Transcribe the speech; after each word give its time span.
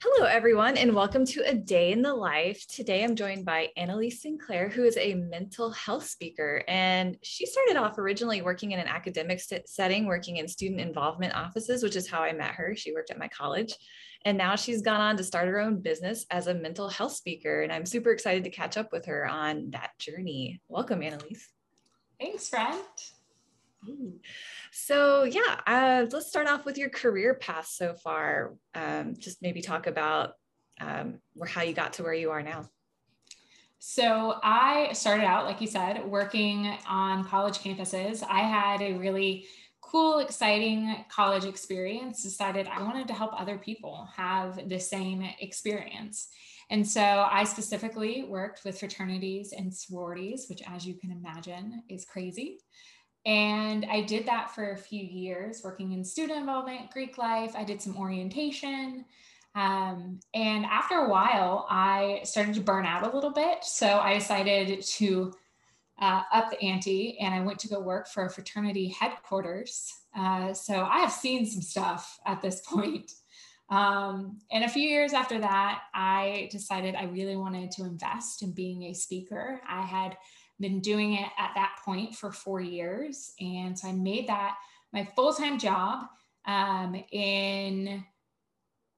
Hello, 0.00 0.28
everyone, 0.28 0.76
and 0.76 0.94
welcome 0.94 1.24
to 1.24 1.42
A 1.44 1.52
Day 1.52 1.90
in 1.90 2.02
the 2.02 2.14
Life. 2.14 2.64
Today 2.68 3.02
I'm 3.02 3.16
joined 3.16 3.44
by 3.44 3.70
Annalise 3.76 4.22
Sinclair, 4.22 4.68
who 4.68 4.84
is 4.84 4.96
a 4.96 5.14
mental 5.14 5.72
health 5.72 6.06
speaker. 6.06 6.62
And 6.68 7.16
she 7.24 7.46
started 7.46 7.76
off 7.76 7.98
originally 7.98 8.40
working 8.40 8.70
in 8.70 8.78
an 8.78 8.86
academic 8.86 9.40
setting, 9.66 10.06
working 10.06 10.36
in 10.36 10.46
student 10.46 10.80
involvement 10.80 11.34
offices, 11.34 11.82
which 11.82 11.96
is 11.96 12.08
how 12.08 12.22
I 12.22 12.32
met 12.32 12.52
her. 12.52 12.76
She 12.76 12.92
worked 12.92 13.10
at 13.10 13.18
my 13.18 13.26
college. 13.26 13.74
And 14.24 14.38
now 14.38 14.54
she's 14.54 14.82
gone 14.82 15.00
on 15.00 15.16
to 15.16 15.24
start 15.24 15.48
her 15.48 15.58
own 15.58 15.80
business 15.80 16.26
as 16.30 16.46
a 16.46 16.54
mental 16.54 16.88
health 16.88 17.14
speaker. 17.14 17.62
And 17.62 17.72
I'm 17.72 17.84
super 17.84 18.12
excited 18.12 18.44
to 18.44 18.50
catch 18.50 18.76
up 18.76 18.92
with 18.92 19.06
her 19.06 19.26
on 19.26 19.70
that 19.70 19.98
journey. 19.98 20.60
Welcome, 20.68 21.02
Annalise. 21.02 21.48
Thanks, 22.20 22.48
friend. 22.48 22.78
So 24.72 25.24
yeah, 25.24 25.60
uh, 25.66 26.06
let's 26.10 26.28
start 26.28 26.46
off 26.46 26.64
with 26.64 26.78
your 26.78 26.90
career 26.90 27.34
path 27.34 27.66
so 27.66 27.94
far. 27.94 28.54
Um, 28.74 29.14
just 29.18 29.42
maybe 29.42 29.60
talk 29.60 29.86
about 29.86 30.34
um, 30.80 31.20
how 31.46 31.62
you 31.62 31.72
got 31.72 31.94
to 31.94 32.02
where 32.02 32.14
you 32.14 32.30
are 32.30 32.42
now. 32.42 32.68
So 33.78 34.38
I 34.42 34.92
started 34.92 35.24
out, 35.24 35.44
like 35.44 35.60
you 35.60 35.68
said, 35.68 36.04
working 36.04 36.76
on 36.88 37.24
college 37.24 37.58
campuses. 37.58 38.24
I 38.28 38.40
had 38.40 38.82
a 38.82 38.94
really 38.94 39.46
cool, 39.80 40.18
exciting 40.18 41.04
college 41.08 41.44
experience. 41.44 42.22
Decided 42.22 42.66
I 42.66 42.82
wanted 42.82 43.06
to 43.08 43.14
help 43.14 43.40
other 43.40 43.56
people 43.56 44.08
have 44.16 44.68
the 44.68 44.80
same 44.80 45.22
experience. 45.40 46.28
And 46.70 46.86
so 46.86 47.00
I 47.00 47.44
specifically 47.44 48.24
worked 48.24 48.64
with 48.64 48.78
fraternities 48.78 49.54
and 49.56 49.72
sororities, 49.72 50.46
which, 50.50 50.62
as 50.66 50.86
you 50.86 50.94
can 50.94 51.12
imagine, 51.12 51.82
is 51.88 52.04
crazy. 52.04 52.58
And 53.26 53.86
I 53.90 54.02
did 54.02 54.26
that 54.26 54.54
for 54.54 54.72
a 54.72 54.76
few 54.76 55.02
years, 55.02 55.62
working 55.62 55.92
in 55.92 56.04
student 56.04 56.38
involvement, 56.38 56.90
Greek 56.90 57.18
life. 57.18 57.52
I 57.54 57.64
did 57.64 57.82
some 57.82 57.96
orientation. 57.96 59.04
Um, 59.54 60.20
and 60.34 60.64
after 60.64 60.94
a 60.96 61.08
while, 61.08 61.66
I 61.68 62.20
started 62.24 62.54
to 62.54 62.60
burn 62.60 62.86
out 62.86 63.02
a 63.02 63.14
little 63.14 63.32
bit. 63.32 63.64
So 63.64 63.98
I 63.98 64.14
decided 64.14 64.82
to 64.82 65.32
uh, 66.00 66.22
up 66.32 66.50
the 66.50 66.62
ante 66.62 67.18
and 67.18 67.34
I 67.34 67.40
went 67.40 67.58
to 67.60 67.68
go 67.68 67.80
work 67.80 68.06
for 68.06 68.24
a 68.24 68.30
fraternity 68.30 68.88
headquarters. 68.88 69.92
Uh, 70.16 70.52
so 70.54 70.84
I 70.84 71.00
have 71.00 71.12
seen 71.12 71.44
some 71.44 71.62
stuff 71.62 72.18
at 72.24 72.40
this 72.40 72.60
point. 72.66 73.12
Um, 73.70 74.38
and 74.50 74.64
a 74.64 74.68
few 74.68 74.88
years 74.88 75.12
after 75.12 75.38
that, 75.40 75.82
I 75.92 76.48
decided 76.50 76.94
I 76.94 77.04
really 77.04 77.36
wanted 77.36 77.70
to 77.72 77.82
invest 77.84 78.42
in 78.42 78.52
being 78.52 78.84
a 78.84 78.94
speaker. 78.94 79.60
I 79.68 79.82
had 79.82 80.16
been 80.60 80.80
doing 80.80 81.14
it 81.14 81.28
at 81.38 81.52
that 81.54 81.76
point 81.84 82.14
for 82.14 82.32
four 82.32 82.60
years. 82.60 83.32
And 83.40 83.78
so 83.78 83.88
I 83.88 83.92
made 83.92 84.28
that 84.28 84.56
my 84.92 85.04
full 85.16 85.32
time 85.32 85.58
job 85.58 86.06
um, 86.46 87.02
in 87.12 88.04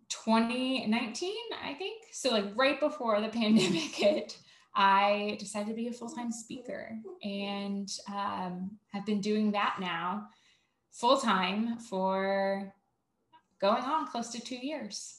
2019, 0.09 1.35
I 1.63 1.75
think. 1.75 2.05
So, 2.13 2.31
like 2.31 2.47
right 2.55 2.79
before 2.81 3.21
the 3.21 3.29
pandemic 3.41 3.95
hit, 3.95 4.39
I 4.75 5.37
decided 5.39 5.69
to 5.69 5.75
be 5.75 5.89
a 5.89 5.93
full 5.93 6.11
time 6.11 6.33
speaker 6.33 6.97
and 7.23 7.91
um, 8.09 8.79
have 8.93 9.07
been 9.07 9.21
doing 9.21 9.53
that 9.53 9.77
now 9.81 10.29
full 10.93 11.19
time 11.19 11.79
for 11.79 12.73
going 13.61 13.83
on 13.83 14.07
close 14.09 14.29
to 14.31 14.41
two 14.41 14.57
years. 14.57 15.17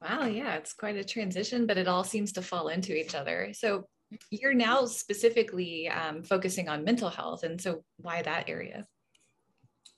Wow, 0.00 0.26
yeah, 0.26 0.54
it's 0.54 0.72
quite 0.72 0.96
a 0.96 1.02
transition, 1.02 1.66
but 1.66 1.76
it 1.76 1.88
all 1.88 2.04
seems 2.04 2.32
to 2.32 2.42
fall 2.42 2.68
into 2.68 2.96
each 2.96 3.14
other. 3.14 3.52
So, 3.52 3.88
you're 4.30 4.54
now 4.54 4.84
specifically 4.86 5.88
um, 5.88 6.22
focusing 6.22 6.68
on 6.68 6.84
mental 6.84 7.10
health. 7.10 7.42
And 7.42 7.60
so, 7.60 7.84
why 7.96 8.22
that 8.22 8.48
area? 8.48 8.86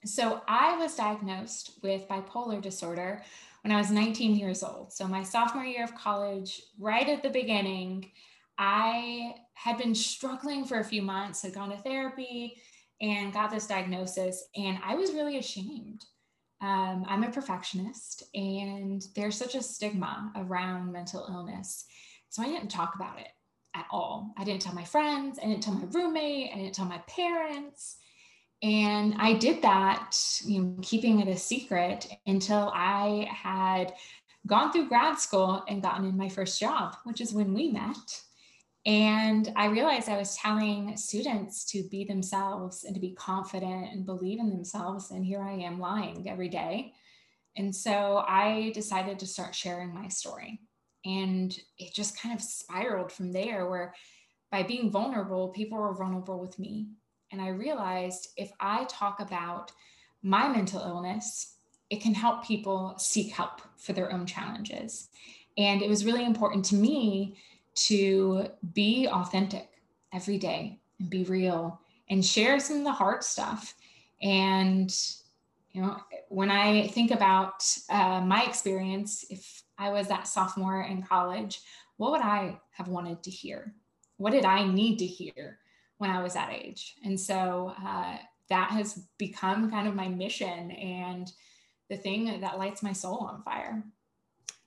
So, 0.04 0.42
I 0.48 0.76
was 0.76 0.96
diagnosed 0.96 1.78
with 1.82 2.08
bipolar 2.08 2.60
disorder 2.60 3.22
when 3.62 3.72
I 3.72 3.78
was 3.78 3.90
19 3.90 4.36
years 4.36 4.62
old. 4.62 4.92
So, 4.92 5.06
my 5.06 5.22
sophomore 5.22 5.64
year 5.64 5.84
of 5.84 5.94
college, 5.94 6.60
right 6.78 7.08
at 7.08 7.22
the 7.22 7.30
beginning, 7.30 8.10
I 8.58 9.34
had 9.54 9.78
been 9.78 9.94
struggling 9.94 10.64
for 10.64 10.80
a 10.80 10.84
few 10.84 11.02
months, 11.02 11.42
had 11.42 11.54
gone 11.54 11.70
to 11.70 11.76
therapy 11.78 12.60
and 13.00 13.32
got 13.32 13.50
this 13.50 13.66
diagnosis. 13.66 14.44
And 14.56 14.78
I 14.84 14.94
was 14.94 15.12
really 15.12 15.38
ashamed. 15.38 16.04
Um, 16.62 17.06
I'm 17.08 17.24
a 17.24 17.30
perfectionist, 17.30 18.24
and 18.34 19.02
there's 19.16 19.36
such 19.36 19.54
a 19.54 19.62
stigma 19.62 20.30
around 20.36 20.92
mental 20.92 21.26
illness. 21.30 21.86
So, 22.30 22.42
I 22.42 22.46
didn't 22.46 22.68
talk 22.68 22.96
about 22.96 23.20
it 23.20 23.28
at 23.74 23.86
all. 23.90 24.32
I 24.36 24.44
didn't 24.44 24.62
tell 24.62 24.74
my 24.74 24.84
friends, 24.84 25.38
I 25.38 25.46
didn't 25.46 25.62
tell 25.62 25.74
my 25.74 25.86
roommate, 25.90 26.50
I 26.52 26.58
didn't 26.58 26.74
tell 26.74 26.86
my 26.86 26.98
parents. 27.06 27.96
And 28.62 29.14
I 29.18 29.34
did 29.34 29.62
that, 29.62 30.16
you 30.44 30.62
know, 30.62 30.76
keeping 30.82 31.20
it 31.20 31.28
a 31.28 31.36
secret 31.36 32.06
until 32.26 32.70
I 32.74 33.26
had 33.30 33.94
gone 34.46 34.72
through 34.72 34.88
grad 34.88 35.18
school 35.18 35.64
and 35.68 35.82
gotten 35.82 36.06
in 36.06 36.16
my 36.16 36.28
first 36.28 36.60
job, 36.60 36.96
which 37.04 37.20
is 37.20 37.32
when 37.32 37.54
we 37.54 37.70
met. 37.70 38.20
And 38.86 39.52
I 39.56 39.66
realized 39.66 40.08
I 40.08 40.16
was 40.16 40.36
telling 40.36 40.96
students 40.96 41.64
to 41.66 41.82
be 41.90 42.04
themselves 42.04 42.84
and 42.84 42.94
to 42.94 43.00
be 43.00 43.12
confident 43.12 43.92
and 43.92 44.06
believe 44.06 44.40
in 44.40 44.50
themselves. 44.50 45.10
And 45.10 45.24
here 45.24 45.42
I 45.42 45.52
am 45.52 45.78
lying 45.78 46.28
every 46.28 46.48
day. 46.48 46.94
And 47.56 47.74
so 47.74 48.24
I 48.26 48.72
decided 48.74 49.18
to 49.18 49.26
start 49.26 49.54
sharing 49.54 49.92
my 49.92 50.08
story. 50.08 50.60
And 51.04 51.56
it 51.78 51.94
just 51.94 52.20
kind 52.20 52.34
of 52.34 52.42
spiraled 52.42 53.10
from 53.10 53.32
there, 53.32 53.68
where 53.68 53.94
by 54.50 54.62
being 54.62 54.90
vulnerable, 54.90 55.48
people 55.48 55.78
were 55.78 55.94
vulnerable 55.94 56.38
with 56.38 56.58
me. 56.58 56.88
And 57.32 57.40
I 57.40 57.48
realized 57.48 58.28
if 58.36 58.50
I 58.60 58.84
talk 58.84 59.20
about 59.20 59.72
my 60.22 60.48
mental 60.48 60.80
illness, 60.80 61.54
it 61.88 62.00
can 62.00 62.14
help 62.14 62.44
people 62.44 62.94
seek 62.98 63.32
help 63.32 63.62
for 63.78 63.92
their 63.92 64.12
own 64.12 64.26
challenges. 64.26 65.08
And 65.56 65.82
it 65.82 65.88
was 65.88 66.04
really 66.04 66.24
important 66.24 66.64
to 66.66 66.74
me 66.74 67.36
to 67.86 68.48
be 68.74 69.08
authentic 69.08 69.68
every 70.12 70.38
day 70.38 70.80
and 70.98 71.08
be 71.08 71.24
real 71.24 71.80
and 72.08 72.24
share 72.24 72.58
some 72.60 72.78
of 72.78 72.84
the 72.84 72.92
hard 72.92 73.22
stuff. 73.22 73.74
And, 74.22 74.94
you 75.72 75.82
know, 75.82 75.96
when 76.28 76.50
I 76.50 76.88
think 76.88 77.10
about 77.10 77.64
uh, 77.88 78.20
my 78.20 78.44
experience, 78.44 79.24
if 79.30 79.62
I 79.80 79.90
was 79.90 80.08
that 80.08 80.28
sophomore 80.28 80.82
in 80.82 81.02
college, 81.02 81.62
what 81.96 82.12
would 82.12 82.20
I 82.20 82.60
have 82.72 82.88
wanted 82.88 83.22
to 83.24 83.30
hear? 83.30 83.74
What 84.18 84.32
did 84.32 84.44
I 84.44 84.66
need 84.66 84.98
to 84.98 85.06
hear 85.06 85.58
when 85.98 86.10
I 86.10 86.22
was 86.22 86.34
that 86.34 86.52
age? 86.52 86.96
And 87.04 87.18
so 87.18 87.74
uh, 87.82 88.16
that 88.50 88.70
has 88.72 89.06
become 89.16 89.70
kind 89.70 89.88
of 89.88 89.94
my 89.94 90.08
mission 90.08 90.70
and 90.70 91.32
the 91.88 91.96
thing 91.96 92.40
that 92.42 92.58
lights 92.58 92.82
my 92.82 92.92
soul 92.92 93.26
on 93.30 93.42
fire. 93.42 93.82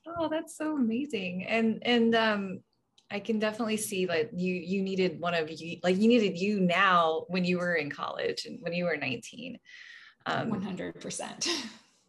Oh, 0.08 0.28
that's 0.28 0.58
so 0.58 0.76
amazing. 0.76 1.46
And 1.46 1.80
and 1.84 2.14
um 2.16 2.60
I 3.10 3.20
can 3.20 3.40
definitely 3.40 3.78
see 3.78 4.06
like 4.06 4.32
you 4.34 4.54
you 4.54 4.82
needed 4.82 5.20
one 5.20 5.34
of 5.34 5.50
you 5.50 5.78
like 5.82 5.98
you 5.98 6.08
needed 6.10 6.38
you 6.38 6.60
now 6.60 7.26
when 7.30 7.46
you 7.46 7.58
were 7.60 7.76
in 7.76 7.90
college 7.90 8.46
and 8.46 8.62
when 8.62 8.74
you 8.74 8.86
were 8.86 8.98
19. 8.98 9.60
Um 10.26 10.52
100%. 10.52 11.48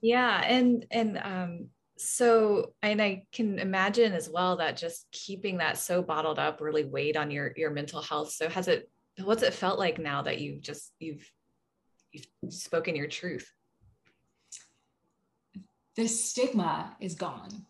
Yeah, 0.01 0.43
and 0.45 0.85
and 0.91 1.19
um 1.23 1.69
so 1.97 2.73
and 2.83 3.01
i 3.01 3.25
can 3.33 3.59
imagine 3.59 4.13
as 4.13 4.29
well 4.29 4.57
that 4.57 4.77
just 4.77 5.07
keeping 5.13 5.59
that 5.59 5.79
so 5.79 6.03
bottled 6.03 6.39
up 6.39 6.61
really 6.61 6.85
weighed 6.85 7.17
on 7.17 7.31
your 7.31 7.53
your 7.57 7.71
mental 7.71 8.03
health. 8.03 8.33
So 8.33 8.49
has 8.49 8.69
it 8.69 8.91
what's 9.23 9.43
it 9.43 9.55
felt 9.55 9.79
like 9.79 9.99
now 9.99 10.23
that 10.23 10.41
you've 10.41 10.61
just 10.61 10.93
you've 10.99 11.31
you've 12.13 12.27
spoken 12.53 12.97
your 12.97 13.07
truth? 13.07 13.51
The 15.97 16.09
stigma 16.09 16.97
is 17.01 17.15
gone. 17.15 17.67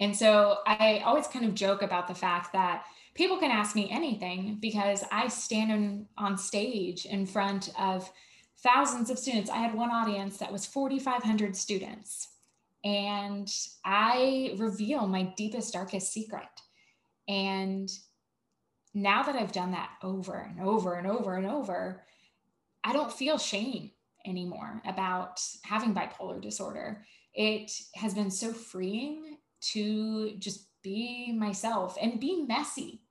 And 0.00 0.16
so 0.16 0.58
i 0.66 1.02
always 1.04 1.28
kind 1.28 1.44
of 1.44 1.54
joke 1.54 1.82
about 1.82 2.08
the 2.08 2.14
fact 2.14 2.52
that 2.52 2.84
people 3.14 3.38
can 3.38 3.52
ask 3.52 3.76
me 3.76 3.88
anything 3.90 4.58
because 4.60 5.04
i 5.12 5.28
stand 5.28 5.70
in, 5.70 6.06
on 6.18 6.36
stage 6.36 7.04
in 7.04 7.26
front 7.26 7.68
of 7.78 8.10
thousands 8.62 9.10
of 9.10 9.18
students. 9.18 9.50
I 9.50 9.56
had 9.56 9.74
one 9.74 9.90
audience 9.90 10.38
that 10.38 10.52
was 10.52 10.66
4500 10.66 11.56
students 11.56 12.28
and 12.84 13.48
I 13.84 14.54
reveal 14.56 15.06
my 15.06 15.32
deepest, 15.36 15.72
darkest 15.72 16.12
secret. 16.12 16.48
And 17.28 17.88
now 18.94 19.22
that 19.22 19.36
I've 19.36 19.52
done 19.52 19.72
that 19.72 19.90
over 20.02 20.38
and 20.38 20.66
over 20.66 20.94
and 20.94 21.06
over 21.06 21.36
and 21.36 21.46
over, 21.46 22.02
I 22.84 22.92
don't 22.92 23.12
feel 23.12 23.38
shame 23.38 23.92
anymore 24.26 24.82
about 24.84 25.40
having 25.64 25.94
bipolar 25.94 26.40
disorder. 26.40 27.04
It 27.34 27.72
has 27.94 28.14
been 28.14 28.30
so 28.30 28.52
freeing 28.52 29.38
to 29.72 30.36
just 30.38 30.66
be 30.82 31.32
myself 31.32 31.96
and 32.00 32.20
be 32.20 32.44
messy. 32.44 33.02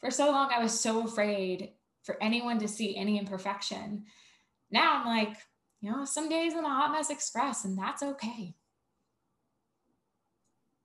For 0.00 0.10
so 0.10 0.30
long, 0.30 0.50
I 0.52 0.60
was 0.60 0.78
so 0.78 1.04
afraid 1.06 1.70
for 2.02 2.20
anyone 2.20 2.58
to 2.58 2.66
see 2.66 2.96
any 2.96 3.18
imperfection. 3.18 4.04
Now 4.72 5.00
I'm 5.00 5.06
like, 5.06 5.36
you 5.80 5.92
know, 5.92 6.04
some 6.04 6.28
days 6.28 6.54
I'm 6.54 6.64
a 6.64 6.68
hot 6.68 6.90
mess 6.90 7.10
express, 7.10 7.64
and 7.64 7.78
that's 7.78 8.02
okay 8.02 8.56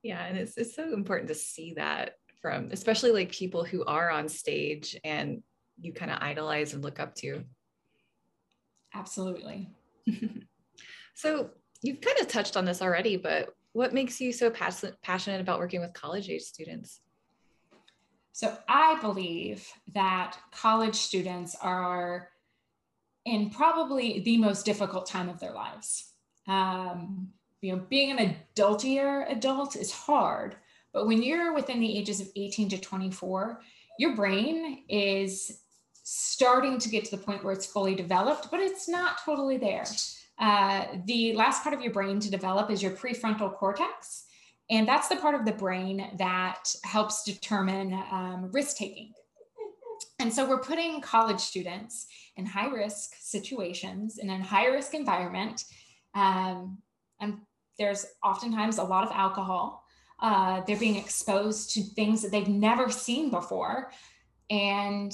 yeah 0.08 0.26
and 0.26 0.38
it's, 0.38 0.58
it's 0.58 0.76
so 0.76 0.94
important 0.94 1.28
to 1.28 1.36
see 1.36 1.74
that 1.76 2.16
from 2.42 2.70
especially 2.72 3.12
like 3.12 3.32
people 3.32 3.64
who 3.64 3.84
are 3.86 4.10
on 4.10 4.28
stage 4.30 4.98
and 5.04 5.42
you 5.80 5.94
kind 5.94 6.12
of 6.12 6.18
idolize 6.22 6.74
and 6.74 6.84
look 6.84 7.00
up 7.00 7.14
to 7.16 7.44
absolutely 8.94 9.70
so 11.16 11.50
you've 11.82 12.02
kind 12.02 12.18
of 12.20 12.28
touched 12.28 12.58
on 12.58 12.66
this 12.66 12.82
already 12.82 13.18
but 13.18 13.54
what 13.78 13.94
makes 13.94 14.20
you 14.20 14.34
so 14.34 14.50
passionate 14.50 15.00
passionate 15.04 15.40
about 15.40 15.60
working 15.60 15.82
with 15.82 15.94
college 15.94 16.32
age 16.32 16.42
students? 16.42 17.00
So 18.32 18.58
I 18.68 19.00
believe 19.02 19.68
that 19.94 20.36
college 20.52 20.96
students 20.96 21.56
are 21.62 22.30
in 23.26 23.52
probably 23.52 24.22
the 24.22 24.38
most 24.38 24.66
difficult 24.66 25.06
time 25.06 25.30
of 25.30 25.40
their 25.40 25.54
lives. 25.54 26.12
Um, 26.48 27.30
you 27.62 27.76
know, 27.76 27.82
being 27.90 28.18
an 28.18 28.36
adultier 28.56 29.30
adult 29.32 29.76
is 29.76 29.92
hard, 29.92 30.56
but 30.94 31.08
when 31.08 31.22
you're 31.22 31.54
within 31.54 31.80
the 31.80 31.98
ages 31.98 32.20
of 32.20 32.30
18 32.36 32.70
to 32.70 32.78
24, 32.78 33.62
your 34.00 34.16
brain 34.16 34.84
is 34.90 35.62
starting 36.04 36.80
to 36.80 36.90
get 36.90 37.06
to 37.06 37.12
the 37.12 37.22
point 37.22 37.44
where 37.44 37.54
it's 37.54 37.66
fully 37.66 37.96
developed, 37.96 38.50
but 38.50 38.60
it's 38.60 38.88
not 38.88 39.18
totally 39.26 39.58
there. 39.58 39.84
Uh, 40.40 40.86
the 41.06 41.34
last 41.34 41.64
part 41.64 41.76
of 41.76 41.82
your 41.82 41.92
brain 41.92 42.20
to 42.20 42.30
develop 42.30 42.70
is 42.70 42.82
your 42.82 42.92
prefrontal 42.92 43.54
cortex. 43.54 44.26
And 44.70 44.88
that's 44.88 45.08
the 45.08 45.16
part 45.16 45.36
of 45.36 45.46
the 45.46 45.54
brain 45.54 46.12
that 46.18 46.66
helps 46.84 47.24
determine 47.24 47.94
um, 48.12 48.50
risk 48.52 48.78
taking. 48.78 49.14
And 50.20 50.34
so 50.34 50.48
we're 50.48 50.60
putting 50.60 51.02
college 51.02 51.40
students 51.40 52.08
in 52.36 52.46
high 52.46 52.68
risk 52.68 53.16
situations 53.20 54.18
in 54.18 54.30
a 54.30 54.44
high 54.44 54.68
risk 54.68 54.94
environment. 54.94 55.64
Um, 56.16 56.80
and 57.20 57.40
there's 57.78 58.06
oftentimes 58.24 58.78
a 58.78 58.84
lot 58.84 59.04
of 59.04 59.12
alcohol. 59.12 59.84
Uh, 60.20 60.62
they're 60.66 60.78
being 60.78 60.96
exposed 60.96 61.72
to 61.72 61.82
things 61.82 62.22
that 62.22 62.32
they've 62.32 62.48
never 62.48 62.90
seen 62.90 63.30
before. 63.30 63.92
And 64.50 65.14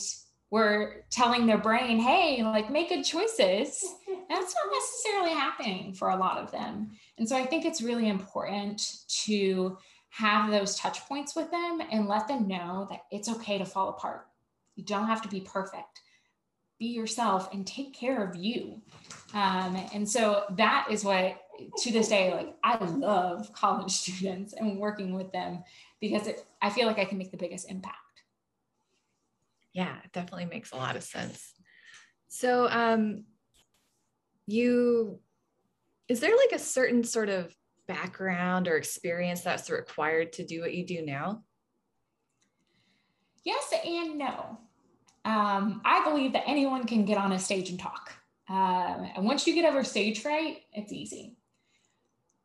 we're 0.50 1.04
telling 1.10 1.46
their 1.46 1.58
brain, 1.58 2.00
hey, 2.00 2.44
like 2.44 2.70
make 2.70 2.90
good 2.90 3.04
choices. 3.04 3.84
That's 4.30 4.56
not 4.56 4.72
necessarily 4.72 5.32
happening 5.32 5.94
for 5.94 6.10
a 6.10 6.16
lot 6.16 6.38
of 6.38 6.52
them. 6.52 6.92
And 7.18 7.28
so 7.28 7.36
I 7.36 7.46
think 7.46 7.66
it's 7.66 7.82
really 7.82 8.08
important 8.08 8.88
to 9.26 9.78
have 10.10 10.52
those 10.52 10.76
touch 10.76 11.06
points 11.08 11.36
with 11.36 11.50
them 11.50 11.82
and 11.92 12.08
let 12.08 12.28
them 12.28 12.48
know 12.48 12.86
that 12.92 13.02
it's 13.12 13.30
okay 13.30 13.58
to 13.58 13.66
fall 13.66 13.90
apart. 13.90 14.28
You 14.76 14.86
don't 14.86 15.08
have 15.08 15.24
to 15.24 15.28
be 15.28 15.42
perfect. 15.42 16.02
Be 16.80 16.86
yourself 16.86 17.52
and 17.52 17.66
take 17.66 17.94
care 17.96 18.24
of 18.24 18.36
you. 18.36 18.82
Um, 19.34 19.76
and 19.92 20.08
so 20.08 20.44
that 20.52 20.88
is 20.92 21.04
what, 21.04 21.42
to 21.78 21.92
this 21.92 22.08
day, 22.08 22.34
like 22.34 22.56
I 22.64 22.84
love 22.84 23.52
college 23.54 23.92
students 23.94 24.54
and 24.54 24.80
working 24.80 25.14
with 25.14 25.32
them 25.32 25.64
because 26.00 26.28
it, 26.28 26.46
I 26.62 26.70
feel 26.70 26.88
like 26.88 27.00
I 27.00 27.06
can 27.06 27.18
make 27.18 27.32
the 27.32 27.38
biggest 27.38 27.70
impact. 27.70 27.98
Yeah, 29.74 29.96
it 30.04 30.12
definitely 30.12 30.46
makes 30.46 30.72
a 30.72 30.76
lot 30.76 30.96
of 30.96 31.04
sense. 31.04 31.54
So, 32.28 32.68
um, 32.70 33.24
you, 34.46 35.20
is 36.08 36.20
there 36.20 36.36
like 36.36 36.52
a 36.52 36.60
certain 36.60 37.04
sort 37.04 37.30
of 37.30 37.56
background 37.88 38.68
or 38.68 38.78
experience 38.78 39.42
that's 39.42 39.70
required 39.70 40.34
to 40.34 40.46
do 40.46 40.62
what 40.62 40.74
you 40.74 40.86
do 40.86 41.04
now? 41.04 41.44
Yes 43.44 43.74
and 43.86 44.18
no. 44.18 44.58
Um, 45.26 45.82
I 45.86 46.04
believe 46.04 46.34
that 46.34 46.44
anyone 46.46 46.86
can 46.86 47.06
get 47.06 47.18
on 47.18 47.32
a 47.32 47.40
stage 47.40 47.70
and 47.70 47.80
talk. 47.80 48.14
Um, 48.50 49.10
and 49.16 49.26
once 49.26 49.48
you 49.48 49.56
get 49.56 49.66
over 49.66 49.84
stage 49.84 50.22
fright, 50.22 50.62
it's 50.74 50.92
easy. 50.92 51.38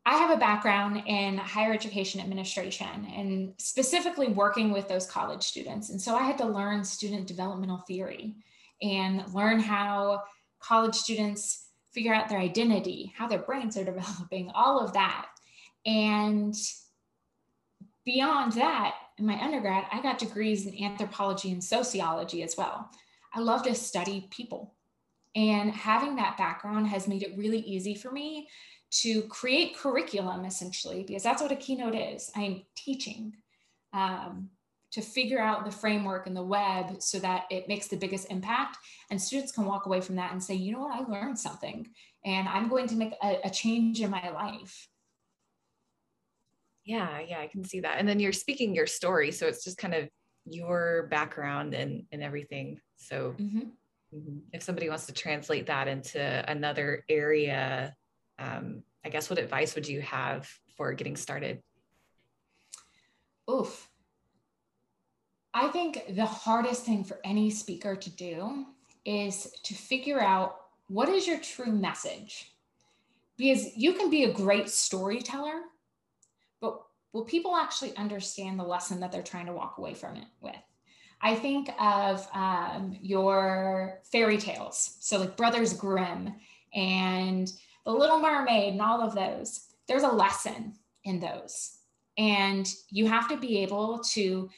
I 0.09 0.17
have 0.17 0.31
a 0.31 0.39
background 0.39 1.03
in 1.05 1.37
higher 1.37 1.75
education 1.75 2.19
administration 2.23 3.07
and 3.15 3.53
specifically 3.59 4.29
working 4.29 4.73
with 4.73 4.89
those 4.89 5.07
college 5.07 5.43
students. 5.43 5.91
And 5.91 6.01
so 6.01 6.17
I 6.17 6.23
had 6.23 6.39
to 6.39 6.47
learn 6.47 6.83
student 6.83 7.27
developmental 7.27 7.85
theory 7.87 8.35
and 8.81 9.23
learn 9.35 9.61
how 9.61 10.23
college 10.61 10.95
students 10.95 11.67
figure 11.93 12.15
out 12.15 12.31
their 12.31 12.39
identity, 12.39 13.13
how 13.15 13.29
their 13.29 13.41
brains 13.41 13.77
are 13.77 13.85
developing, 13.93 14.51
all 14.55 14.81
of 14.81 14.95
that. 14.95 15.27
And 15.85 16.55
beyond 18.07 18.53
that, 18.53 18.95
in 19.19 19.27
my 19.27 19.39
undergrad, 19.45 19.85
I 19.93 20.01
got 20.01 20.19
degrees 20.19 20.65
in 20.65 20.83
anthropology 20.83 21.53
and 21.53 21.63
sociology 21.63 22.43
as 22.43 22.57
well. 22.57 22.89
I 23.35 23.41
love 23.41 23.63
to 23.65 23.75
study 23.75 24.27
people. 24.31 24.73
And 25.37 25.71
having 25.71 26.17
that 26.17 26.39
background 26.39 26.87
has 26.87 27.07
made 27.07 27.23
it 27.23 27.37
really 27.37 27.61
easy 27.61 27.95
for 27.95 28.11
me 28.11 28.49
to 28.91 29.23
create 29.23 29.77
curriculum 29.77 30.45
essentially, 30.45 31.05
because 31.07 31.23
that's 31.23 31.43
what 31.43 31.53
a 31.53 31.57
keynote 31.57 31.95
is. 31.95 32.31
I'm 32.35 32.63
teaching 32.77 33.35
um, 33.93 34.51
to 34.93 35.03
figure 35.03 35.41
out 35.41 35.65
the 35.65 35.71
framework 35.71 36.27
and 36.27 36.37
the 36.37 36.43
web 36.43 37.03
so 37.03 37.19
that 37.19 37.45
it 37.51 37.69
makes 37.69 37.89
the 37.89 37.97
biggest 37.97 38.31
impact. 38.31 38.79
And 39.11 39.21
students 39.21 39.53
can 39.53 39.67
walk 39.67 39.87
away 39.87 40.01
from 40.01 40.17
that 40.17 40.33
and 40.33 40.43
say, 40.43 40.55
you 40.55 40.73
know 40.73 40.81
what, 40.81 40.99
I 40.99 41.05
learned 41.05 41.39
something 41.39 41.87
and 42.25 42.49
I'm 42.49 42.69
going 42.69 42.89
to 42.89 42.95
make 42.95 43.13
a, 43.23 43.41
a 43.45 43.51
change 43.51 44.01
in 44.01 44.11
my 44.11 44.31
life. 44.31 44.89
Yeah, 46.85 47.21
yeah, 47.21 47.41
I 47.41 47.49
can 47.49 47.65
see 47.65 47.81
that. 47.81 47.99
And 47.99 48.09
then 48.09 48.19
you're 48.19 48.33
speaking 48.33 48.75
your 48.75 48.87
story. 48.87 49.31
So 49.31 49.47
it's 49.47 49.63
just 49.63 49.77
kind 49.77 49.93
of 49.93 50.09
your 50.47 51.09
background 51.11 51.75
and, 51.75 52.05
and 52.11 52.23
everything. 52.23 52.81
So 52.97 53.35
mm-hmm. 53.39 54.39
if 54.55 54.63
somebody 54.63 54.89
wants 54.89 55.05
to 55.07 55.13
translate 55.13 55.67
that 55.67 55.87
into 55.87 56.51
another 56.51 57.05
area 57.11 57.95
um, 58.39 58.83
I 59.05 59.09
guess 59.09 59.31
what 59.31 59.39
advice 59.39 59.75
would 59.75 59.89
you 59.89 60.01
have 60.03 60.49
for 60.77 60.93
getting 60.93 61.17
started? 61.17 61.63
Oof. 63.51 63.89
I 65.55 65.69
think 65.69 66.15
the 66.15 66.27
hardest 66.27 66.85
thing 66.85 67.05
for 67.05 67.19
any 67.25 67.51
speaker 67.51 67.97
to 67.97 68.11
do 68.11 68.67
is 69.05 69.51
to 69.65 69.75
figure 69.75 70.21
out 70.21 70.57
what 70.89 71.09
is 71.09 71.27
your 71.27 71.39
true 71.39 71.73
message. 71.73 72.53
Because 73.37 73.77
you 73.77 73.93
can 73.93 74.11
be 74.11 74.25
a 74.25 74.33
great 74.33 74.69
storyteller, 74.69 75.63
but 76.61 76.81
will 77.13 77.25
people 77.25 77.57
actually 77.57 77.97
understand 77.97 78.59
the 78.59 78.65
lesson 78.65 79.01
that 79.01 79.13
they're 79.13 79.23
trying 79.23 79.47
to 79.47 79.53
walk 79.53 79.79
away 79.79 79.95
from 79.95 80.17
it 80.17 80.27
with? 80.41 80.57
I 81.21 81.35
think 81.35 81.71
of 81.81 82.29
um, 82.35 82.97
your 83.01 84.01
fairy 84.11 84.39
tales. 84.39 84.97
So, 85.01 85.19
like 85.19 85.37
Brothers 85.37 85.73
Grimm 85.73 86.35
and 86.75 87.51
the 87.89 87.95
Little 87.95 88.21
Mermaid, 88.21 88.75
and 88.75 88.83
all 88.83 89.01
of 89.01 89.15
those. 89.15 89.63
There's 89.87 90.03
a 90.03 90.09
lesson 90.09 90.75
in 91.05 91.21
those. 91.21 91.79
And 92.19 92.71
you 92.91 93.09
have 93.09 93.31
to 93.31 93.39
be 93.39 93.63
able 93.63 94.01
to 94.11 94.51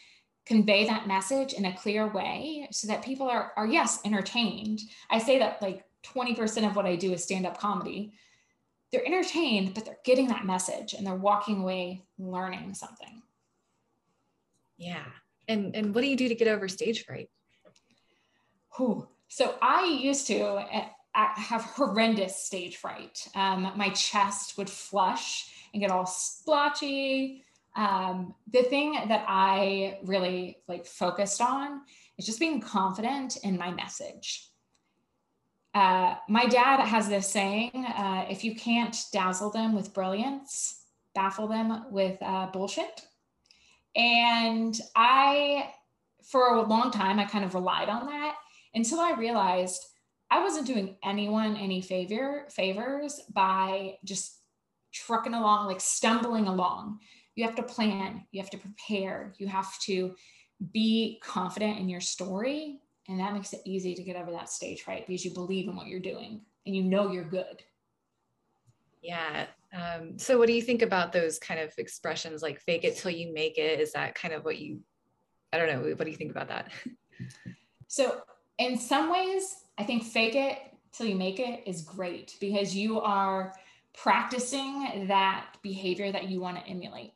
convey 0.46 0.84
that 0.86 1.06
message 1.06 1.52
in 1.52 1.66
a 1.66 1.76
clear 1.76 2.08
way 2.08 2.66
so 2.72 2.88
that 2.88 3.04
people 3.04 3.28
are, 3.28 3.52
are 3.56 3.68
yes, 3.68 4.00
entertained. 4.04 4.80
I 5.10 5.20
say 5.20 5.38
that 5.38 5.62
like 5.62 5.84
20% 6.12 6.66
of 6.68 6.74
what 6.74 6.86
I 6.86 6.96
do 6.96 7.12
is 7.12 7.22
stand 7.22 7.46
up 7.46 7.56
comedy. 7.56 8.14
They're 8.90 9.06
entertained, 9.06 9.74
but 9.74 9.84
they're 9.84 9.98
getting 10.04 10.26
that 10.26 10.44
message 10.44 10.94
and 10.94 11.06
they're 11.06 11.14
walking 11.14 11.60
away 11.60 12.02
learning 12.18 12.74
something. 12.74 13.22
Yeah. 14.76 15.06
And, 15.46 15.76
and 15.76 15.94
what 15.94 16.00
do 16.00 16.08
you 16.08 16.16
do 16.16 16.26
to 16.26 16.34
get 16.34 16.48
over 16.48 16.66
stage 16.66 17.04
fright? 17.04 17.30
Whew. 18.76 19.06
So 19.28 19.54
I 19.62 19.84
used 19.84 20.26
to, 20.26 20.66
eh, 20.72 20.88
I 21.14 21.32
have 21.36 21.62
horrendous 21.62 22.36
stage 22.44 22.76
fright. 22.76 23.26
Um, 23.34 23.72
my 23.76 23.90
chest 23.90 24.56
would 24.58 24.70
flush 24.70 25.52
and 25.72 25.82
get 25.82 25.90
all 25.90 26.06
splotchy. 26.06 27.44
Um, 27.76 28.34
the 28.52 28.62
thing 28.62 28.92
that 29.08 29.24
I 29.28 29.98
really 30.04 30.58
like 30.68 30.86
focused 30.86 31.40
on 31.40 31.82
is 32.18 32.26
just 32.26 32.40
being 32.40 32.60
confident 32.60 33.38
in 33.38 33.56
my 33.56 33.70
message. 33.70 34.48
Uh, 35.74 36.16
my 36.28 36.46
dad 36.46 36.80
has 36.80 37.08
this 37.08 37.28
saying 37.28 37.70
uh, 37.86 38.26
if 38.28 38.42
you 38.44 38.54
can't 38.54 38.96
dazzle 39.12 39.50
them 39.50 39.74
with 39.74 39.94
brilliance, 39.94 40.84
baffle 41.14 41.46
them 41.46 41.84
with 41.90 42.18
uh, 42.22 42.48
bullshit. 42.52 43.02
And 43.94 44.78
I, 44.96 45.72
for 46.24 46.54
a 46.54 46.62
long 46.62 46.90
time, 46.90 47.18
I 47.18 47.24
kind 47.24 47.44
of 47.44 47.54
relied 47.54 47.88
on 47.88 48.06
that 48.06 48.36
until 48.74 49.00
I 49.00 49.12
realized 49.12 49.84
I 50.30 50.42
wasn't 50.42 50.66
doing 50.66 50.96
anyone 51.02 51.56
any 51.56 51.80
favor 51.80 52.46
favors 52.50 53.20
by 53.32 53.96
just 54.04 54.38
trucking 54.92 55.34
along, 55.34 55.66
like 55.66 55.80
stumbling 55.80 56.46
along. 56.46 57.00
You 57.34 57.44
have 57.44 57.56
to 57.56 57.62
plan, 57.62 58.24
you 58.30 58.40
have 58.40 58.50
to 58.50 58.58
prepare, 58.58 59.34
you 59.38 59.46
have 59.46 59.78
to 59.80 60.14
be 60.72 61.20
confident 61.22 61.78
in 61.78 61.88
your 61.88 62.00
story. 62.00 62.80
And 63.08 63.18
that 63.18 63.32
makes 63.32 63.52
it 63.52 63.62
easy 63.64 63.94
to 63.94 64.02
get 64.02 64.16
over 64.16 64.30
that 64.30 64.50
stage 64.50 64.82
fright 64.82 65.06
because 65.06 65.24
you 65.24 65.32
believe 65.32 65.68
in 65.68 65.74
what 65.74 65.86
you're 65.86 66.00
doing 66.00 66.42
and 66.66 66.76
you 66.76 66.82
know 66.82 67.10
you're 67.10 67.24
good. 67.24 67.62
Yeah. 69.02 69.46
Um, 69.72 70.18
so, 70.18 70.38
what 70.38 70.46
do 70.46 70.52
you 70.52 70.62
think 70.62 70.82
about 70.82 71.12
those 71.12 71.38
kind 71.38 71.58
of 71.58 71.72
expressions 71.78 72.42
like 72.42 72.60
fake 72.60 72.84
it 72.84 72.96
till 72.96 73.10
you 73.10 73.32
make 73.32 73.56
it? 73.56 73.80
Is 73.80 73.92
that 73.92 74.14
kind 74.14 74.34
of 74.34 74.44
what 74.44 74.58
you, 74.58 74.80
I 75.52 75.58
don't 75.58 75.68
know, 75.68 75.88
what 75.94 76.04
do 76.04 76.10
you 76.10 76.16
think 76.16 76.30
about 76.30 76.48
that? 76.48 76.70
So, 77.88 78.20
in 78.58 78.78
some 78.78 79.10
ways, 79.10 79.64
I 79.80 79.82
think 79.82 80.04
fake 80.04 80.34
it 80.34 80.58
till 80.92 81.06
you 81.06 81.14
make 81.14 81.40
it 81.40 81.62
is 81.64 81.80
great 81.80 82.36
because 82.38 82.76
you 82.76 83.00
are 83.00 83.54
practicing 83.94 85.06
that 85.08 85.46
behavior 85.62 86.12
that 86.12 86.28
you 86.28 86.38
want 86.38 86.58
to 86.58 86.70
emulate. 86.70 87.14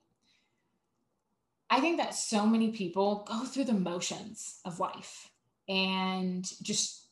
I 1.68 1.80
think 1.80 1.98
that 1.98 2.14
so 2.14 2.46
many 2.46 2.70
people 2.70 3.26
go 3.28 3.44
through 3.44 3.64
the 3.64 3.74
motions 3.74 4.60
of 4.64 4.80
life 4.80 5.28
and 5.68 6.50
just 6.62 7.08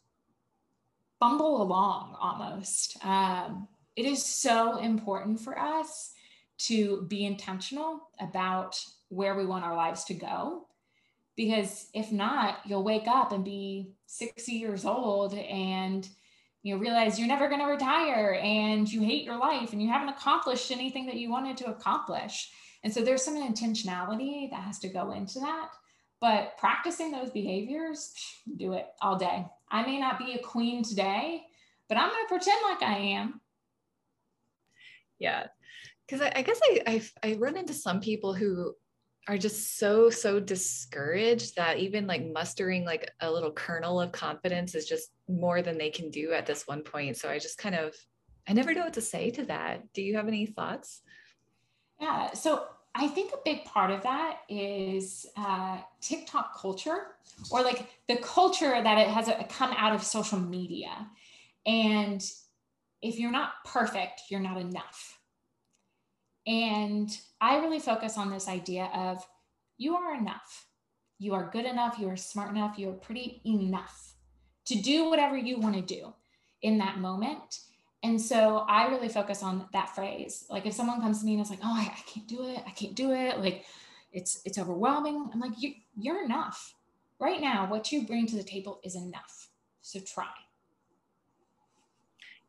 bumble 1.20 1.60
along 1.60 2.16
almost. 2.18 2.96
Um, 3.04 3.68
it 3.94 4.06
is 4.06 4.24
so 4.24 4.78
important 4.78 5.38
for 5.38 5.58
us 5.58 6.14
to 6.60 7.02
be 7.08 7.26
intentional 7.26 8.08
about 8.18 8.82
where 9.10 9.34
we 9.34 9.44
want 9.44 9.66
our 9.66 9.76
lives 9.76 10.04
to 10.04 10.14
go. 10.14 10.66
Because 11.36 11.88
if 11.92 12.10
not, 12.10 12.60
you'll 12.64 12.84
wake 12.84 13.06
up 13.06 13.32
and 13.32 13.44
be 13.44 13.92
60 14.12 14.52
years 14.52 14.84
old 14.84 15.32
and 15.34 16.06
you 16.62 16.76
realize 16.76 17.18
you're 17.18 17.26
never 17.26 17.48
going 17.48 17.60
to 17.60 17.66
retire 17.66 18.38
and 18.42 18.90
you 18.90 19.00
hate 19.00 19.24
your 19.24 19.38
life 19.38 19.72
and 19.72 19.82
you 19.82 19.88
haven't 19.88 20.10
accomplished 20.10 20.70
anything 20.70 21.06
that 21.06 21.16
you 21.16 21.30
wanted 21.30 21.56
to 21.56 21.70
accomplish. 21.70 22.50
And 22.84 22.92
so 22.92 23.00
there's 23.00 23.22
some 23.22 23.36
intentionality 23.36 24.50
that 24.50 24.62
has 24.62 24.78
to 24.80 24.88
go 24.88 25.12
into 25.12 25.40
that. 25.40 25.70
But 26.20 26.58
practicing 26.58 27.10
those 27.10 27.30
behaviors, 27.30 28.12
do 28.58 28.74
it 28.74 28.86
all 29.00 29.16
day. 29.16 29.46
I 29.70 29.84
may 29.84 29.98
not 29.98 30.18
be 30.18 30.34
a 30.34 30.38
queen 30.38 30.84
today, 30.84 31.42
but 31.88 31.96
I'm 31.96 32.10
going 32.10 32.24
to 32.24 32.28
pretend 32.28 32.60
like 32.62 32.82
I 32.82 32.98
am. 32.98 33.40
Yeah. 35.18 35.46
Because 36.06 36.20
I, 36.20 36.32
I, 36.36 36.42
guess 36.42 36.60
I, 36.62 36.80
I, 36.86 37.28
I 37.30 37.34
run 37.36 37.56
into 37.56 37.72
some 37.72 38.00
people 38.00 38.34
who 38.34 38.74
are 39.28 39.38
just 39.38 39.78
so 39.78 40.10
so 40.10 40.40
discouraged 40.40 41.54
that 41.56 41.78
even 41.78 42.06
like 42.06 42.26
mustering 42.26 42.84
like 42.84 43.08
a 43.20 43.30
little 43.30 43.52
kernel 43.52 44.00
of 44.00 44.10
confidence 44.10 44.74
is 44.74 44.86
just 44.86 45.10
more 45.28 45.62
than 45.62 45.78
they 45.78 45.90
can 45.90 46.10
do 46.10 46.32
at 46.32 46.46
this 46.46 46.66
one 46.66 46.82
point. 46.82 47.16
So 47.16 47.28
i 47.28 47.38
just 47.38 47.58
kind 47.58 47.74
of 47.74 47.94
i 48.48 48.52
never 48.52 48.74
know 48.74 48.84
what 48.84 48.94
to 48.94 49.00
say 49.00 49.30
to 49.30 49.44
that. 49.46 49.92
Do 49.92 50.02
you 50.02 50.16
have 50.16 50.28
any 50.28 50.46
thoughts? 50.46 51.02
Yeah 52.00 52.32
so 52.32 52.64
i 52.94 53.06
think 53.06 53.32
a 53.32 53.38
big 53.44 53.64
part 53.64 53.90
of 53.90 54.02
that 54.02 54.40
is 54.48 55.24
uh, 55.36 55.78
tiktok 56.00 56.58
culture 56.60 57.06
or 57.50 57.62
like 57.62 57.88
the 58.08 58.16
culture 58.16 58.82
that 58.82 58.98
it 58.98 59.08
has 59.08 59.28
uh, 59.28 59.42
come 59.48 59.72
out 59.76 59.94
of 59.94 60.02
social 60.02 60.40
media. 60.40 61.08
And 61.64 62.20
if 63.00 63.20
you're 63.20 63.30
not 63.30 63.52
perfect 63.64 64.22
you're 64.30 64.40
not 64.40 64.60
enough. 64.60 65.20
And 66.44 67.08
I 67.42 67.56
really 67.56 67.80
focus 67.80 68.16
on 68.16 68.30
this 68.30 68.46
idea 68.46 68.88
of 68.94 69.26
you 69.76 69.96
are 69.96 70.14
enough. 70.14 70.68
You 71.18 71.34
are 71.34 71.50
good 71.52 71.66
enough. 71.66 71.98
You 71.98 72.08
are 72.08 72.16
smart 72.16 72.50
enough. 72.50 72.78
You 72.78 72.90
are 72.90 72.94
pretty 72.94 73.42
enough 73.44 74.14
to 74.66 74.76
do 74.80 75.10
whatever 75.10 75.36
you 75.36 75.58
want 75.58 75.74
to 75.74 75.82
do 75.82 76.14
in 76.62 76.78
that 76.78 76.98
moment. 76.98 77.58
And 78.04 78.20
so 78.20 78.58
I 78.68 78.86
really 78.88 79.08
focus 79.08 79.42
on 79.42 79.66
that 79.72 79.92
phrase. 79.92 80.44
Like 80.48 80.66
if 80.66 80.72
someone 80.72 81.00
comes 81.00 81.18
to 81.18 81.26
me 81.26 81.34
and 81.34 81.42
is 81.42 81.50
like, 81.50 81.58
oh, 81.64 81.74
I, 81.74 81.82
I 81.82 82.02
can't 82.06 82.28
do 82.28 82.46
it. 82.46 82.62
I 82.64 82.70
can't 82.70 82.94
do 82.94 83.10
it. 83.10 83.40
Like 83.40 83.64
it's, 84.12 84.40
it's 84.44 84.58
overwhelming. 84.58 85.28
I'm 85.32 85.40
like, 85.40 85.60
you, 85.60 85.72
you're 85.98 86.24
enough 86.24 86.74
right 87.18 87.40
now. 87.40 87.68
What 87.68 87.90
you 87.90 88.06
bring 88.06 88.26
to 88.28 88.36
the 88.36 88.44
table 88.44 88.80
is 88.84 88.94
enough. 88.94 89.48
So 89.80 89.98
try. 89.98 90.30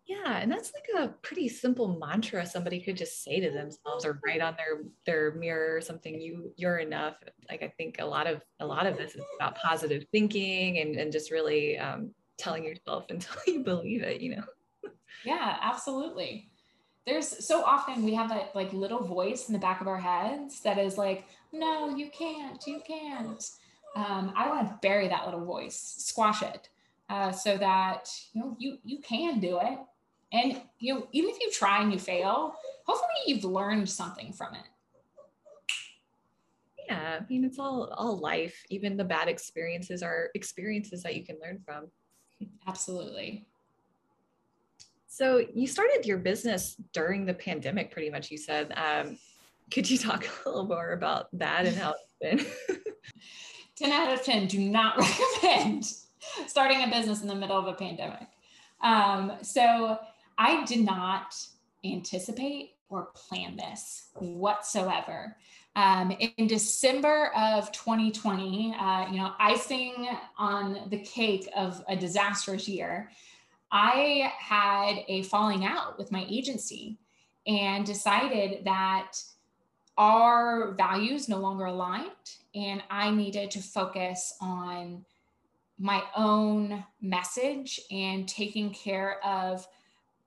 Yeah, 0.05 0.38
and 0.38 0.51
that's 0.51 0.74
like 0.74 1.03
a 1.03 1.13
pretty 1.22 1.48
simple 1.48 1.98
mantra 1.98 2.45
somebody 2.45 2.81
could 2.81 2.98
just 2.98 3.24
say 3.24 3.39
to 3.39 3.50
themselves 3.50 4.05
or 4.05 4.19
write 4.25 4.41
on 4.41 4.55
their 4.57 4.83
their 5.05 5.33
mirror 5.36 5.77
or 5.77 5.81
something. 5.81 6.19
You 6.19 6.51
you're 6.57 6.79
enough. 6.79 7.15
Like 7.50 7.63
I 7.63 7.69
think 7.77 7.98
a 8.00 8.05
lot 8.05 8.27
of 8.27 8.41
a 8.60 8.65
lot 8.65 8.86
of 8.86 8.98
this 8.98 9.15
is 9.15 9.24
about 9.39 9.55
positive 9.55 10.05
thinking 10.12 10.79
and 10.79 10.95
and 10.98 11.12
just 11.12 11.31
really 11.31 11.77
um, 11.77 12.12
telling 12.38 12.65
yourself 12.65 13.05
until 13.10 13.36
you 13.48 13.63
believe 13.63 14.03
it. 14.03 14.19
You 14.19 14.38
know. 14.38 14.43
Yeah, 15.24 15.57
absolutely. 15.62 16.50
There's 17.05 17.45
so 17.45 17.63
often 17.63 18.03
we 18.03 18.13
have 18.13 18.29
that 18.29 18.53
like 18.55 18.74
little 18.74 19.03
voice 19.03 19.48
in 19.48 19.53
the 19.53 19.60
back 19.60 19.79
of 19.79 19.88
our 19.88 20.00
heads 20.00 20.62
that 20.62 20.77
is 20.77 20.98
like, 20.98 21.25
no, 21.53 21.95
you 21.95 22.10
can't, 22.10 22.62
you 22.67 22.81
can't. 22.86 23.43
Um, 23.95 24.33
I 24.36 24.50
want 24.50 24.67
to 24.67 24.79
bury 24.81 25.07
that 25.07 25.25
little 25.25 25.45
voice, 25.45 25.95
squash 25.98 26.41
it, 26.41 26.69
uh, 27.10 27.31
so 27.31 27.57
that 27.57 28.10
you 28.33 28.41
know 28.41 28.55
you 28.60 28.77
you 28.83 29.00
can 29.00 29.39
do 29.39 29.60
it 29.62 29.79
and 30.34 30.62
you 30.80 30.94
know, 30.94 31.08
even 31.12 31.30
if 31.30 31.40
you 31.40 31.52
try 31.52 31.82
and 31.82 31.94
you 31.94 32.00
fail, 32.00 32.56
hopefully 32.86 33.08
you've 33.28 33.46
learned 33.46 33.90
something 33.90 34.34
from 34.34 34.56
it. 34.56 34.66
Yeah, 36.88 37.20
I 37.22 37.25
mean 37.30 37.46
it's 37.46 37.60
all 37.60 37.94
all 37.96 38.18
life. 38.18 38.62
Even 38.70 38.98
the 38.98 39.06
bad 39.06 39.30
experiences 39.30 40.04
are 40.04 40.30
experiences 40.34 41.04
that 41.04 41.16
you 41.16 41.24
can 41.24 41.38
learn 41.42 41.62
from. 41.66 41.88
Absolutely. 42.68 43.46
So 45.08 45.46
you 45.54 45.68
started 45.68 46.06
your 46.06 46.18
business 46.18 46.75
during 46.92 47.25
the 47.25 47.34
pandemic, 47.34 47.92
pretty 47.92 48.10
much. 48.10 48.32
You 48.32 48.38
said. 48.38 48.74
Um, 48.75 49.18
could 49.72 49.90
you 49.90 49.98
talk 49.98 50.28
a 50.46 50.50
little 50.50 50.66
more 50.66 50.92
about 50.92 51.28
that 51.34 51.66
and 51.66 51.75
how 51.75 51.94
it's 51.94 52.13
been? 52.22 52.46
10 53.75 53.92
out 53.92 54.13
of 54.13 54.24
10 54.24 54.48
do 54.48 54.60
not 54.60 54.98
recommend 55.42 55.86
starting 56.48 56.84
a 56.84 56.88
business 56.88 57.22
in 57.22 57.28
the 57.28 57.36
middle 57.36 57.58
of 57.58 57.66
a 57.66 57.74
pandemic. 57.74 58.28
Um, 58.82 59.34
so 59.42 59.98
I 60.43 60.65
did 60.65 60.83
not 60.83 61.38
anticipate 61.85 62.71
or 62.89 63.07
plan 63.15 63.55
this 63.55 64.09
whatsoever. 64.15 65.38
Um, 65.77 66.12
in 66.12 66.47
December 66.47 67.31
of 67.33 67.71
2020, 67.71 68.75
uh, 68.77 69.07
you 69.09 69.19
know, 69.19 69.31
icing 69.39 70.09
on 70.38 70.89
the 70.89 71.00
cake 71.00 71.47
of 71.55 71.81
a 71.88 71.95
disastrous 71.95 72.67
year, 72.67 73.09
I 73.71 74.33
had 74.38 75.05
a 75.07 75.23
falling 75.23 75.63
out 75.63 75.97
with 75.97 76.12
my 76.12 76.25
agency 76.29 76.97
and 77.47 77.85
decided 77.85 78.65
that 78.65 79.13
our 79.97 80.73
values 80.73 81.29
no 81.29 81.38
longer 81.38 81.65
aligned 81.67 82.09
and 82.53 82.83
I 82.89 83.12
needed 83.12 83.50
to 83.51 83.62
focus 83.62 84.35
on 84.41 85.05
my 85.79 86.03
own 86.17 86.83
message 87.01 87.79
and 87.89 88.27
taking 88.27 88.73
care 88.73 89.25
of 89.25 89.65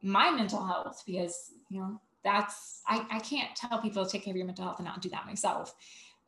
my 0.03 0.31
mental 0.31 0.65
health 0.65 1.03
because 1.07 1.53
you 1.69 1.81
know 1.81 2.00
that's 2.25 2.83
I, 2.87 3.07
I 3.11 3.19
can't 3.21 3.55
tell 3.55 3.81
people 3.81 4.05
to 4.05 4.11
take 4.11 4.25
care 4.25 4.33
of 4.33 4.37
your 4.37 4.47
mental 4.47 4.65
health 4.65 4.79
and 4.79 4.87
not 4.87 5.00
do 5.00 5.09
that 5.11 5.26
myself. 5.26 5.75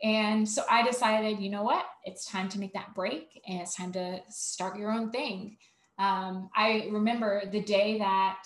And 0.02 0.48
so 0.48 0.62
i 0.70 0.86
decided 0.86 1.40
you 1.40 1.50
know 1.50 1.64
what? 1.64 1.84
It's 2.04 2.30
time 2.30 2.48
to 2.50 2.60
make 2.60 2.72
that 2.74 2.94
break 2.94 3.40
and 3.46 3.60
it's 3.60 3.74
time 3.74 3.92
to 3.92 4.20
start 4.28 4.78
your 4.78 4.92
own 4.92 5.10
thing. 5.10 5.56
Um, 5.98 6.48
i 6.54 6.88
remember 6.90 7.42
the 7.50 7.60
day 7.60 7.98
that 7.98 8.44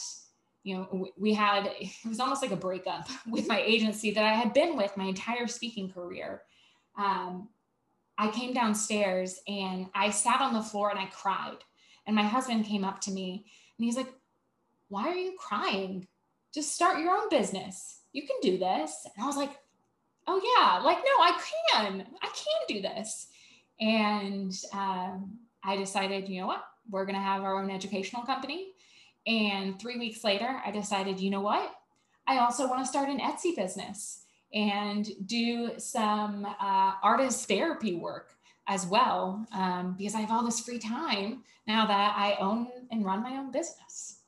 you 0.62 0.76
know 0.76 1.08
we 1.18 1.34
had 1.34 1.66
it 1.66 1.90
was 2.08 2.20
almost 2.20 2.40
like 2.40 2.52
a 2.52 2.56
breakup 2.56 3.08
with 3.28 3.46
my 3.46 3.60
agency 3.60 4.12
that 4.12 4.24
i 4.24 4.32
had 4.32 4.54
been 4.54 4.76
with 4.76 4.96
my 4.96 5.04
entire 5.04 5.46
speaking 5.46 5.90
career. 5.90 6.42
Um, 6.96 7.50
i 8.16 8.30
came 8.30 8.54
downstairs 8.54 9.40
and 9.46 9.86
i 9.94 10.08
sat 10.10 10.40
on 10.40 10.54
the 10.54 10.62
floor 10.62 10.90
and 10.90 10.98
i 10.98 11.06
cried. 11.06 11.58
And 12.06 12.16
my 12.16 12.24
husband 12.24 12.64
came 12.64 12.84
up 12.84 13.00
to 13.02 13.12
me 13.12 13.46
and 13.78 13.84
he's 13.84 13.96
like 13.96 14.12
why 14.92 15.08
are 15.08 15.16
you 15.16 15.34
crying? 15.38 16.06
Just 16.52 16.74
start 16.74 17.00
your 17.00 17.16
own 17.16 17.30
business. 17.30 18.02
You 18.12 18.26
can 18.26 18.36
do 18.42 18.58
this. 18.58 19.06
And 19.16 19.24
I 19.24 19.26
was 19.26 19.38
like, 19.38 19.52
oh, 20.26 20.38
yeah, 20.38 20.84
like, 20.84 20.98
no, 20.98 21.24
I 21.24 21.40
can. 21.72 22.06
I 22.20 22.26
can 22.26 22.66
do 22.68 22.82
this. 22.82 23.28
And 23.80 24.52
um, 24.74 25.38
I 25.64 25.76
decided, 25.76 26.28
you 26.28 26.42
know 26.42 26.46
what? 26.46 26.62
We're 26.90 27.06
going 27.06 27.16
to 27.16 27.22
have 27.22 27.42
our 27.42 27.58
own 27.58 27.70
educational 27.70 28.22
company. 28.22 28.72
And 29.26 29.80
three 29.80 29.98
weeks 29.98 30.22
later, 30.24 30.60
I 30.64 30.70
decided, 30.70 31.20
you 31.20 31.30
know 31.30 31.40
what? 31.40 31.74
I 32.26 32.38
also 32.38 32.68
want 32.68 32.84
to 32.84 32.86
start 32.86 33.08
an 33.08 33.18
Etsy 33.18 33.56
business 33.56 34.24
and 34.52 35.08
do 35.24 35.72
some 35.78 36.44
uh, 36.44 36.92
artist 37.02 37.48
therapy 37.48 37.94
work 37.94 38.34
as 38.68 38.86
well 38.86 39.46
um, 39.54 39.94
because 39.96 40.14
I 40.14 40.20
have 40.20 40.30
all 40.30 40.44
this 40.44 40.60
free 40.60 40.78
time 40.78 41.44
now 41.66 41.86
that 41.86 42.14
I 42.14 42.36
own 42.38 42.68
and 42.90 43.06
run 43.06 43.22
my 43.22 43.38
own 43.38 43.50
business 43.50 44.18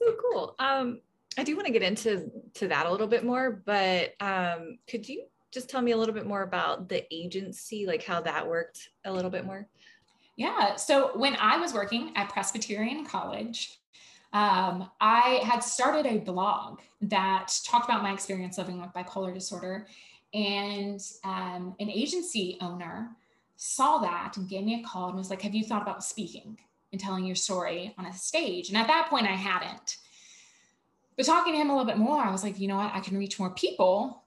so 0.00 0.16
cool. 0.20 0.54
Um, 0.58 1.00
I 1.38 1.44
do 1.44 1.54
want 1.54 1.66
to 1.66 1.72
get 1.72 1.82
into 1.82 2.30
to 2.54 2.68
that 2.68 2.86
a 2.86 2.90
little 2.90 3.06
bit 3.06 3.24
more, 3.24 3.62
but 3.64 4.14
um, 4.20 4.78
could 4.88 5.08
you 5.08 5.24
just 5.52 5.68
tell 5.68 5.82
me 5.82 5.92
a 5.92 5.96
little 5.96 6.14
bit 6.14 6.26
more 6.26 6.42
about 6.42 6.88
the 6.88 7.04
agency, 7.12 7.86
like 7.86 8.04
how 8.04 8.20
that 8.20 8.46
worked 8.46 8.90
a 9.04 9.12
little 9.12 9.30
bit 9.30 9.44
more? 9.44 9.68
Yeah. 10.36 10.76
So 10.76 11.16
when 11.18 11.36
I 11.36 11.58
was 11.58 11.74
working 11.74 12.12
at 12.16 12.30
Presbyterian 12.30 13.04
College, 13.04 13.78
um, 14.32 14.88
I 15.00 15.40
had 15.44 15.60
started 15.60 16.06
a 16.06 16.18
blog 16.18 16.80
that 17.02 17.52
talked 17.64 17.86
about 17.86 18.02
my 18.02 18.12
experience 18.12 18.58
living 18.58 18.80
with 18.80 18.90
bipolar 18.90 19.34
disorder. 19.34 19.86
And 20.32 21.00
um, 21.24 21.74
an 21.80 21.90
agency 21.90 22.56
owner 22.60 23.10
saw 23.56 23.98
that 23.98 24.36
and 24.36 24.48
gave 24.48 24.64
me 24.64 24.80
a 24.80 24.86
call 24.86 25.08
and 25.08 25.18
was 25.18 25.30
like, 25.30 25.42
Have 25.42 25.54
you 25.54 25.64
thought 25.64 25.82
about 25.82 26.04
speaking? 26.04 26.58
And 26.92 27.00
telling 27.00 27.24
your 27.24 27.36
story 27.36 27.94
on 27.98 28.06
a 28.06 28.12
stage. 28.12 28.68
And 28.68 28.76
at 28.76 28.86
that 28.88 29.08
point, 29.08 29.26
I 29.26 29.34
hadn't. 29.34 29.98
But 31.16 31.26
talking 31.26 31.52
to 31.52 31.58
him 31.58 31.70
a 31.70 31.76
little 31.76 31.86
bit 31.86 31.98
more, 31.98 32.22
I 32.22 32.30
was 32.30 32.42
like, 32.42 32.58
you 32.58 32.68
know 32.68 32.76
what? 32.76 32.94
I 32.94 33.00
can 33.00 33.18
reach 33.18 33.38
more 33.38 33.50
people 33.50 34.24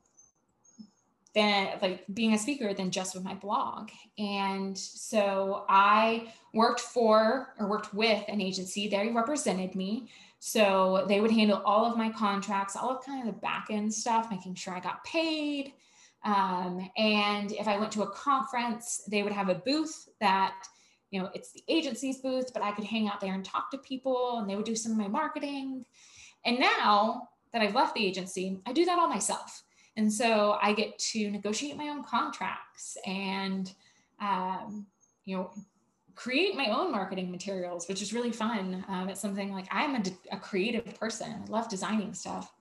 than 1.34 1.70
like 1.82 2.04
being 2.14 2.34
a 2.34 2.38
speaker 2.38 2.74
than 2.74 2.92
just 2.92 3.16
with 3.16 3.24
my 3.24 3.34
blog. 3.34 3.90
And 4.20 4.78
so 4.78 5.66
I 5.68 6.32
worked 6.54 6.80
for 6.80 7.54
or 7.58 7.68
worked 7.68 7.94
with 7.94 8.24
an 8.28 8.40
agency. 8.40 8.88
They 8.88 9.10
represented 9.10 9.76
me. 9.76 10.10
So 10.40 11.06
they 11.08 11.22
would 11.22 11.32
handle 11.32 11.62
all 11.66 11.86
of 11.86 11.98
my 11.98 12.12
contracts, 12.12 12.76
all 12.76 12.92
of 12.92 13.06
kind 13.06 13.28
of 13.28 13.34
the 13.34 13.42
back 13.42 13.68
end 13.72 13.92
stuff, 13.92 14.28
making 14.30 14.56
sure 14.56 14.76
I 14.76 14.80
got 14.80 15.04
paid. 15.04 15.74
Um, 16.24 16.90
and 16.98 17.52
if 17.54 17.68
I 17.68 17.78
went 17.80 17.92
to 17.94 18.04
a 18.04 18.12
conference, 18.12 19.04
they 19.10 19.24
would 19.24 19.34
have 19.34 19.50
a 19.50 19.56
booth 19.56 20.10
that 20.20 20.54
you 21.14 21.22
know, 21.22 21.30
it's 21.36 21.52
the 21.52 21.64
agency's 21.68 22.18
booth, 22.18 22.52
but 22.54 22.64
I 22.64 22.72
could 22.72 22.86
hang 22.86 23.08
out 23.08 23.22
there 23.22 23.36
and 23.36 23.46
talk 23.46 23.70
to 23.70 23.78
people 23.78 24.40
and 24.40 24.50
they 24.50 24.56
would 24.56 24.66
do 24.66 24.76
some 24.76 24.94
of 24.94 24.98
my 24.98 25.08
marketing. 25.08 25.86
And 26.44 26.60
now 26.60 27.30
that 27.54 27.62
I've 27.62 27.76
left 27.76 27.94
the 27.94 28.04
agency, 28.04 28.58
I 28.66 28.74
do 28.74 28.84
that 28.86 28.98
all 28.98 29.08
myself. 29.08 29.62
And 29.96 30.12
so 30.12 30.58
I 30.60 30.74
get 30.74 30.98
to 30.98 31.30
negotiate 31.30 31.78
my 31.78 31.90
own 31.90 32.04
contracts 32.04 32.98
and, 33.06 33.72
um, 34.20 34.88
you 35.26 35.38
know, 35.38 35.52
create 36.16 36.56
my 36.56 36.70
own 36.70 36.92
marketing 36.92 37.30
materials, 37.30 37.88
which 37.88 38.02
is 38.02 38.12
really 38.12 38.32
fun. 38.32 38.84
Um, 38.88 39.08
it's 39.08 39.22
something 39.22 39.52
like 39.52 39.68
I'm 39.70 39.94
a, 39.94 40.04
a 40.32 40.38
creative 40.38 41.00
person. 41.00 41.44
I 41.48 41.52
love 41.52 41.70
designing 41.70 42.16
stuff. 42.16 42.52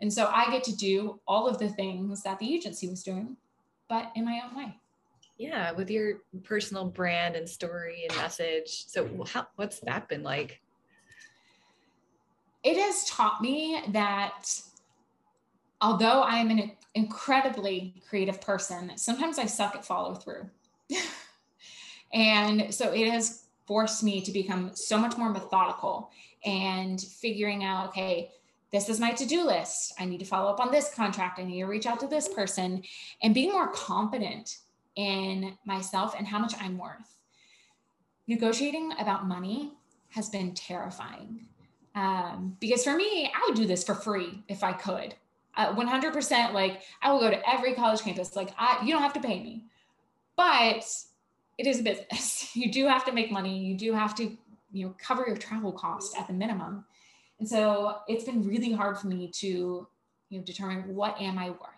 And 0.00 0.12
so 0.12 0.28
I 0.34 0.50
get 0.50 0.64
to 0.64 0.76
do 0.76 1.20
all 1.28 1.46
of 1.46 1.60
the 1.60 1.68
things 1.68 2.24
that 2.24 2.40
the 2.40 2.52
agency 2.52 2.88
was 2.88 3.04
doing, 3.04 3.36
but 3.88 4.10
in 4.16 4.24
my 4.24 4.40
own 4.44 4.58
way. 4.58 4.80
Yeah, 5.36 5.72
with 5.72 5.90
your 5.90 6.20
personal 6.44 6.84
brand 6.84 7.34
and 7.34 7.48
story 7.48 8.06
and 8.08 8.16
message. 8.16 8.84
So, 8.86 9.04
mm-hmm. 9.04 9.22
how, 9.22 9.46
what's 9.56 9.80
that 9.80 10.08
been 10.08 10.22
like? 10.22 10.60
It 12.62 12.76
has 12.78 13.04
taught 13.04 13.42
me 13.42 13.82
that 13.88 14.48
although 15.80 16.22
I 16.22 16.36
am 16.36 16.50
an 16.50 16.72
incredibly 16.94 18.02
creative 18.08 18.40
person, 18.40 18.96
sometimes 18.96 19.38
I 19.38 19.46
suck 19.46 19.74
at 19.74 19.84
follow 19.84 20.14
through. 20.14 20.48
and 22.12 22.72
so 22.72 22.92
it 22.92 23.10
has 23.10 23.44
forced 23.66 24.02
me 24.02 24.20
to 24.22 24.32
become 24.32 24.70
so 24.74 24.96
much 24.96 25.16
more 25.16 25.30
methodical 25.30 26.10
and 26.44 27.00
figuring 27.00 27.64
out, 27.64 27.88
okay, 27.88 28.30
this 28.70 28.88
is 28.88 29.00
my 29.00 29.12
to-do 29.12 29.44
list. 29.44 29.94
I 29.98 30.04
need 30.04 30.20
to 30.20 30.26
follow 30.26 30.50
up 30.50 30.60
on 30.60 30.70
this 30.70 30.92
contract. 30.94 31.38
I 31.38 31.44
need 31.44 31.60
to 31.60 31.66
reach 31.66 31.86
out 31.86 32.00
to 32.00 32.06
this 32.06 32.28
person 32.28 32.82
and 33.22 33.34
being 33.34 33.52
more 33.52 33.68
confident 33.68 34.58
in 34.96 35.56
myself 35.64 36.14
and 36.16 36.26
how 36.26 36.38
much 36.38 36.54
I'm 36.60 36.78
worth. 36.78 37.18
Negotiating 38.26 38.92
about 38.98 39.26
money 39.26 39.72
has 40.10 40.28
been 40.28 40.54
terrifying. 40.54 41.46
Um, 41.94 42.56
because 42.60 42.84
for 42.84 42.96
me, 42.96 43.30
I 43.34 43.46
would 43.46 43.56
do 43.56 43.66
this 43.66 43.84
for 43.84 43.94
free 43.94 44.42
if 44.48 44.64
I 44.64 44.72
could. 44.72 45.14
Uh, 45.56 45.72
100% 45.74 46.52
like 46.52 46.82
I 47.02 47.12
will 47.12 47.20
go 47.20 47.30
to 47.30 47.48
every 47.48 47.74
college 47.74 48.00
campus. 48.00 48.34
Like 48.34 48.50
I, 48.58 48.84
you 48.84 48.92
don't 48.92 49.02
have 49.02 49.12
to 49.14 49.20
pay 49.20 49.40
me, 49.40 49.66
but 50.36 50.84
it 51.58 51.66
is 51.66 51.80
a 51.80 51.82
business. 51.82 52.50
You 52.54 52.70
do 52.70 52.86
have 52.86 53.04
to 53.06 53.12
make 53.12 53.32
money. 53.32 53.58
You 53.58 53.76
do 53.76 53.92
have 53.94 54.14
to, 54.14 54.30
you 54.70 54.86
know, 54.86 54.94
cover 54.96 55.24
your 55.26 55.36
travel 55.36 55.72
cost 55.72 56.16
at 56.16 56.28
the 56.28 56.32
minimum. 56.32 56.84
And 57.40 57.48
so 57.48 57.96
it's 58.06 58.22
been 58.22 58.46
really 58.46 58.72
hard 58.72 58.96
for 58.96 59.08
me 59.08 59.28
to, 59.40 59.88
you 60.28 60.38
know, 60.38 60.44
determine 60.44 60.94
what 60.94 61.20
am 61.20 61.36
I 61.36 61.50
worth 61.50 61.73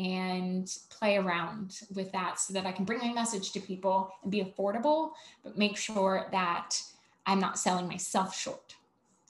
and 0.00 0.74
play 0.88 1.18
around 1.18 1.78
with 1.94 2.10
that 2.12 2.40
so 2.40 2.54
that 2.54 2.64
I 2.64 2.72
can 2.72 2.86
bring 2.86 3.00
my 3.00 3.12
message 3.12 3.52
to 3.52 3.60
people 3.60 4.10
and 4.22 4.32
be 4.32 4.42
affordable, 4.42 5.12
but 5.44 5.58
make 5.58 5.76
sure 5.76 6.26
that 6.32 6.80
I'm 7.26 7.38
not 7.38 7.58
selling 7.58 7.86
myself 7.86 8.34
short, 8.34 8.76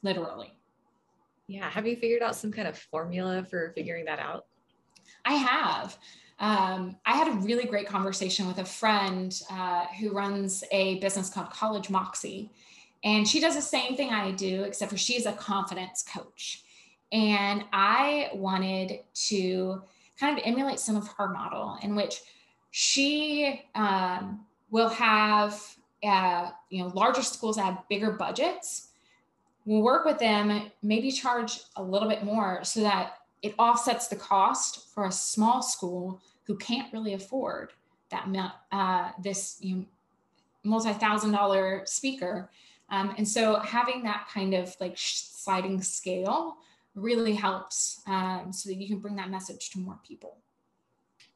literally. 0.04 0.52
Yeah. 1.48 1.68
Have 1.68 1.88
you 1.88 1.96
figured 1.96 2.22
out 2.22 2.36
some 2.36 2.52
kind 2.52 2.68
of 2.68 2.78
formula 2.78 3.44
for 3.44 3.72
figuring 3.74 4.04
that 4.04 4.20
out? 4.20 4.46
I 5.24 5.34
have. 5.34 5.98
Um, 6.38 6.96
I 7.04 7.16
had 7.16 7.26
a 7.26 7.32
really 7.32 7.64
great 7.64 7.88
conversation 7.88 8.46
with 8.46 8.58
a 8.58 8.64
friend 8.64 9.36
uh, 9.50 9.86
who 9.98 10.12
runs 10.12 10.62
a 10.70 11.00
business 11.00 11.30
called 11.30 11.50
College 11.50 11.90
Moxie. 11.90 12.52
And 13.02 13.26
she 13.26 13.40
does 13.40 13.56
the 13.56 13.62
same 13.62 13.96
thing 13.96 14.10
I 14.10 14.30
do, 14.30 14.62
except 14.62 14.92
for 14.92 14.96
she's 14.96 15.26
a 15.26 15.32
confidence 15.32 16.04
coach. 16.04 16.62
And 17.10 17.64
I 17.72 18.30
wanted 18.34 19.00
to 19.26 19.82
kind 20.20 20.38
of 20.38 20.44
emulate 20.46 20.78
some 20.78 20.96
of 20.96 21.08
her 21.08 21.28
model 21.28 21.78
in 21.82 21.96
which 21.96 22.22
she 22.70 23.62
um, 23.74 24.44
will 24.70 24.90
have 24.90 25.76
uh, 26.04 26.50
you 26.68 26.82
know 26.82 26.90
larger 26.94 27.22
schools 27.22 27.56
that 27.56 27.64
have 27.64 27.88
bigger 27.88 28.12
budgets 28.12 28.88
we'll 29.64 29.82
work 29.82 30.04
with 30.04 30.18
them 30.18 30.70
maybe 30.82 31.10
charge 31.10 31.60
a 31.76 31.82
little 31.82 32.08
bit 32.08 32.24
more 32.24 32.60
so 32.64 32.80
that 32.80 33.14
it 33.42 33.54
offsets 33.58 34.08
the 34.08 34.16
cost 34.16 34.88
for 34.92 35.06
a 35.06 35.12
small 35.12 35.62
school 35.62 36.20
who 36.44 36.56
can't 36.56 36.92
really 36.92 37.14
afford 37.14 37.72
that 38.10 38.26
uh, 38.72 39.10
this 39.22 39.58
you 39.60 39.76
know, 39.76 39.84
multi-thousand 40.64 41.30
dollar 41.30 41.82
speaker. 41.86 42.50
Um, 42.90 43.14
and 43.16 43.26
so 43.26 43.60
having 43.60 44.02
that 44.02 44.28
kind 44.32 44.52
of 44.52 44.74
like 44.80 44.94
sliding 44.96 45.80
scale 45.80 46.56
really 47.00 47.34
helps 47.34 48.00
um, 48.06 48.52
so 48.52 48.68
that 48.68 48.76
you 48.76 48.88
can 48.88 48.98
bring 48.98 49.16
that 49.16 49.30
message 49.30 49.70
to 49.70 49.80
more 49.80 49.98
people. 50.06 50.38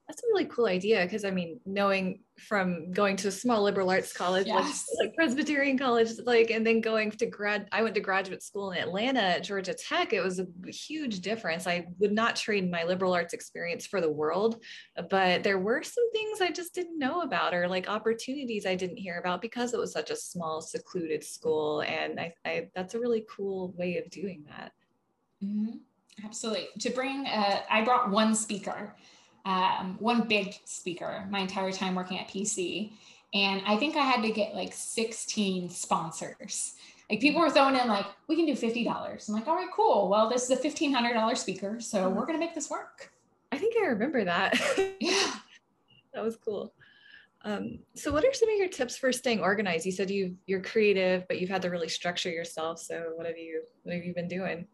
That's 0.06 0.22
a 0.22 0.26
really 0.26 0.44
cool 0.44 0.66
idea 0.66 1.02
because 1.02 1.24
I 1.24 1.30
mean, 1.30 1.60
knowing 1.64 2.20
from 2.38 2.92
going 2.92 3.16
to 3.16 3.28
a 3.28 3.30
small 3.30 3.62
liberal 3.62 3.88
arts 3.88 4.12
college, 4.12 4.46
yes. 4.46 4.86
like, 4.98 5.06
like, 5.06 5.16
Presbyterian 5.16 5.78
college, 5.78 6.10
like, 6.26 6.50
and 6.50 6.66
then 6.66 6.82
going 6.82 7.10
to 7.12 7.26
grad, 7.26 7.68
I 7.72 7.82
went 7.82 7.94
to 7.94 8.02
graduate 8.02 8.42
school 8.42 8.72
in 8.72 8.78
Atlanta 8.78 9.20
at 9.22 9.44
Georgia 9.44 9.72
Tech. 9.72 10.12
It 10.12 10.20
was 10.20 10.40
a 10.40 10.46
huge 10.66 11.20
difference. 11.20 11.66
I 11.66 11.86
would 12.00 12.12
not 12.12 12.36
trade 12.36 12.70
my 12.70 12.84
liberal 12.84 13.14
arts 13.14 13.32
experience 13.32 13.86
for 13.86 14.02
the 14.02 14.10
world, 14.10 14.62
but 15.08 15.42
there 15.42 15.58
were 15.58 15.82
some 15.82 16.12
things 16.12 16.42
I 16.42 16.50
just 16.50 16.74
didn't 16.74 16.98
know 16.98 17.22
about 17.22 17.54
or 17.54 17.66
like 17.66 17.88
opportunities 17.88 18.66
I 18.66 18.74
didn't 18.74 18.98
hear 18.98 19.18
about 19.18 19.40
because 19.40 19.72
it 19.72 19.80
was 19.80 19.92
such 19.92 20.10
a 20.10 20.16
small, 20.16 20.60
secluded 20.60 21.24
school. 21.24 21.80
And 21.80 22.20
I, 22.20 22.34
I 22.44 22.68
that's 22.74 22.94
a 22.94 23.00
really 23.00 23.24
cool 23.30 23.72
way 23.78 23.96
of 23.96 24.10
doing 24.10 24.44
that. 24.48 24.72
Mm-hmm. 25.42 25.76
Absolutely. 26.24 26.68
To 26.80 26.90
bring, 26.90 27.26
uh, 27.26 27.60
I 27.70 27.84
brought 27.84 28.10
one 28.10 28.34
speaker, 28.34 28.94
um, 29.44 29.96
one 29.98 30.28
big 30.28 30.54
speaker 30.64 31.26
my 31.30 31.40
entire 31.40 31.72
time 31.72 31.94
working 31.94 32.18
at 32.18 32.28
PC. 32.28 32.92
And 33.32 33.62
I 33.66 33.76
think 33.76 33.96
I 33.96 34.02
had 34.02 34.22
to 34.22 34.30
get 34.30 34.54
like 34.54 34.72
16 34.72 35.68
sponsors. 35.70 36.74
Like 37.10 37.20
people 37.20 37.40
were 37.40 37.50
throwing 37.50 37.76
in 37.76 37.88
like, 37.88 38.06
we 38.28 38.36
can 38.36 38.46
do 38.46 38.54
$50. 38.54 39.28
I'm 39.28 39.34
like, 39.34 39.48
all 39.48 39.56
right, 39.56 39.68
cool. 39.74 40.08
Well, 40.08 40.28
this 40.30 40.48
is 40.48 40.50
a 40.50 40.56
$1,500 40.56 41.36
speaker. 41.36 41.80
So 41.80 41.98
mm-hmm. 41.98 42.16
we're 42.16 42.26
going 42.26 42.38
to 42.38 42.44
make 42.44 42.54
this 42.54 42.70
work. 42.70 43.10
I 43.52 43.58
think 43.58 43.74
I 43.76 43.86
remember 43.86 44.24
that. 44.24 44.54
yeah. 45.00 45.34
that 46.14 46.24
was 46.24 46.36
cool. 46.36 46.72
Um, 47.44 47.80
so 47.94 48.10
what 48.10 48.24
are 48.24 48.32
some 48.32 48.48
of 48.48 48.56
your 48.56 48.68
tips 48.68 48.96
for 48.96 49.12
staying 49.12 49.40
organized? 49.40 49.84
You 49.84 49.92
said 49.92 50.10
you 50.10 50.36
you're 50.46 50.62
creative, 50.62 51.28
but 51.28 51.40
you've 51.40 51.50
had 51.50 51.60
to 51.62 51.68
really 51.68 51.88
structure 51.88 52.30
yourself. 52.30 52.80
So 52.80 53.12
what 53.16 53.26
have 53.26 53.36
you 53.36 53.62
what 53.82 53.94
have 53.94 54.04
you 54.04 54.14
been 54.14 54.28
doing? 54.28 54.66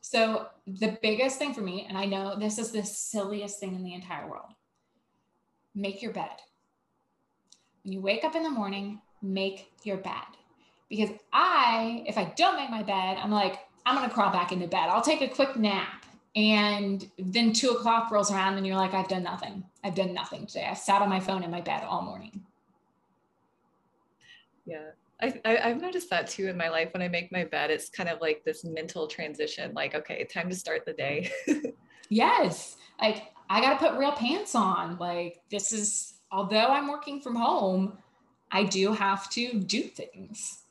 So 0.00 0.46
the 0.66 0.98
biggest 1.02 1.38
thing 1.38 1.54
for 1.54 1.60
me, 1.60 1.86
and 1.88 1.96
I 1.96 2.06
know 2.06 2.36
this 2.38 2.58
is 2.58 2.72
the 2.72 2.82
silliest 2.82 3.60
thing 3.60 3.74
in 3.74 3.82
the 3.82 3.94
entire 3.94 4.28
world, 4.28 4.52
make 5.74 6.02
your 6.02 6.12
bed. 6.12 6.30
When 7.82 7.92
you 7.92 8.00
wake 8.00 8.24
up 8.24 8.34
in 8.34 8.42
the 8.42 8.50
morning, 8.50 9.00
make 9.22 9.72
your 9.84 9.98
bed. 9.98 10.12
Because 10.88 11.10
I, 11.32 12.04
if 12.06 12.18
I 12.18 12.32
don't 12.36 12.56
make 12.56 12.70
my 12.70 12.82
bed, 12.82 13.18
I'm 13.22 13.30
like, 13.30 13.58
I'm 13.86 13.94
gonna 13.94 14.12
crawl 14.12 14.32
back 14.32 14.52
into 14.52 14.66
bed. 14.66 14.88
I'll 14.88 15.02
take 15.02 15.20
a 15.20 15.28
quick 15.28 15.56
nap. 15.56 16.04
And 16.36 17.08
then 17.18 17.52
two 17.52 17.70
o'clock 17.70 18.10
rolls 18.10 18.30
around 18.30 18.56
and 18.56 18.66
you're 18.66 18.76
like, 18.76 18.94
I've 18.94 19.08
done 19.08 19.22
nothing. 19.22 19.64
I've 19.82 19.94
done 19.94 20.14
nothing 20.14 20.46
today. 20.46 20.68
I 20.70 20.74
sat 20.74 21.02
on 21.02 21.08
my 21.08 21.20
phone 21.20 21.42
in 21.42 21.50
my 21.50 21.60
bed 21.60 21.82
all 21.84 22.02
morning. 22.02 22.44
Yeah. 24.64 24.90
I, 25.22 25.40
I, 25.44 25.68
have 25.68 25.80
noticed 25.80 26.10
that 26.10 26.28
too 26.28 26.48
in 26.48 26.56
my 26.56 26.68
life. 26.68 26.90
When 26.92 27.02
I 27.02 27.08
make 27.08 27.30
my 27.30 27.44
bed, 27.44 27.70
it's 27.70 27.88
kind 27.88 28.08
of 28.08 28.20
like 28.20 28.42
this 28.44 28.64
mental 28.64 29.06
transition. 29.06 29.72
Like, 29.74 29.94
okay, 29.94 30.24
time 30.24 30.48
to 30.48 30.56
start 30.56 30.84
the 30.86 30.92
day. 30.92 31.30
yes, 32.08 32.76
like 33.00 33.32
I 33.48 33.60
got 33.60 33.78
to 33.78 33.88
put 33.88 33.98
real 33.98 34.12
pants 34.12 34.54
on. 34.54 34.98
Like 34.98 35.42
this 35.50 35.72
is, 35.72 36.14
although 36.32 36.68
I'm 36.68 36.88
working 36.88 37.20
from 37.20 37.36
home, 37.36 37.98
I 38.50 38.64
do 38.64 38.92
have 38.92 39.30
to 39.30 39.60
do 39.60 39.82
things. 39.82 40.62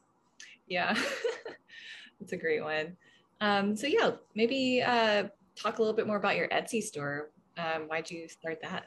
Yeah, 0.67 0.93
that's 2.19 2.33
a 2.33 2.37
great 2.37 2.63
one. 2.63 2.97
Um, 3.41 3.75
so 3.75 3.87
yeah, 3.87 4.11
maybe 4.35 4.81
uh, 4.81 5.25
talk 5.55 5.77
a 5.77 5.81
little 5.81 5.95
bit 5.95 6.07
more 6.07 6.17
about 6.17 6.35
your 6.35 6.47
Etsy 6.49 6.81
store. 6.81 7.29
Um, 7.57 7.83
why'd 7.83 8.09
you 8.09 8.27
start 8.27 8.59
that? 8.61 8.85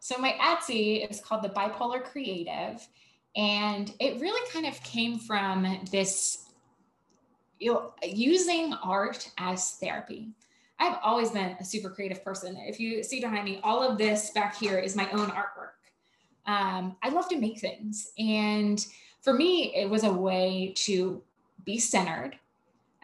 So 0.00 0.18
my 0.18 0.32
Etsy 0.40 1.08
is 1.10 1.20
called 1.20 1.42
the 1.42 1.48
Bipolar 1.48 2.02
Creative 2.02 2.86
and 3.36 3.92
it 4.00 4.20
really 4.20 4.50
kind 4.50 4.66
of 4.66 4.82
came 4.82 5.18
from 5.18 5.78
this 5.90 6.46
you 7.58 7.72
know, 7.72 7.92
using 8.02 8.74
art 8.82 9.30
as 9.38 9.72
therapy. 9.72 10.30
I've 10.78 10.98
always 11.02 11.30
been 11.30 11.56
a 11.58 11.64
super 11.64 11.88
creative 11.88 12.22
person. 12.22 12.56
If 12.58 12.78
you 12.78 13.02
see 13.02 13.20
behind 13.20 13.44
me, 13.44 13.60
all 13.62 13.82
of 13.82 13.96
this 13.96 14.30
back 14.30 14.56
here 14.56 14.78
is 14.78 14.94
my 14.94 15.08
own 15.10 15.28
artwork. 15.28 15.76
Um, 16.46 16.96
I 17.02 17.08
love 17.08 17.28
to 17.30 17.38
make 17.38 17.58
things. 17.58 18.12
And 18.18 18.84
for 19.22 19.32
me, 19.32 19.74
it 19.74 19.88
was 19.88 20.04
a 20.04 20.12
way 20.12 20.72
to 20.76 21.22
be 21.64 21.78
centered, 21.78 22.38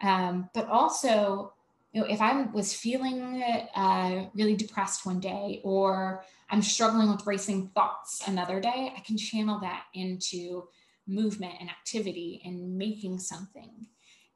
um, 0.01 0.49
but 0.53 0.69
also, 0.69 1.52
you 1.93 2.01
know, 2.01 2.07
if 2.07 2.21
I 2.21 2.41
was 2.53 2.73
feeling 2.73 3.43
uh, 3.75 4.25
really 4.33 4.55
depressed 4.55 5.05
one 5.05 5.19
day 5.19 5.61
or 5.63 6.25
I'm 6.49 6.63
struggling 6.63 7.09
with 7.09 7.27
racing 7.27 7.69
thoughts 7.69 8.27
another 8.27 8.59
day, 8.59 8.91
I 8.97 8.99
can 9.01 9.15
channel 9.15 9.59
that 9.59 9.83
into 9.93 10.67
movement 11.07 11.53
and 11.59 11.69
activity 11.69 12.41
and 12.45 12.77
making 12.77 13.19
something. 13.19 13.87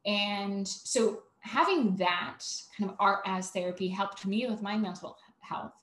And 0.06 0.68
so 0.68 1.24
having 1.40 1.96
that 1.98 2.40
kind 2.78 2.92
of 2.92 2.96
art 3.00 3.22
as 3.26 3.50
therapy 3.50 3.88
helped 3.88 4.26
me 4.26 4.46
with 4.48 4.62
my 4.62 4.78
mental 4.78 5.18
health. 5.40 5.74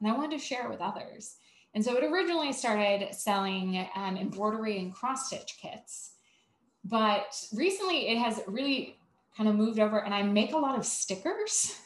And 0.00 0.10
I 0.10 0.16
wanted 0.16 0.32
to 0.32 0.44
share 0.44 0.64
it 0.64 0.70
with 0.70 0.80
others. 0.80 1.36
And 1.74 1.84
so 1.84 1.96
it 1.96 2.02
originally 2.02 2.52
started 2.52 3.14
selling 3.14 3.86
um, 3.94 4.16
embroidery 4.16 4.78
and 4.78 4.92
cross 4.92 5.28
stitch 5.28 5.58
kits. 5.62 6.12
But 6.84 7.40
recently 7.52 8.08
it 8.08 8.18
has 8.18 8.40
really 8.48 8.96
kind 9.36 9.48
of 9.48 9.54
moved 9.54 9.78
over 9.78 10.04
and 10.04 10.14
I 10.14 10.22
make 10.22 10.52
a 10.52 10.58
lot 10.58 10.78
of 10.78 10.84
stickers. 10.84 11.78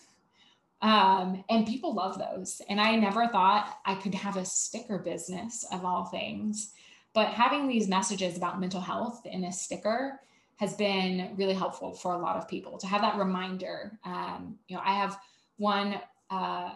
Um, 0.83 1.45
and 1.49 1.67
people 1.67 1.95
love 1.95 2.19
those. 2.19 2.61
And 2.69 2.79
I 2.79 2.97
never 2.97 3.27
thought 3.29 3.79
I 3.87 3.95
could 3.95 4.15
have 4.15 4.37
a 4.37 4.45
sticker 4.45 4.99
business 4.99 5.65
of 5.73 5.85
all 5.85 6.05
things. 6.05 6.73
But 7.15 7.29
having 7.29 7.67
these 7.67 7.89
messages 7.89 8.37
about 8.37 8.61
mental 8.61 8.83
health 8.83 9.25
in 9.25 9.45
a 9.45 9.53
sticker 9.53 10.21
has 10.57 10.75
been 10.75 11.35
really 11.37 11.55
helpful 11.55 11.95
for 11.95 12.13
a 12.13 12.19
lot 12.19 12.37
of 12.37 12.49
people 12.49 12.77
to 12.79 12.87
have 12.87 13.01
that 13.01 13.17
reminder. 13.17 13.99
Um, 14.05 14.59
you 14.69 14.77
know, 14.77 14.83
I 14.85 14.95
have 14.95 15.19
one 15.57 16.01
uh, 16.31 16.73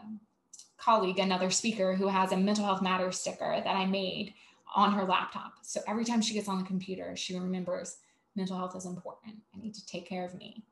colleague, 0.78 1.18
another 1.18 1.50
speaker, 1.50 1.94
who 1.94 2.08
has 2.08 2.32
a 2.32 2.36
mental 2.36 2.64
health 2.64 2.82
matters 2.82 3.20
sticker 3.20 3.60
that 3.62 3.76
I 3.76 3.84
made 3.84 4.34
on 4.74 4.92
her 4.92 5.04
laptop. 5.04 5.54
So 5.62 5.80
every 5.86 6.04
time 6.04 6.22
she 6.22 6.34
gets 6.34 6.48
on 6.48 6.58
the 6.58 6.64
computer, 6.64 7.16
she 7.16 7.38
remembers 7.38 7.96
mental 8.38 8.56
health 8.56 8.74
is 8.74 8.86
important. 8.86 9.36
I 9.54 9.58
need 9.60 9.74
to 9.74 9.84
take 9.86 10.08
care 10.08 10.24
of 10.24 10.34
me. 10.34 10.64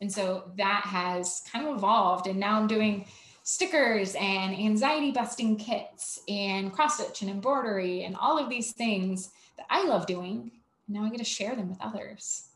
And 0.00 0.10
so 0.10 0.50
that 0.56 0.82
has 0.86 1.42
kind 1.52 1.68
of 1.68 1.76
evolved. 1.76 2.26
And 2.26 2.40
now 2.40 2.58
I'm 2.58 2.66
doing 2.66 3.06
stickers 3.44 4.16
and 4.18 4.52
anxiety 4.52 5.12
busting 5.12 5.56
kits 5.56 6.20
and 6.28 6.72
cross 6.72 6.98
stitch 6.98 7.22
and 7.22 7.30
embroidery 7.30 8.04
and 8.04 8.16
all 8.16 8.38
of 8.38 8.48
these 8.48 8.72
things 8.72 9.30
that 9.56 9.66
I 9.70 9.84
love 9.84 10.06
doing. 10.06 10.50
Now 10.88 11.04
I 11.04 11.10
get 11.10 11.18
to 11.18 11.24
share 11.24 11.54
them 11.54 11.68
with 11.68 11.80
others. 11.80 12.48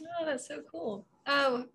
Oh, 0.00 0.26
that's 0.26 0.48
so 0.48 0.60
cool. 0.70 1.06
Um, 1.26 1.68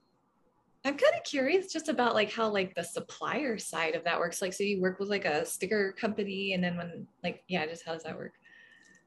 I'm 0.85 0.97
kind 0.97 1.15
of 1.15 1.23
curious 1.23 1.71
just 1.71 1.89
about 1.89 2.13
like 2.13 2.31
how 2.31 2.49
like 2.49 2.75
the 2.75 2.83
supplier 2.83 3.57
side 3.57 3.95
of 3.95 4.03
that 4.03 4.19
works. 4.19 4.41
Like, 4.41 4.53
so 4.53 4.63
you 4.63 4.81
work 4.81 4.99
with 4.99 5.09
like 5.09 5.25
a 5.25 5.45
sticker 5.45 5.93
company, 5.99 6.53
and 6.53 6.63
then 6.63 6.77
when 6.77 7.07
like 7.23 7.43
yeah, 7.47 7.65
just 7.65 7.85
how 7.85 7.93
does 7.93 8.03
that 8.03 8.17
work? 8.17 8.33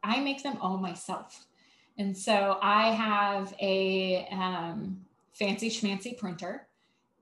I 0.02 0.20
make 0.20 0.42
them 0.42 0.58
all 0.60 0.76
myself, 0.78 1.46
and 2.00 2.16
so 2.16 2.58
I 2.62 2.92
have 2.92 3.54
a 3.60 4.26
um, 4.32 4.98
fancy 5.34 5.68
schmancy 5.68 6.16
printer, 6.16 6.66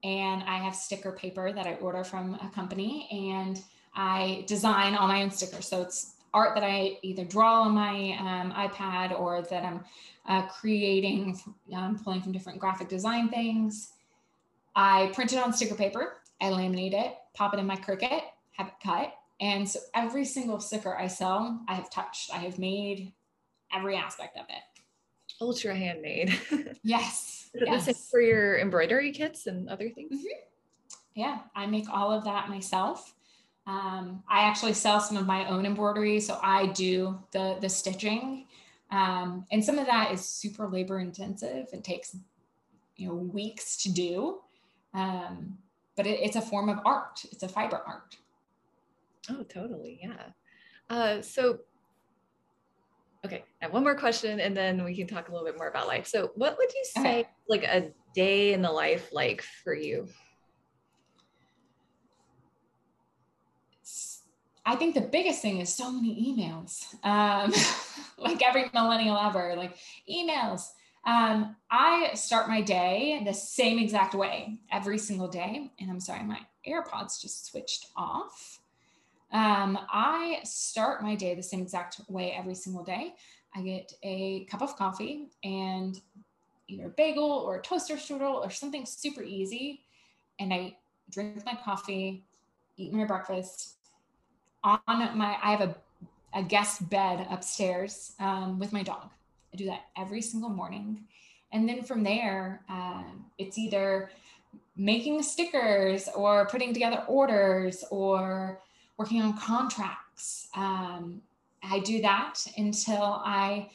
and 0.04 0.44
I 0.44 0.58
have 0.58 0.76
sticker 0.76 1.10
paper 1.10 1.52
that 1.52 1.66
I 1.66 1.74
order 1.74 2.04
from 2.04 2.34
a 2.34 2.48
company, 2.54 3.08
and 3.10 3.60
I 3.96 4.44
design 4.46 4.94
all 4.94 5.08
my 5.08 5.24
own 5.24 5.32
stickers. 5.32 5.66
So 5.66 5.82
it's 5.82 6.14
art 6.32 6.54
that 6.54 6.62
I 6.62 6.96
either 7.02 7.24
draw 7.24 7.62
on 7.62 7.72
my 7.72 8.16
um, 8.20 8.52
iPad 8.52 9.18
or 9.18 9.42
that 9.42 9.64
I'm 9.64 9.84
uh, 10.28 10.46
creating, 10.46 11.40
um, 11.74 11.98
pulling 11.98 12.22
from 12.22 12.30
different 12.30 12.60
graphic 12.60 12.88
design 12.88 13.30
things. 13.30 13.94
I 14.76 15.10
print 15.12 15.32
it 15.32 15.42
on 15.42 15.52
sticker 15.52 15.74
paper, 15.74 16.18
I 16.40 16.50
laminate 16.50 16.94
it, 16.94 17.16
pop 17.34 17.52
it 17.52 17.58
in 17.58 17.66
my 17.66 17.76
Cricut, 17.76 18.22
have 18.52 18.68
it 18.68 18.74
cut. 18.80 19.12
And 19.40 19.68
so 19.68 19.80
every 19.94 20.24
single 20.24 20.60
sticker 20.60 20.96
I 20.96 21.08
sell, 21.08 21.60
I 21.66 21.74
have 21.74 21.90
touched, 21.90 22.32
I 22.32 22.38
have 22.38 22.60
made 22.60 23.12
every 23.74 23.96
aspect 23.96 24.36
of 24.36 24.44
it. 24.48 24.82
Ultra 25.40 25.74
handmade. 25.74 26.38
yes. 26.82 27.50
Is 27.54 27.62
yes. 27.64 27.86
the 27.86 27.94
same 27.94 28.02
for 28.10 28.20
your 28.20 28.58
embroidery 28.58 29.12
kits 29.12 29.46
and 29.46 29.68
other 29.68 29.88
things? 29.88 30.12
Mm-hmm. 30.12 30.26
Yeah, 31.14 31.38
I 31.54 31.66
make 31.66 31.88
all 31.90 32.12
of 32.12 32.24
that 32.24 32.48
myself. 32.48 33.14
Um, 33.66 34.22
I 34.28 34.42
actually 34.42 34.72
sell 34.72 35.00
some 35.00 35.16
of 35.16 35.26
my 35.26 35.48
own 35.48 35.66
embroidery, 35.66 36.20
so 36.20 36.38
I 36.42 36.66
do 36.66 37.18
the 37.32 37.58
the 37.60 37.68
stitching 37.68 38.46
um, 38.90 39.44
and 39.50 39.64
some 39.64 39.78
of 39.78 39.86
that 39.86 40.12
is 40.12 40.24
super 40.24 40.66
labor 40.66 40.98
intensive 40.98 41.68
and 41.72 41.84
takes, 41.84 42.16
you 42.96 43.08
know, 43.08 43.14
weeks 43.14 43.76
to 43.82 43.92
do. 43.92 44.38
Um, 44.94 45.58
but 45.96 46.06
it, 46.06 46.20
it's 46.20 46.36
a 46.36 46.40
form 46.40 46.68
of 46.68 46.78
art. 46.84 47.20
It's 47.30 47.42
a 47.42 47.48
fiber 47.48 47.82
art. 47.86 48.16
Oh, 49.30 49.42
totally. 49.42 50.00
Yeah. 50.02 50.22
Uh, 50.88 51.20
so, 51.20 51.58
okay, 53.28 53.44
I 53.60 53.66
have 53.66 53.72
one 53.72 53.82
more 53.82 53.94
question 53.94 54.40
and 54.40 54.56
then 54.56 54.84
we 54.84 54.96
can 54.96 55.06
talk 55.06 55.28
a 55.28 55.32
little 55.32 55.46
bit 55.46 55.56
more 55.56 55.68
about 55.68 55.86
life. 55.86 56.06
So 56.06 56.32
what 56.34 56.56
would 56.58 56.72
you 56.72 56.84
say 56.84 57.00
okay. 57.20 57.28
like 57.48 57.64
a 57.64 57.90
day 58.14 58.52
in 58.52 58.62
the 58.62 58.72
life 58.72 59.10
like 59.12 59.42
for 59.42 59.74
you? 59.74 60.08
I 64.64 64.76
think 64.76 64.94
the 64.94 65.00
biggest 65.00 65.40
thing 65.40 65.60
is 65.60 65.72
so 65.72 65.90
many 65.90 66.14
emails. 66.30 66.94
Um, 67.02 67.52
like 68.18 68.42
every 68.42 68.70
millennial 68.74 69.16
ever, 69.16 69.54
like 69.56 69.76
emails. 70.10 70.68
Um, 71.06 71.56
I 71.70 72.10
start 72.14 72.48
my 72.48 72.60
day 72.60 73.22
the 73.24 73.32
same 73.32 73.78
exact 73.78 74.14
way 74.14 74.58
every 74.70 74.98
single 74.98 75.28
day. 75.28 75.70
And 75.80 75.90
I'm 75.90 76.00
sorry, 76.00 76.22
my 76.22 76.40
AirPods 76.66 77.20
just 77.20 77.46
switched 77.46 77.86
off. 77.96 78.60
Um, 79.32 79.78
I 79.92 80.40
start 80.44 81.02
my 81.02 81.14
day 81.14 81.34
the 81.34 81.42
same 81.42 81.60
exact 81.60 82.00
way 82.08 82.32
every 82.32 82.54
single 82.54 82.82
day. 82.82 83.14
I 83.54 83.62
get 83.62 83.92
a 84.02 84.44
cup 84.44 84.62
of 84.62 84.76
coffee 84.76 85.28
and 85.44 86.00
either 86.68 86.86
a 86.86 86.90
bagel 86.90 87.30
or 87.30 87.56
a 87.56 87.62
toaster 87.62 87.96
strudel 87.96 88.34
or 88.34 88.50
something 88.50 88.86
super 88.86 89.22
easy. 89.22 89.82
And 90.38 90.52
I 90.52 90.76
drink 91.10 91.44
my 91.44 91.58
coffee, 91.62 92.24
eat 92.76 92.92
my 92.92 93.04
breakfast, 93.04 93.74
on 94.64 94.80
my, 95.16 95.36
I 95.42 95.52
have 95.52 95.60
a, 95.60 95.74
a 96.34 96.42
guest 96.42 96.88
bed 96.90 97.26
upstairs 97.30 98.12
um, 98.20 98.58
with 98.58 98.72
my 98.72 98.82
dog. 98.82 99.10
I 99.52 99.56
do 99.56 99.66
that 99.66 99.86
every 99.96 100.20
single 100.20 100.50
morning. 100.50 101.04
And 101.52 101.68
then 101.68 101.82
from 101.82 102.02
there, 102.02 102.62
um, 102.68 103.24
it's 103.38 103.56
either 103.56 104.10
making 104.76 105.22
stickers 105.22 106.08
or 106.14 106.46
putting 106.46 106.74
together 106.74 107.04
orders 107.08 107.84
or 107.90 108.60
working 108.98 109.22
on 109.22 109.38
contracts. 109.38 110.48
Um, 110.54 111.22
I 111.62 111.78
do 111.80 112.02
that 112.02 112.40
until 112.56 113.22
I 113.24 113.70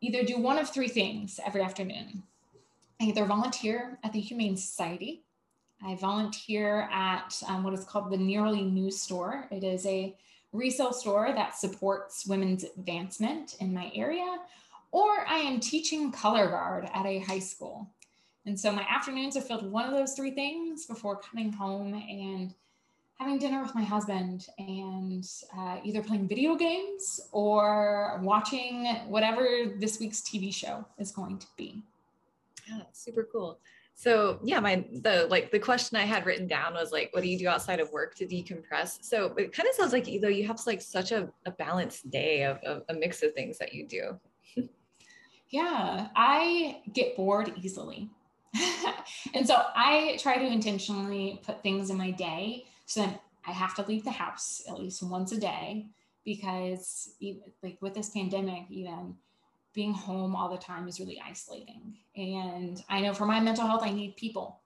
either 0.00 0.22
do 0.22 0.38
one 0.38 0.58
of 0.58 0.70
three 0.70 0.88
things 0.88 1.38
every 1.44 1.62
afternoon. 1.62 2.22
I 3.00 3.04
either 3.04 3.26
volunteer 3.26 3.98
at 4.02 4.12
the 4.12 4.20
Humane 4.20 4.56
Society 4.56 5.22
I 5.84 5.94
volunteer 5.96 6.88
at 6.92 7.40
um, 7.48 7.62
what 7.62 7.74
is 7.74 7.84
called 7.84 8.10
the 8.10 8.16
Nearly 8.16 8.62
News 8.62 9.00
Store. 9.00 9.46
It 9.50 9.62
is 9.62 9.84
a 9.86 10.14
resale 10.52 10.92
store 10.92 11.32
that 11.34 11.56
supports 11.56 12.26
women's 12.26 12.64
advancement 12.64 13.56
in 13.60 13.74
my 13.74 13.90
area, 13.94 14.38
or 14.90 15.26
I 15.28 15.38
am 15.38 15.60
teaching 15.60 16.12
color 16.12 16.48
guard 16.48 16.88
at 16.94 17.04
a 17.04 17.18
high 17.20 17.40
school. 17.40 17.88
And 18.46 18.58
so 18.58 18.72
my 18.72 18.86
afternoons 18.88 19.36
are 19.36 19.42
filled 19.42 19.64
with 19.64 19.72
one 19.72 19.86
of 19.86 19.92
those 19.92 20.14
three 20.14 20.30
things 20.30 20.86
before 20.86 21.16
coming 21.16 21.52
home 21.52 21.94
and 21.94 22.54
having 23.18 23.38
dinner 23.38 23.62
with 23.62 23.74
my 23.74 23.82
husband 23.82 24.46
and 24.58 25.24
uh, 25.56 25.78
either 25.82 26.02
playing 26.02 26.28
video 26.28 26.54
games 26.54 27.20
or 27.32 28.20
watching 28.22 28.86
whatever 29.08 29.46
this 29.78 29.98
week's 29.98 30.20
TV 30.20 30.52
show 30.52 30.84
is 30.98 31.12
going 31.12 31.38
to 31.38 31.46
be. 31.56 31.82
Yeah, 32.68 32.82
super 32.92 33.26
cool. 33.30 33.58
So 33.98 34.38
yeah 34.42 34.60
my 34.60 34.84
the 34.92 35.26
like 35.30 35.50
the 35.50 35.58
question 35.58 35.96
i 35.96 36.02
had 36.02 36.26
written 36.26 36.46
down 36.46 36.74
was 36.74 36.92
like 36.92 37.08
what 37.14 37.22
do 37.22 37.30
you 37.30 37.38
do 37.38 37.48
outside 37.48 37.80
of 37.80 37.90
work 37.92 38.14
to 38.16 38.26
decompress? 38.26 39.02
So 39.02 39.34
it 39.38 39.54
kind 39.54 39.66
of 39.66 39.74
sounds 39.74 39.94
like 39.94 40.04
though 40.20 40.28
you 40.28 40.46
have 40.46 40.60
like 40.66 40.82
such 40.82 41.12
a, 41.12 41.30
a 41.46 41.50
balanced 41.50 42.10
day 42.10 42.42
of, 42.42 42.58
of 42.58 42.82
a 42.90 42.94
mix 42.94 43.22
of 43.22 43.32
things 43.32 43.58
that 43.58 43.72
you 43.72 43.86
do. 43.86 44.20
Yeah 45.48 46.08
i 46.16 46.80
get 46.92 47.16
bored 47.16 47.52
easily. 47.56 48.10
And 49.34 49.46
so 49.46 49.62
i 49.74 50.18
try 50.20 50.36
to 50.36 50.44
intentionally 50.44 51.40
put 51.42 51.62
things 51.62 51.88
in 51.88 51.96
my 51.96 52.10
day 52.10 52.66
so 52.86 53.02
that 53.02 53.20
i 53.46 53.50
have 53.50 53.74
to 53.74 53.82
leave 53.82 54.04
the 54.04 54.10
house 54.10 54.62
at 54.68 54.78
least 54.78 55.02
once 55.02 55.32
a 55.32 55.38
day 55.38 55.86
because 56.24 57.10
like 57.62 57.76
with 57.80 57.94
this 57.94 58.10
pandemic 58.10 58.64
even 58.70 59.14
being 59.76 59.92
home 59.92 60.34
all 60.34 60.48
the 60.48 60.56
time 60.56 60.88
is 60.88 60.98
really 60.98 61.22
isolating. 61.24 61.98
And 62.16 62.82
I 62.88 63.00
know 63.00 63.12
for 63.12 63.26
my 63.26 63.38
mental 63.38 63.66
health, 63.66 63.82
I 63.84 63.92
need 63.92 64.16
people. 64.16 64.58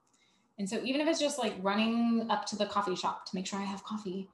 And 0.57 0.67
so 0.67 0.81
even 0.83 1.01
if 1.01 1.07
it's 1.07 1.19
just 1.19 1.37
like 1.37 1.53
running 1.61 2.27
up 2.29 2.45
to 2.47 2.55
the 2.55 2.65
coffee 2.65 2.95
shop 2.95 3.25
to 3.25 3.35
make 3.35 3.45
sure 3.45 3.59
I 3.59 3.63
have 3.63 3.83
coffee, 3.83 4.29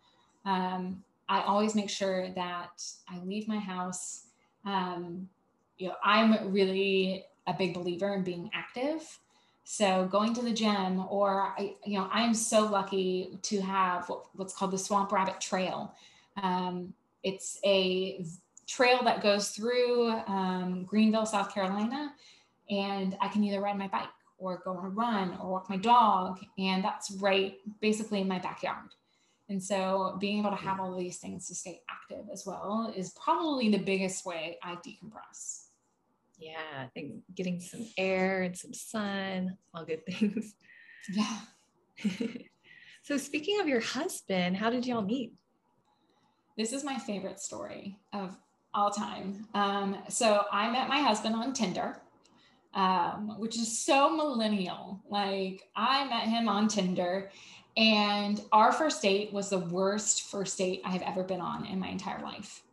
um, 0.45 1.03
I 1.27 1.41
always 1.41 1.73
make 1.73 1.89
sure 1.89 2.29
that 2.35 2.83
I 3.09 3.19
leave 3.25 3.47
my 3.47 3.57
house. 3.57 4.27
Um, 4.65 5.27
you 5.79 5.87
know, 5.87 5.95
I'm 6.03 6.53
really 6.53 7.25
a 7.47 7.53
big 7.53 7.73
believer 7.73 8.13
in 8.13 8.23
being 8.23 8.51
active. 8.53 9.01
So 9.69 10.05
going 10.05 10.33
to 10.35 10.41
the 10.41 10.53
gym, 10.53 11.03
or 11.09 11.53
I, 11.57 11.75
you 11.85 11.99
know, 11.99 12.07
I'm 12.09 12.33
so 12.33 12.61
lucky 12.61 13.37
to 13.41 13.59
have 13.59 14.09
what's 14.33 14.55
called 14.55 14.71
the 14.71 14.77
Swamp 14.77 15.11
Rabbit 15.11 15.41
Trail. 15.41 15.93
Um, 16.41 16.93
it's 17.21 17.59
a 17.65 18.25
trail 18.65 19.03
that 19.03 19.21
goes 19.21 19.49
through 19.49 20.11
um, 20.25 20.85
Greenville, 20.85 21.25
South 21.25 21.53
Carolina, 21.53 22.13
and 22.69 23.17
I 23.19 23.27
can 23.27 23.43
either 23.43 23.59
ride 23.59 23.77
my 23.77 23.89
bike 23.89 24.07
or 24.37 24.61
go 24.63 24.71
on 24.71 24.85
a 24.85 24.89
run 24.89 25.37
or 25.41 25.51
walk 25.51 25.69
my 25.69 25.75
dog. 25.75 26.39
And 26.57 26.81
that's 26.81 27.11
right 27.11 27.57
basically 27.81 28.21
in 28.21 28.27
my 28.29 28.39
backyard. 28.39 28.87
And 29.49 29.61
so 29.61 30.15
being 30.17 30.39
able 30.39 30.51
to 30.51 30.55
have 30.55 30.79
all 30.79 30.95
these 30.97 31.17
things 31.17 31.45
to 31.49 31.55
stay 31.55 31.81
active 31.89 32.25
as 32.31 32.45
well 32.45 32.93
is 32.95 33.09
probably 33.21 33.69
the 33.69 33.79
biggest 33.79 34.25
way 34.25 34.59
I 34.63 34.75
decompress. 34.75 35.66
Yeah, 36.37 36.59
I 36.83 36.85
think 36.93 37.13
getting 37.35 37.59
some 37.59 37.85
air 37.97 38.43
and 38.43 38.55
some 38.57 38.73
sun, 38.73 39.57
all 39.73 39.85
good 39.85 40.05
things. 40.05 40.53
Yeah. 41.09 41.39
so 43.01 43.17
speaking 43.17 43.61
of 43.61 43.67
your 43.67 43.79
husband, 43.79 44.57
how 44.57 44.69
did 44.69 44.85
y'all 44.85 45.01
meet? 45.01 45.31
This 46.57 46.73
is 46.73 46.83
my 46.83 46.97
favorite 46.97 47.39
story 47.39 47.97
of 48.11 48.35
all 48.73 48.91
time. 48.91 49.47
Um, 49.53 49.97
so 50.09 50.43
I 50.51 50.69
met 50.69 50.89
my 50.89 50.99
husband 50.99 51.33
on 51.35 51.53
Tinder. 51.53 52.01
um, 52.73 53.39
which 53.39 53.55
is 53.55 53.79
so 53.79 54.09
millennial. 54.15 55.01
Like 55.09 55.63
I 55.75 56.05
met 56.09 56.23
him 56.23 56.49
on 56.49 56.67
Tinder 56.67 57.31
and 57.77 58.41
our 58.51 58.71
first 58.73 59.01
date 59.01 59.31
was 59.31 59.49
the 59.49 59.59
worst 59.59 60.23
first 60.29 60.57
date 60.57 60.81
I 60.83 60.89
have 60.91 61.01
ever 61.03 61.23
been 61.23 61.41
on 61.41 61.65
in 61.65 61.79
my 61.79 61.87
entire 61.87 62.21
life. 62.21 62.63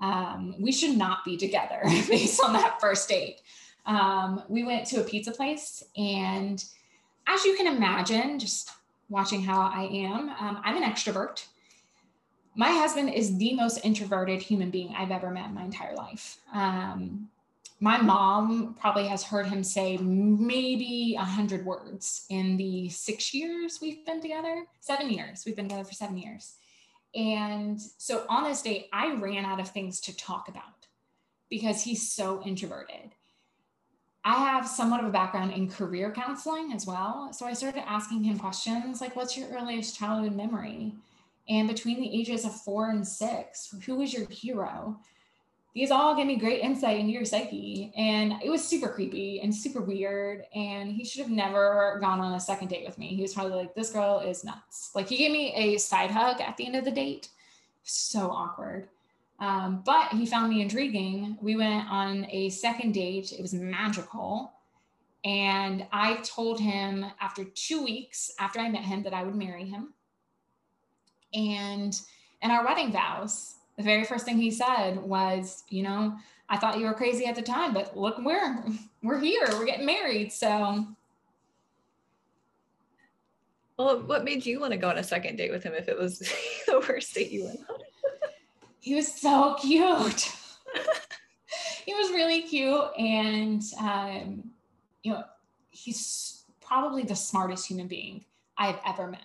Um, 0.00 0.54
we 0.58 0.72
should 0.72 0.96
not 0.96 1.24
be 1.24 1.36
together 1.36 1.80
based 2.08 2.42
on 2.42 2.52
that 2.54 2.80
first 2.80 3.08
date. 3.08 3.40
Um, 3.86 4.42
we 4.48 4.64
went 4.64 4.86
to 4.88 5.00
a 5.00 5.04
pizza 5.04 5.32
place, 5.32 5.82
and 5.96 6.64
as 7.26 7.44
you 7.44 7.56
can 7.56 7.66
imagine, 7.66 8.38
just 8.38 8.70
watching 9.08 9.42
how 9.42 9.60
I 9.60 9.84
am, 9.84 10.30
um, 10.40 10.60
I'm 10.64 10.76
an 10.76 10.90
extrovert. 10.90 11.44
My 12.54 12.70
husband 12.70 13.12
is 13.12 13.36
the 13.38 13.54
most 13.54 13.84
introverted 13.84 14.42
human 14.42 14.70
being 14.70 14.94
I've 14.96 15.10
ever 15.10 15.30
met 15.30 15.46
in 15.46 15.54
my 15.54 15.64
entire 15.64 15.94
life. 15.94 16.38
Um, 16.52 17.28
my 17.80 17.96
mom 17.96 18.76
probably 18.78 19.06
has 19.06 19.22
heard 19.22 19.46
him 19.46 19.64
say 19.64 19.96
maybe 19.96 21.16
a 21.18 21.24
hundred 21.24 21.64
words 21.64 22.26
in 22.28 22.58
the 22.58 22.90
six 22.90 23.32
years 23.32 23.80
we've 23.80 24.04
been 24.04 24.20
together, 24.20 24.66
seven 24.80 25.08
years. 25.08 25.44
We've 25.46 25.56
been 25.56 25.68
together 25.68 25.84
for 25.84 25.94
seven 25.94 26.18
years. 26.18 26.56
And 27.14 27.80
so 27.80 28.24
on 28.28 28.44
this 28.44 28.62
date, 28.62 28.88
I 28.92 29.14
ran 29.14 29.44
out 29.44 29.60
of 29.60 29.68
things 29.68 30.00
to 30.02 30.16
talk 30.16 30.48
about 30.48 30.86
because 31.48 31.82
he's 31.82 32.12
so 32.12 32.42
introverted. 32.44 33.14
I 34.24 34.34
have 34.34 34.68
somewhat 34.68 35.00
of 35.00 35.06
a 35.06 35.12
background 35.12 35.52
in 35.52 35.68
career 35.68 36.12
counseling 36.12 36.72
as 36.72 36.86
well. 36.86 37.32
So 37.32 37.46
I 37.46 37.54
started 37.54 37.88
asking 37.88 38.22
him 38.24 38.38
questions 38.38 39.00
like, 39.00 39.16
What's 39.16 39.36
your 39.36 39.48
earliest 39.48 39.98
childhood 39.98 40.36
memory? 40.36 40.94
And 41.48 41.66
between 41.66 42.00
the 42.00 42.20
ages 42.20 42.44
of 42.44 42.54
four 42.54 42.90
and 42.90 43.06
six, 43.06 43.74
who 43.84 43.96
was 43.96 44.12
your 44.12 44.28
hero? 44.28 45.00
These 45.74 45.90
all 45.90 46.16
gave 46.16 46.26
me 46.26 46.36
great 46.36 46.62
insight 46.62 46.98
into 46.98 47.12
your 47.12 47.24
psyche. 47.24 47.92
And 47.96 48.34
it 48.42 48.50
was 48.50 48.66
super 48.66 48.88
creepy 48.88 49.40
and 49.40 49.54
super 49.54 49.80
weird. 49.80 50.44
And 50.54 50.92
he 50.92 51.04
should 51.04 51.22
have 51.22 51.30
never 51.30 51.98
gone 52.00 52.20
on 52.20 52.34
a 52.34 52.40
second 52.40 52.68
date 52.68 52.84
with 52.84 52.98
me. 52.98 53.14
He 53.14 53.22
was 53.22 53.34
probably 53.34 53.56
like, 53.56 53.74
this 53.74 53.92
girl 53.92 54.18
is 54.20 54.44
nuts. 54.44 54.90
Like 54.94 55.08
he 55.08 55.16
gave 55.16 55.30
me 55.30 55.54
a 55.54 55.78
side 55.78 56.10
hug 56.10 56.40
at 56.40 56.56
the 56.56 56.66
end 56.66 56.76
of 56.76 56.84
the 56.84 56.90
date. 56.90 57.28
So 57.84 58.30
awkward. 58.30 58.88
Um, 59.38 59.82
but 59.86 60.08
he 60.08 60.26
found 60.26 60.50
me 60.50 60.60
intriguing. 60.60 61.38
We 61.40 61.56
went 61.56 61.88
on 61.88 62.26
a 62.30 62.50
second 62.50 62.92
date. 62.92 63.32
It 63.32 63.40
was 63.40 63.54
magical. 63.54 64.52
And 65.24 65.86
I 65.92 66.16
told 66.16 66.60
him 66.60 67.06
after 67.20 67.44
two 67.44 67.82
weeks 67.82 68.32
after 68.38 68.58
I 68.58 68.68
met 68.68 68.82
him 68.82 69.02
that 69.04 69.14
I 69.14 69.22
would 69.22 69.36
marry 69.36 69.66
him. 69.66 69.94
And 71.32 71.98
and 72.42 72.50
our 72.50 72.64
wedding 72.64 72.90
vows 72.90 73.56
the 73.80 73.84
very 73.84 74.04
first 74.04 74.24
thing 74.24 74.38
he 74.38 74.50
said 74.50 75.02
was, 75.02 75.64
you 75.68 75.82
know, 75.82 76.14
I 76.48 76.58
thought 76.58 76.78
you 76.78 76.86
were 76.86 76.94
crazy 76.94 77.26
at 77.26 77.34
the 77.34 77.42
time, 77.42 77.72
but 77.72 77.96
look, 77.96 78.18
we're 78.18 78.62
we're 79.02 79.18
here. 79.18 79.46
We're 79.52 79.66
getting 79.66 79.86
married. 79.86 80.32
So 80.32 80.86
well, 83.78 84.02
what 84.02 84.24
made 84.24 84.44
you 84.44 84.60
want 84.60 84.72
to 84.72 84.76
go 84.76 84.90
on 84.90 84.98
a 84.98 85.02
second 85.02 85.36
date 85.36 85.50
with 85.50 85.62
him 85.62 85.72
if 85.72 85.88
it 85.88 85.98
was 85.98 86.18
the 86.66 86.84
worst 86.86 87.14
date 87.14 87.30
you 87.30 87.44
went 87.44 87.60
on? 87.70 87.78
he 88.80 88.94
was 88.94 89.12
so 89.14 89.56
cute. 89.60 90.30
he 91.86 91.94
was 91.94 92.10
really 92.10 92.42
cute. 92.42 92.84
And 92.98 93.62
um, 93.80 94.50
you 95.02 95.12
know, 95.12 95.24
he's 95.70 96.44
probably 96.60 97.02
the 97.02 97.16
smartest 97.16 97.66
human 97.66 97.88
being 97.88 98.24
I've 98.58 98.80
ever 98.86 99.06
met. 99.06 99.20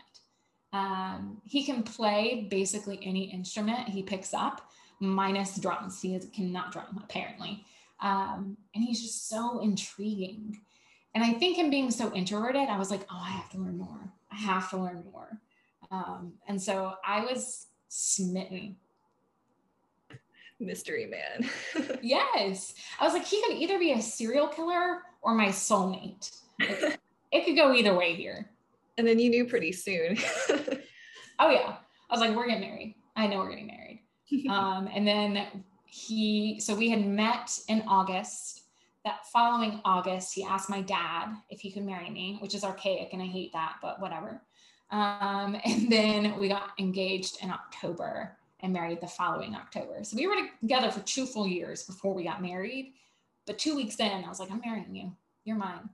Um, 0.76 1.38
he 1.46 1.64
can 1.64 1.84
play 1.84 2.48
basically 2.52 3.00
any 3.02 3.32
instrument 3.32 3.88
he 3.88 4.04
picks 4.04 4.34
up, 4.34 4.70
minus 5.00 5.56
drums. 5.56 6.02
He 6.02 6.16
is, 6.16 6.28
cannot 6.36 6.74
drum, 6.74 7.02
apparently. 7.02 7.64
Um, 8.02 8.58
and 8.76 8.84
he's 8.84 9.02
just 9.02 9.30
so 9.30 9.62
intriguing. 9.62 10.60
And 11.14 11.24
I 11.24 11.32
think 11.32 11.56
him 11.56 11.70
being 11.70 11.92
so 11.92 12.14
introverted, 12.14 12.68
I 12.68 12.78
was 12.78 12.92
like, 12.92 13.08
oh, 13.10 13.22
I 13.22 13.30
have 13.30 13.50
to 13.52 13.58
learn 13.58 13.78
more. 13.78 14.12
I 14.30 14.36
have 14.36 14.70
to 14.72 14.78
learn 14.78 15.06
more. 15.14 15.40
Um, 15.92 16.34
and 16.46 16.62
so 16.62 16.96
I 17.06 17.22
was 17.22 17.68
smitten. 17.88 18.76
Mystery 20.60 21.06
man. 21.06 21.50
yes. 22.02 22.74
I 23.00 23.06
was 23.06 23.14
like, 23.14 23.26
he 23.26 23.42
could 23.46 23.56
either 23.56 23.80
be 23.80 23.94
a 23.94 24.02
serial 24.02 24.50
killer 24.50 25.04
or 25.22 25.36
my 25.36 25.48
soulmate. 25.48 26.38
It, 26.60 27.00
it 27.32 27.46
could 27.46 27.56
go 27.56 27.74
either 27.74 27.96
way 27.96 28.14
here. 28.14 28.50
And 28.98 29.08
then 29.08 29.20
you 29.20 29.30
knew 29.30 29.46
pretty 29.46 29.72
soon. 29.72 30.18
oh 31.40 31.50
yeah. 31.50 31.76
I 32.10 32.14
was 32.14 32.20
like, 32.20 32.36
we're 32.36 32.48
getting 32.48 32.62
married. 32.62 32.96
I 33.16 33.28
know 33.28 33.38
we're 33.40 33.50
getting 33.50 33.68
married. 33.68 34.02
um, 34.50 34.90
and 34.94 35.08
then 35.08 35.64
he, 35.86 36.60
so 36.60 36.76
we 36.76 36.90
had 36.90 37.06
met 37.06 37.58
in 37.68 37.84
August. 37.88 38.62
That 39.04 39.26
following 39.32 39.82
August, 39.86 40.34
he 40.34 40.44
asked 40.44 40.70
my 40.70 40.82
dad 40.82 41.36
if 41.50 41.60
he 41.60 41.72
could 41.72 41.86
marry 41.86 42.10
me, 42.10 42.38
which 42.42 42.56
is 42.56 42.64
archaic 42.64 43.10
and 43.14 43.22
I 43.22 43.26
hate 43.26 43.54
that, 43.54 43.76
but 43.82 44.02
whatever. 44.02 44.42
Um, 44.92 45.58
and 45.66 45.92
then 45.92 46.40
we 46.40 46.48
got 46.48 46.72
engaged 46.80 47.44
in 47.44 47.52
October 47.52 48.38
and 48.62 48.74
married 48.74 49.02
the 49.02 49.08
following 49.08 49.54
October. 49.56 50.04
So 50.04 50.18
we 50.18 50.28
were 50.28 50.36
together 50.62 50.90
for 50.90 51.02
two 51.02 51.26
full 51.26 51.48
years 51.48 51.84
before 51.84 52.14
we 52.14 52.24
got 52.24 52.42
married. 52.42 52.94
But 53.46 53.60
two 53.60 53.76
weeks 53.76 54.00
in, 54.00 54.24
I 54.24 54.28
was 54.28 54.40
like, 54.40 54.50
I'm 54.50 54.62
marrying 54.66 54.96
you. 54.96 55.12
You're 55.44 55.58
mine. 55.58 55.90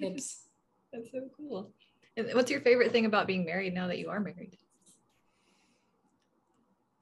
That's 0.00 1.10
so 1.12 1.28
cool. 1.36 1.72
What's 2.16 2.50
your 2.50 2.60
favorite 2.60 2.92
thing 2.92 3.06
about 3.06 3.26
being 3.26 3.44
married 3.44 3.74
now 3.74 3.88
that 3.88 3.98
you 3.98 4.08
are 4.08 4.20
married? 4.20 4.56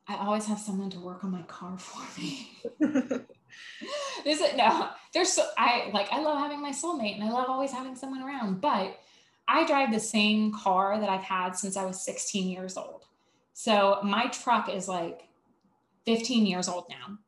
I 0.08 0.16
always 0.16 0.46
have 0.46 0.58
someone 0.58 0.90
to 0.90 1.00
work 1.00 1.22
on 1.24 1.30
my 1.30 1.42
car 1.42 1.78
for 1.78 2.20
me. 2.20 2.50
Is 4.24 4.40
it 4.40 4.56
no? 4.56 4.88
There's 5.12 5.32
so 5.32 5.46
I 5.56 5.90
like 5.92 6.10
I 6.12 6.20
love 6.20 6.38
having 6.38 6.60
my 6.60 6.70
soulmate 6.70 7.14
and 7.14 7.24
I 7.24 7.30
love 7.30 7.48
always 7.48 7.72
having 7.72 7.94
someone 7.94 8.22
around, 8.22 8.60
but 8.60 8.98
I 9.46 9.66
drive 9.66 9.92
the 9.92 10.00
same 10.00 10.52
car 10.52 10.98
that 10.98 11.08
I've 11.08 11.22
had 11.22 11.56
since 11.56 11.76
I 11.76 11.84
was 11.84 12.00
16 12.04 12.48
years 12.48 12.76
old. 12.76 13.04
So 13.52 13.98
my 14.02 14.28
truck 14.28 14.68
is 14.68 14.88
like 14.88 15.28
15 16.06 16.46
years 16.46 16.68
old 16.68 16.86
now. 16.88 17.18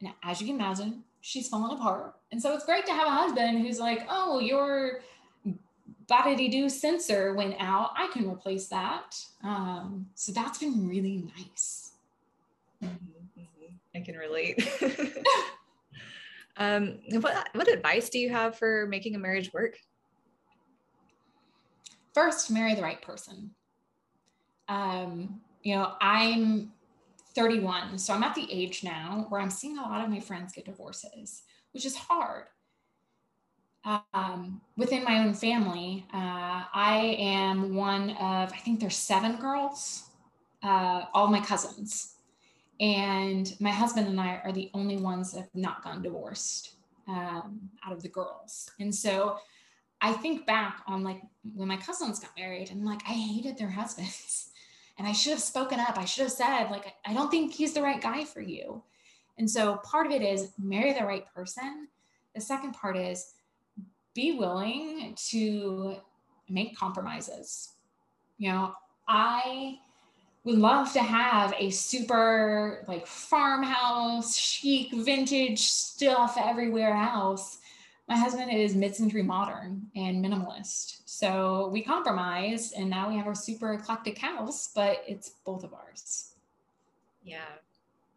And 0.00 0.12
as 0.22 0.40
you 0.40 0.46
can 0.46 0.56
imagine, 0.56 1.04
she's 1.20 1.48
falling 1.48 1.76
apart. 1.76 2.14
And 2.30 2.40
so 2.40 2.54
it's 2.54 2.64
great 2.64 2.86
to 2.86 2.92
have 2.92 3.06
a 3.06 3.10
husband 3.10 3.60
who's 3.60 3.78
like, 3.78 4.06
oh, 4.08 4.40
you're 4.40 5.00
Badity 6.06 6.50
do 6.50 6.68
sensor 6.68 7.34
went 7.34 7.56
out. 7.58 7.90
I 7.96 8.08
can 8.12 8.30
replace 8.30 8.68
that. 8.68 9.16
Um, 9.42 10.06
so 10.14 10.32
that's 10.32 10.58
been 10.58 10.88
really 10.88 11.28
nice. 11.36 11.92
Mm-hmm, 12.82 13.40
mm-hmm. 13.40 13.74
I 13.94 14.00
can 14.00 14.16
relate. 14.16 14.66
um, 16.56 16.98
what, 17.20 17.48
what 17.52 17.68
advice 17.68 18.08
do 18.08 18.18
you 18.18 18.30
have 18.30 18.56
for 18.56 18.86
making 18.86 19.14
a 19.14 19.18
marriage 19.18 19.52
work? 19.52 19.78
First, 22.14 22.50
marry 22.50 22.74
the 22.74 22.82
right 22.82 23.00
person. 23.00 23.50
Um, 24.68 25.40
you 25.62 25.74
know, 25.74 25.92
I'm 26.00 26.72
31, 27.34 27.98
so 27.98 28.14
I'm 28.14 28.22
at 28.22 28.34
the 28.34 28.50
age 28.50 28.84
now 28.84 29.26
where 29.28 29.40
I'm 29.40 29.50
seeing 29.50 29.78
a 29.78 29.82
lot 29.82 30.04
of 30.04 30.10
my 30.10 30.20
friends 30.20 30.52
get 30.52 30.66
divorces, 30.66 31.42
which 31.72 31.86
is 31.86 31.96
hard 31.96 32.44
um, 33.84 34.60
within 34.76 35.04
my 35.04 35.18
own 35.18 35.34
family, 35.34 36.06
uh, 36.14 36.64
I 36.72 37.16
am 37.18 37.74
one 37.74 38.10
of, 38.10 38.52
I 38.52 38.58
think 38.64 38.80
there's 38.80 38.96
seven 38.96 39.36
girls, 39.36 40.04
uh, 40.62 41.06
all 41.12 41.28
my 41.28 41.40
cousins. 41.40 42.14
And 42.80 43.54
my 43.60 43.70
husband 43.70 44.08
and 44.08 44.20
I 44.20 44.40
are 44.44 44.52
the 44.52 44.70
only 44.74 44.96
ones 44.96 45.32
that 45.32 45.40
have 45.40 45.54
not 45.54 45.84
gotten 45.84 46.02
divorced 46.02 46.74
um, 47.08 47.60
out 47.84 47.92
of 47.92 48.02
the 48.02 48.08
girls. 48.08 48.70
And 48.80 48.94
so 48.94 49.38
I 50.00 50.12
think 50.12 50.46
back 50.46 50.82
on 50.86 51.02
like 51.04 51.20
when 51.54 51.68
my 51.68 51.76
cousins 51.76 52.18
got 52.18 52.30
married 52.36 52.70
and 52.70 52.84
like 52.84 53.02
I 53.08 53.12
hated 53.12 53.58
their 53.58 53.70
husbands. 53.70 54.48
And 54.98 55.08
I 55.08 55.12
should 55.12 55.30
have 55.30 55.40
spoken 55.40 55.80
up. 55.80 55.96
I 55.96 56.04
should 56.04 56.24
have 56.24 56.32
said, 56.32 56.70
like, 56.70 56.94
I 57.06 57.14
don't 57.14 57.30
think 57.30 57.54
he's 57.54 57.72
the 57.72 57.82
right 57.82 58.00
guy 58.00 58.24
for 58.24 58.42
you. 58.42 58.82
And 59.38 59.50
so 59.50 59.76
part 59.78 60.06
of 60.06 60.12
it 60.12 60.20
is 60.20 60.52
marry 60.58 60.92
the 60.92 61.04
right 61.04 61.24
person. 61.34 61.88
The 62.34 62.42
second 62.42 62.74
part 62.74 62.98
is 62.98 63.32
be 64.14 64.32
willing 64.32 65.14
to 65.30 65.96
make 66.48 66.76
compromises. 66.76 67.74
You 68.38 68.50
know, 68.50 68.74
I 69.08 69.78
would 70.44 70.58
love 70.58 70.92
to 70.92 71.00
have 71.00 71.54
a 71.58 71.70
super 71.70 72.84
like 72.88 73.06
farmhouse, 73.06 74.36
chic, 74.36 74.92
vintage 74.92 75.60
stuff 75.60 76.36
everywhere 76.38 76.94
house. 76.94 77.58
My 78.08 78.16
husband 78.16 78.50
is 78.50 78.74
mid-century 78.74 79.22
modern 79.22 79.86
and 79.94 80.24
minimalist. 80.24 81.02
So 81.04 81.68
we 81.72 81.82
compromise 81.82 82.72
and 82.72 82.90
now 82.90 83.08
we 83.08 83.16
have 83.16 83.28
a 83.28 83.34
super 83.34 83.74
eclectic 83.74 84.18
house, 84.18 84.70
but 84.74 85.02
it's 85.06 85.30
both 85.46 85.62
of 85.62 85.72
ours. 85.72 86.34
Yeah. 87.22 87.38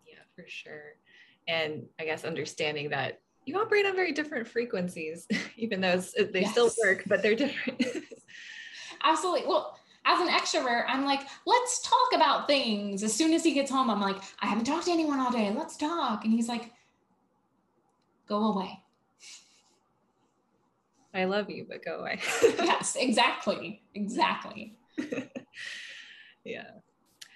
Yeah, 0.06 0.16
for 0.36 0.46
sure. 0.48 0.96
And 1.48 1.86
I 2.00 2.06
guess 2.06 2.26
understanding 2.26 2.90
that 2.90 3.22
you 3.46 3.60
operate 3.60 3.86
on 3.86 3.96
very 3.96 4.12
different 4.12 4.48
frequencies, 4.48 5.28
even 5.58 5.82
though 5.82 5.98
they 5.98 6.42
yes. 6.42 6.52
still 6.52 6.72
work, 6.84 7.04
but 7.08 7.22
they're 7.22 7.36
different. 7.36 7.84
Absolutely. 9.04 9.48
Well, 9.48 9.78
as 10.06 10.20
an 10.20 10.30
extrovert, 10.30 10.86
I'm 10.88 11.06
like, 11.06 11.22
let's 11.46 11.82
talk 11.82 12.14
about 12.14 12.48
things. 12.48 13.04
As 13.04 13.14
soon 13.14 13.34
as 13.34 13.44
he 13.44 13.54
gets 13.54 13.72
home, 13.72 13.90
I'm 13.90 14.02
like, 14.02 14.18
I 14.40 14.48
haven't 14.48 14.66
talked 14.66 14.86
to 14.86 14.92
anyone 14.92 15.20
all 15.20 15.32
day. 15.32 15.54
Let's 15.56 15.78
talk. 15.78 16.24
And 16.24 16.34
he's 16.34 16.48
like, 16.48 16.72
go 18.28 18.54
away. 18.54 18.80
I 21.14 21.26
love 21.26 21.50
you, 21.50 21.66
but 21.68 21.84
go 21.84 22.00
away. 22.00 22.20
yes, 22.42 22.98
exactly. 23.00 23.84
Exactly. 23.94 24.78
yeah. 26.44 26.72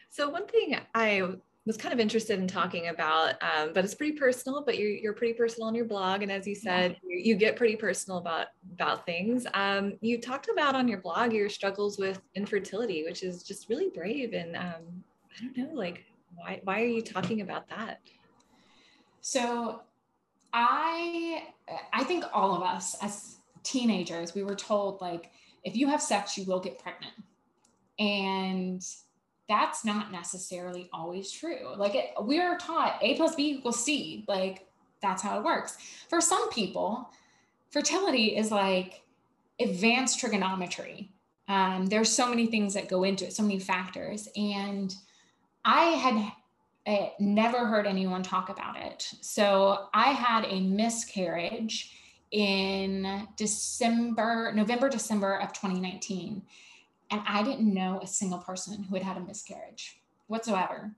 So 0.09 0.29
one 0.29 0.47
thing 0.47 0.75
I 0.93 1.37
was 1.65 1.77
kind 1.77 1.93
of 1.93 1.99
interested 1.99 2.39
in 2.39 2.47
talking 2.47 2.87
about, 2.87 3.35
um, 3.43 3.71
but 3.73 3.83
it's 3.83 3.93
pretty 3.93 4.17
personal. 4.17 4.63
But 4.65 4.77
you're 4.77 4.89
you're 4.89 5.13
pretty 5.13 5.33
personal 5.33 5.67
on 5.67 5.75
your 5.75 5.85
blog, 5.85 6.23
and 6.23 6.31
as 6.31 6.47
you 6.47 6.55
said, 6.55 6.91
yeah. 7.03 7.17
you, 7.17 7.33
you, 7.33 7.35
get 7.35 7.55
pretty 7.55 7.75
personal 7.75 8.17
about 8.17 8.47
about 8.73 9.05
things. 9.05 9.45
Um, 9.53 9.93
you 10.01 10.19
talked 10.19 10.49
about 10.49 10.75
on 10.75 10.87
your 10.87 10.99
blog 10.99 11.33
your 11.33 11.49
struggles 11.49 11.97
with 11.97 12.21
infertility, 12.35 13.03
which 13.03 13.23
is 13.23 13.43
just 13.43 13.69
really 13.69 13.89
brave. 13.93 14.33
And 14.33 14.55
um, 14.55 15.03
I 15.37 15.43
don't 15.43 15.57
know, 15.57 15.73
like 15.73 16.05
why 16.35 16.61
why 16.63 16.81
are 16.81 16.85
you 16.85 17.01
talking 17.01 17.41
about 17.41 17.67
that? 17.69 17.99
So, 19.21 19.81
I 20.53 21.43
I 21.93 22.03
think 22.05 22.23
all 22.33 22.55
of 22.55 22.63
us 22.63 22.95
as 23.01 23.37
teenagers, 23.63 24.33
we 24.33 24.43
were 24.43 24.55
told 24.55 25.01
like 25.01 25.31
if 25.63 25.75
you 25.75 25.87
have 25.89 26.01
sex, 26.01 26.37
you 26.37 26.45
will 26.45 26.59
get 26.59 26.79
pregnant, 26.79 27.13
and 27.99 28.81
that's 29.49 29.83
not 29.83 30.11
necessarily 30.11 30.89
always 30.93 31.31
true. 31.31 31.75
Like 31.75 31.95
it, 31.95 32.11
we 32.23 32.39
are 32.39 32.57
taught 32.57 32.99
A 33.01 33.15
plus 33.15 33.35
B 33.35 33.49
equals 33.53 33.83
C. 33.83 34.23
Like 34.27 34.67
that's 35.01 35.21
how 35.21 35.39
it 35.39 35.43
works. 35.43 35.77
For 36.07 36.21
some 36.21 36.49
people, 36.51 37.09
fertility 37.71 38.37
is 38.37 38.51
like 38.51 39.01
advanced 39.59 40.19
trigonometry. 40.19 41.11
Um, 41.47 41.87
there's 41.87 42.09
so 42.09 42.29
many 42.29 42.45
things 42.45 42.75
that 42.75 42.87
go 42.87 43.03
into 43.03 43.25
it, 43.25 43.33
so 43.33 43.41
many 43.41 43.59
factors. 43.59 44.29
And 44.35 44.95
I 45.65 45.85
had 45.85 46.31
uh, 46.85 47.09
never 47.19 47.65
heard 47.65 47.87
anyone 47.87 48.21
talk 48.21 48.49
about 48.49 48.77
it. 48.77 49.11
So 49.21 49.87
I 49.93 50.11
had 50.11 50.45
a 50.45 50.59
miscarriage 50.59 51.95
in 52.31 53.27
December, 53.35 54.51
November, 54.53 54.89
December 54.89 55.39
of 55.39 55.53
2019. 55.53 56.43
And 57.11 57.21
I 57.27 57.43
didn't 57.43 57.73
know 57.73 57.99
a 58.01 58.07
single 58.07 58.39
person 58.39 58.83
who 58.83 58.95
had 58.95 59.03
had 59.03 59.17
a 59.17 59.21
miscarriage 59.21 60.01
whatsoever. 60.27 60.91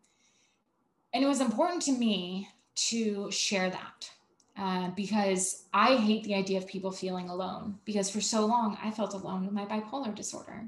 And 1.13 1.23
it 1.23 1.27
was 1.27 1.41
important 1.41 1.81
to 1.83 1.91
me 1.91 2.47
to 2.75 3.29
share 3.31 3.69
that 3.69 4.09
uh, 4.57 4.89
because 4.91 5.65
I 5.73 5.95
hate 5.95 6.23
the 6.23 6.35
idea 6.35 6.57
of 6.57 6.67
people 6.67 6.91
feeling 6.91 7.29
alone 7.29 7.79
because 7.85 8.09
for 8.09 8.21
so 8.21 8.45
long 8.45 8.77
I 8.83 8.91
felt 8.91 9.13
alone 9.13 9.45
with 9.45 9.53
my 9.53 9.65
bipolar 9.65 10.13
disorder. 10.13 10.65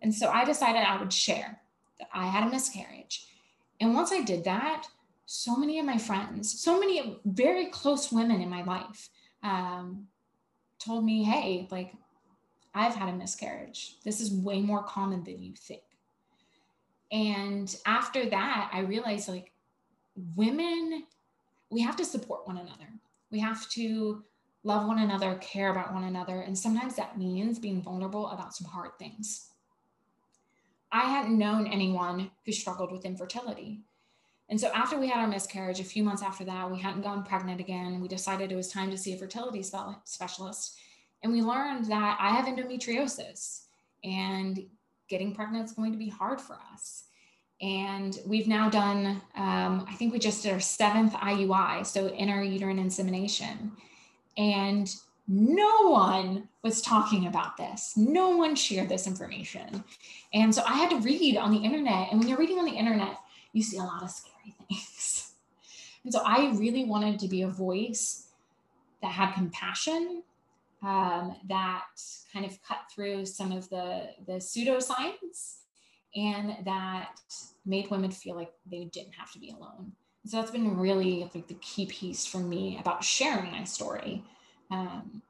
And 0.00 0.14
so 0.14 0.30
I 0.30 0.44
decided 0.44 0.82
I 0.82 0.98
would 0.98 1.12
share 1.12 1.60
that 1.98 2.08
I 2.12 2.26
had 2.26 2.46
a 2.46 2.50
miscarriage. 2.50 3.26
And 3.80 3.94
once 3.94 4.12
I 4.12 4.22
did 4.22 4.44
that, 4.44 4.86
so 5.26 5.56
many 5.56 5.78
of 5.78 5.86
my 5.86 5.98
friends, 5.98 6.60
so 6.60 6.78
many 6.78 7.18
very 7.24 7.66
close 7.66 8.12
women 8.12 8.40
in 8.40 8.50
my 8.50 8.62
life 8.64 9.08
um, 9.42 10.06
told 10.78 11.04
me, 11.04 11.24
hey, 11.24 11.68
like 11.70 11.92
I've 12.74 12.94
had 12.94 13.08
a 13.08 13.16
miscarriage. 13.16 13.96
This 14.04 14.20
is 14.20 14.32
way 14.32 14.60
more 14.60 14.82
common 14.82 15.24
than 15.24 15.42
you 15.42 15.54
think. 15.54 15.82
And 17.10 17.74
after 17.84 18.28
that, 18.30 18.70
I 18.72 18.80
realized 18.80 19.28
like 19.28 19.52
women, 20.36 21.04
we 21.70 21.82
have 21.82 21.96
to 21.96 22.04
support 22.04 22.46
one 22.46 22.56
another. 22.56 22.88
We 23.30 23.40
have 23.40 23.68
to 23.70 24.24
love 24.64 24.86
one 24.86 24.98
another, 24.98 25.34
care 25.36 25.70
about 25.70 25.92
one 25.92 26.04
another. 26.04 26.40
And 26.40 26.56
sometimes 26.56 26.96
that 26.96 27.18
means 27.18 27.58
being 27.58 27.82
vulnerable 27.82 28.28
about 28.28 28.54
some 28.54 28.68
hard 28.68 28.92
things. 28.98 29.48
I 30.90 31.04
hadn't 31.04 31.38
known 31.38 31.66
anyone 31.66 32.30
who 32.44 32.52
struggled 32.52 32.92
with 32.92 33.04
infertility. 33.04 33.80
And 34.48 34.60
so 34.60 34.68
after 34.68 34.98
we 34.98 35.08
had 35.08 35.20
our 35.20 35.26
miscarriage, 35.26 35.80
a 35.80 35.84
few 35.84 36.02
months 36.02 36.22
after 36.22 36.44
that, 36.44 36.70
we 36.70 36.78
hadn't 36.78 37.02
gone 37.02 37.24
pregnant 37.24 37.60
again. 37.60 38.00
We 38.00 38.08
decided 38.08 38.52
it 38.52 38.56
was 38.56 38.68
time 38.68 38.90
to 38.90 38.98
see 38.98 39.14
a 39.14 39.16
fertility 39.16 39.62
specialist. 39.62 40.78
And 41.22 41.32
we 41.32 41.42
learned 41.42 41.86
that 41.86 42.16
I 42.20 42.30
have 42.30 42.46
endometriosis 42.46 43.66
and 44.04 44.64
getting 45.08 45.34
pregnant 45.34 45.64
is 45.66 45.72
going 45.72 45.92
to 45.92 45.98
be 45.98 46.08
hard 46.08 46.40
for 46.40 46.58
us. 46.72 47.04
And 47.60 48.18
we've 48.26 48.48
now 48.48 48.68
done, 48.68 49.22
um, 49.36 49.86
I 49.88 49.94
think 49.96 50.12
we 50.12 50.18
just 50.18 50.42
did 50.42 50.52
our 50.52 50.60
seventh 50.60 51.12
IUI, 51.12 51.86
so 51.86 52.08
intrauterine 52.08 52.80
insemination. 52.80 53.72
And 54.36 54.92
no 55.28 55.88
one 55.88 56.48
was 56.62 56.82
talking 56.82 57.26
about 57.26 57.56
this. 57.56 57.96
No 57.96 58.30
one 58.36 58.56
shared 58.56 58.88
this 58.88 59.06
information. 59.06 59.84
And 60.34 60.52
so 60.52 60.62
I 60.66 60.72
had 60.72 60.90
to 60.90 60.98
read 60.98 61.36
on 61.36 61.52
the 61.52 61.58
internet. 61.58 62.08
And 62.10 62.18
when 62.18 62.28
you're 62.28 62.38
reading 62.38 62.58
on 62.58 62.64
the 62.64 62.72
internet, 62.72 63.18
you 63.52 63.62
see 63.62 63.78
a 63.78 63.82
lot 63.82 64.02
of 64.02 64.10
scary 64.10 64.54
things. 64.68 65.32
And 66.02 66.12
so 66.12 66.20
I 66.24 66.52
really 66.56 66.84
wanted 66.84 67.20
to 67.20 67.28
be 67.28 67.42
a 67.42 67.48
voice 67.48 68.26
that 69.02 69.12
had 69.12 69.34
compassion 69.34 70.24
um, 70.82 71.36
that 71.48 71.84
kind 72.32 72.44
of 72.44 72.60
cut 72.62 72.80
through 72.92 73.24
some 73.26 73.52
of 73.52 73.68
the, 73.70 74.08
the 74.26 74.34
pseudoscience 74.34 75.58
and 76.14 76.56
that 76.64 77.20
made 77.64 77.90
women 77.90 78.10
feel 78.10 78.34
like 78.34 78.52
they 78.70 78.84
didn't 78.86 79.12
have 79.12 79.32
to 79.32 79.38
be 79.38 79.50
alone. 79.50 79.92
So 80.26 80.36
that's 80.36 80.50
been 80.50 80.76
really 80.76 81.28
like 81.34 81.48
the 81.48 81.54
key 81.54 81.86
piece 81.86 82.26
for 82.26 82.38
me 82.38 82.78
about 82.80 83.02
sharing 83.02 83.50
my 83.50 83.64
story. 83.64 84.22
Um, 84.70 85.22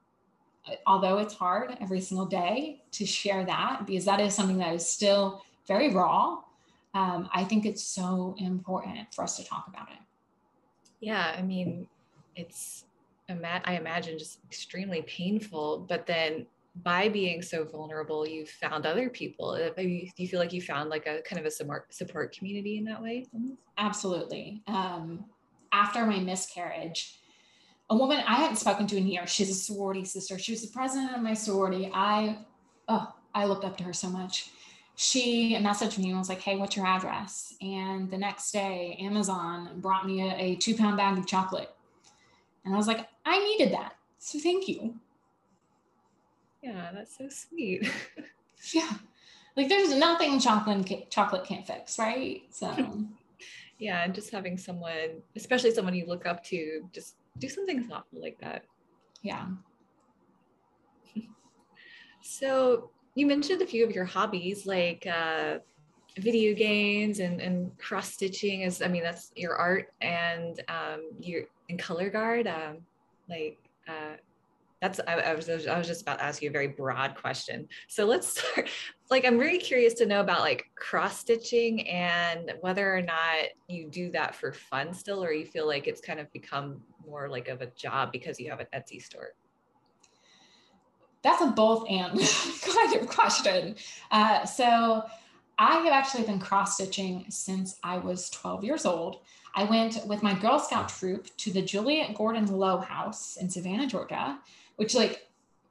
although 0.86 1.18
it's 1.18 1.34
hard 1.34 1.76
every 1.80 2.00
single 2.00 2.26
day 2.26 2.82
to 2.92 3.06
share 3.06 3.44
that 3.44 3.82
because 3.86 4.04
that 4.04 4.20
is 4.20 4.34
something 4.34 4.58
that 4.58 4.74
is 4.74 4.86
still 4.86 5.42
very 5.66 5.92
raw. 5.92 6.38
Um, 6.94 7.28
I 7.32 7.44
think 7.44 7.64
it's 7.64 7.82
so 7.82 8.34
important 8.38 9.12
for 9.14 9.24
us 9.24 9.36
to 9.38 9.44
talk 9.44 9.66
about 9.68 9.88
it. 9.90 9.98
Yeah, 11.00 11.34
I 11.36 11.42
mean, 11.42 11.88
it's 12.36 12.84
I 13.64 13.76
imagine 13.76 14.18
just 14.18 14.38
extremely 14.44 15.02
painful. 15.02 15.86
But 15.88 16.06
then 16.06 16.46
by 16.82 17.08
being 17.08 17.42
so 17.42 17.64
vulnerable, 17.64 18.26
you 18.26 18.46
found 18.46 18.86
other 18.86 19.10
people. 19.10 19.50
Uh, 19.50 19.70
maybe 19.76 20.12
you 20.16 20.28
feel 20.28 20.40
like 20.40 20.52
you 20.52 20.62
found 20.62 20.88
like 20.90 21.06
a 21.06 21.20
kind 21.22 21.38
of 21.38 21.46
a 21.46 21.50
support 21.50 22.32
community 22.32 22.78
in 22.78 22.84
that 22.84 23.02
way? 23.02 23.26
Absolutely. 23.76 24.62
Um, 24.66 25.24
after 25.72 26.04
my 26.06 26.18
miscarriage, 26.18 27.18
a 27.90 27.96
woman 27.96 28.22
I 28.26 28.36
hadn't 28.36 28.56
spoken 28.56 28.86
to 28.88 28.96
in 28.96 29.06
years. 29.06 29.30
She's 29.30 29.50
a 29.50 29.54
sorority 29.54 30.04
sister. 30.04 30.38
She 30.38 30.52
was 30.52 30.62
the 30.62 30.72
president 30.72 31.14
of 31.14 31.20
my 31.22 31.34
sorority. 31.34 31.90
I, 31.92 32.38
oh, 32.88 33.12
I 33.34 33.44
looked 33.44 33.64
up 33.64 33.76
to 33.78 33.84
her 33.84 33.92
so 33.92 34.08
much. 34.08 34.50
She 34.94 35.56
messaged 35.56 35.98
me 35.98 36.10
and 36.10 36.18
was 36.18 36.28
like, 36.28 36.40
"Hey, 36.40 36.56
what's 36.56 36.76
your 36.76 36.86
address?" 36.86 37.54
And 37.60 38.10
the 38.10 38.18
next 38.18 38.52
day, 38.52 38.96
Amazon 39.00 39.80
brought 39.80 40.06
me 40.06 40.20
a, 40.20 40.34
a 40.34 40.56
two 40.56 40.76
pound 40.76 40.98
bag 40.98 41.18
of 41.18 41.26
chocolate 41.26 41.74
and 42.64 42.74
I 42.74 42.76
was 42.76 42.86
like, 42.86 43.08
I 43.24 43.38
needed 43.38 43.72
that. 43.72 43.96
So 44.18 44.38
thank 44.38 44.68
you. 44.68 44.94
Yeah, 46.62 46.90
that's 46.94 47.18
so 47.18 47.28
sweet. 47.28 47.90
yeah. 48.72 48.90
Like 49.56 49.68
there's 49.68 49.94
nothing 49.94 50.38
chocolate 50.38 51.10
chocolate 51.10 51.44
can't 51.44 51.66
fix, 51.66 51.98
right? 51.98 52.42
So 52.50 53.04
yeah, 53.78 54.04
and 54.04 54.14
just 54.14 54.30
having 54.30 54.56
someone, 54.56 55.22
especially 55.36 55.72
someone 55.72 55.94
you 55.94 56.06
look 56.06 56.24
up 56.24 56.44
to, 56.44 56.88
just 56.92 57.16
do 57.38 57.48
something 57.48 57.82
thoughtful 57.82 58.20
like 58.20 58.38
that. 58.40 58.64
Yeah. 59.22 59.46
so 62.22 62.90
you 63.14 63.26
mentioned 63.26 63.60
a 63.60 63.66
few 63.66 63.84
of 63.84 63.90
your 63.90 64.04
hobbies 64.04 64.66
like 64.66 65.06
uh, 65.06 65.58
video 66.18 66.54
games 66.54 67.18
and, 67.18 67.40
and 67.40 67.76
cross 67.78 68.12
stitching 68.12 68.62
is 68.62 68.82
i 68.82 68.88
mean 68.88 69.02
that's 69.02 69.32
your 69.34 69.56
art 69.56 69.92
and 70.02 70.62
um, 70.68 71.10
your 71.20 71.44
in 71.72 71.78
color 71.78 72.10
guard 72.10 72.46
um, 72.46 72.78
like 73.28 73.58
uh, 73.88 74.16
that's 74.82 74.98
I, 75.06 75.14
I, 75.14 75.34
was 75.34 75.48
I 75.48 75.78
was 75.78 75.86
just 75.86 76.02
about 76.02 76.18
to 76.18 76.24
ask 76.24 76.42
you 76.42 76.50
a 76.50 76.52
very 76.52 76.66
broad 76.66 77.14
question. 77.14 77.68
So 77.88 78.04
let's 78.04 78.26
start. 78.26 78.68
Like 79.10 79.26
I'm 79.26 79.36
really 79.36 79.58
curious 79.58 79.92
to 79.94 80.06
know 80.06 80.22
about 80.22 80.40
like 80.40 80.70
cross 80.74 81.18
stitching 81.18 81.86
and 81.86 82.54
whether 82.62 82.96
or 82.96 83.02
not 83.02 83.48
you 83.68 83.86
do 83.90 84.10
that 84.12 84.34
for 84.34 84.54
fun 84.54 84.94
still, 84.94 85.22
or 85.22 85.32
you 85.32 85.44
feel 85.44 85.66
like 85.66 85.86
it's 85.86 86.00
kind 86.00 86.18
of 86.18 86.32
become 86.32 86.80
more 87.06 87.28
like 87.28 87.48
of 87.48 87.60
a 87.60 87.66
job 87.66 88.10
because 88.10 88.40
you 88.40 88.48
have 88.48 88.60
an 88.60 88.68
Etsy 88.74 89.02
store. 89.02 89.34
That's 91.22 91.42
a 91.42 91.48
both 91.48 91.84
and 91.90 92.18
kind 92.74 92.96
of 92.96 93.06
question. 93.06 93.76
Uh, 94.10 94.46
so 94.46 95.02
I 95.62 95.76
have 95.76 95.92
actually 95.92 96.24
been 96.24 96.40
cross 96.40 96.74
stitching 96.74 97.24
since 97.28 97.78
I 97.84 97.98
was 97.98 98.28
12 98.30 98.64
years 98.64 98.84
old. 98.84 99.20
I 99.54 99.62
went 99.62 100.04
with 100.08 100.20
my 100.20 100.34
Girl 100.34 100.58
Scout 100.58 100.88
troop 100.88 101.28
to 101.36 101.52
the 101.52 101.62
Juliette 101.62 102.16
Gordon 102.16 102.46
Low 102.46 102.78
House 102.78 103.36
in 103.36 103.48
Savannah, 103.48 103.86
Georgia, 103.86 104.40
which 104.74 104.96
like 104.96 105.28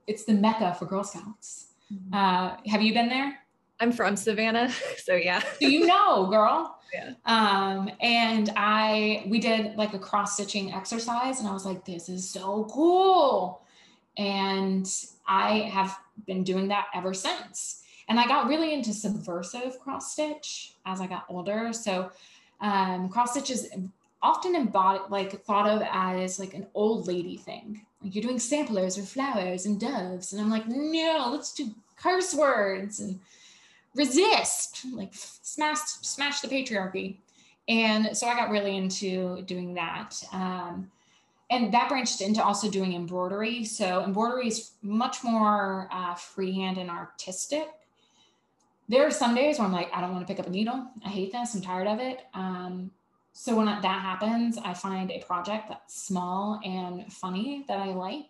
it's 0.07 0.23
the 0.23 0.33
mecca 0.33 0.75
for 0.79 0.85
Girl 0.85 1.03
Scouts. 1.03 1.73
Mm-hmm. 1.93 2.13
Uh, 2.13 2.55
have 2.67 2.81
you 2.81 2.93
been 2.93 3.09
there? 3.09 3.39
I'm 3.81 3.91
from 3.91 4.15
Savannah, 4.15 4.71
so 5.03 5.13
yeah. 5.15 5.41
so 5.59 5.67
you 5.67 5.85
know, 5.85 6.27
girl. 6.27 6.77
Yeah. 6.93 7.13
Um, 7.25 7.89
and 8.01 8.49
I 8.57 9.23
we 9.25 9.39
did 9.39 9.77
like 9.77 9.93
a 9.93 9.99
cross 9.99 10.33
stitching 10.33 10.73
exercise, 10.73 11.39
and 11.39 11.47
I 11.47 11.53
was 11.53 11.65
like, 11.65 11.85
this 11.85 12.09
is 12.09 12.29
so 12.29 12.67
cool. 12.69 13.61
And 14.17 14.85
I 15.25 15.59
have 15.71 15.97
been 16.27 16.43
doing 16.43 16.67
that 16.67 16.87
ever 16.93 17.13
since. 17.13 17.81
And 18.11 18.19
I 18.19 18.27
got 18.27 18.49
really 18.49 18.73
into 18.73 18.91
subversive 18.91 19.79
cross 19.79 20.11
stitch 20.11 20.73
as 20.85 20.99
I 20.99 21.07
got 21.07 21.23
older. 21.29 21.71
So 21.71 22.11
um, 22.59 23.07
cross 23.07 23.31
stitch 23.31 23.49
is 23.49 23.69
often 24.21 24.53
embodied, 24.53 25.09
like 25.09 25.45
thought 25.45 25.65
of 25.65 25.81
as 25.89 26.37
like 26.37 26.53
an 26.53 26.67
old 26.73 27.07
lady 27.07 27.37
thing. 27.37 27.85
like 28.03 28.13
you're 28.13 28.21
doing 28.21 28.37
samplers 28.37 28.97
or 28.97 29.03
flowers 29.03 29.65
and 29.65 29.79
doves. 29.79 30.33
And 30.33 30.41
I'm 30.41 30.49
like, 30.49 30.67
no, 30.67 31.29
let's 31.31 31.53
do 31.53 31.73
curse 31.95 32.35
words 32.35 32.99
and 32.99 33.17
resist, 33.95 34.83
like 34.91 35.11
smash, 35.13 35.79
smash 36.01 36.41
the 36.41 36.49
patriarchy. 36.49 37.15
And 37.69 38.17
so 38.17 38.27
I 38.27 38.35
got 38.35 38.49
really 38.49 38.75
into 38.75 39.41
doing 39.43 39.73
that. 39.75 40.21
Um, 40.33 40.91
and 41.49 41.73
that 41.73 41.87
branched 41.87 42.19
into 42.19 42.43
also 42.43 42.69
doing 42.69 42.93
embroidery. 42.93 43.63
So 43.63 44.03
embroidery 44.03 44.49
is 44.49 44.71
much 44.81 45.23
more 45.23 45.87
uh, 45.93 46.15
freehand 46.15 46.77
and 46.77 46.89
artistic. 46.89 47.69
There 48.91 49.07
are 49.07 49.11
some 49.11 49.33
days 49.33 49.57
where 49.57 49.65
I'm 49.65 49.71
like, 49.71 49.89
I 49.93 50.01
don't 50.01 50.11
want 50.11 50.27
to 50.27 50.33
pick 50.33 50.41
up 50.41 50.47
a 50.47 50.49
needle. 50.49 50.85
I 51.05 51.07
hate 51.07 51.31
this. 51.31 51.55
I'm 51.55 51.61
tired 51.61 51.87
of 51.87 52.01
it. 52.01 52.23
Um, 52.33 52.91
so 53.31 53.55
when 53.55 53.67
that 53.67 53.85
happens, 53.85 54.57
I 54.57 54.73
find 54.73 55.09
a 55.09 55.19
project 55.19 55.69
that's 55.69 56.03
small 56.03 56.59
and 56.65 57.11
funny 57.11 57.63
that 57.69 57.79
I 57.79 57.93
like. 57.93 58.25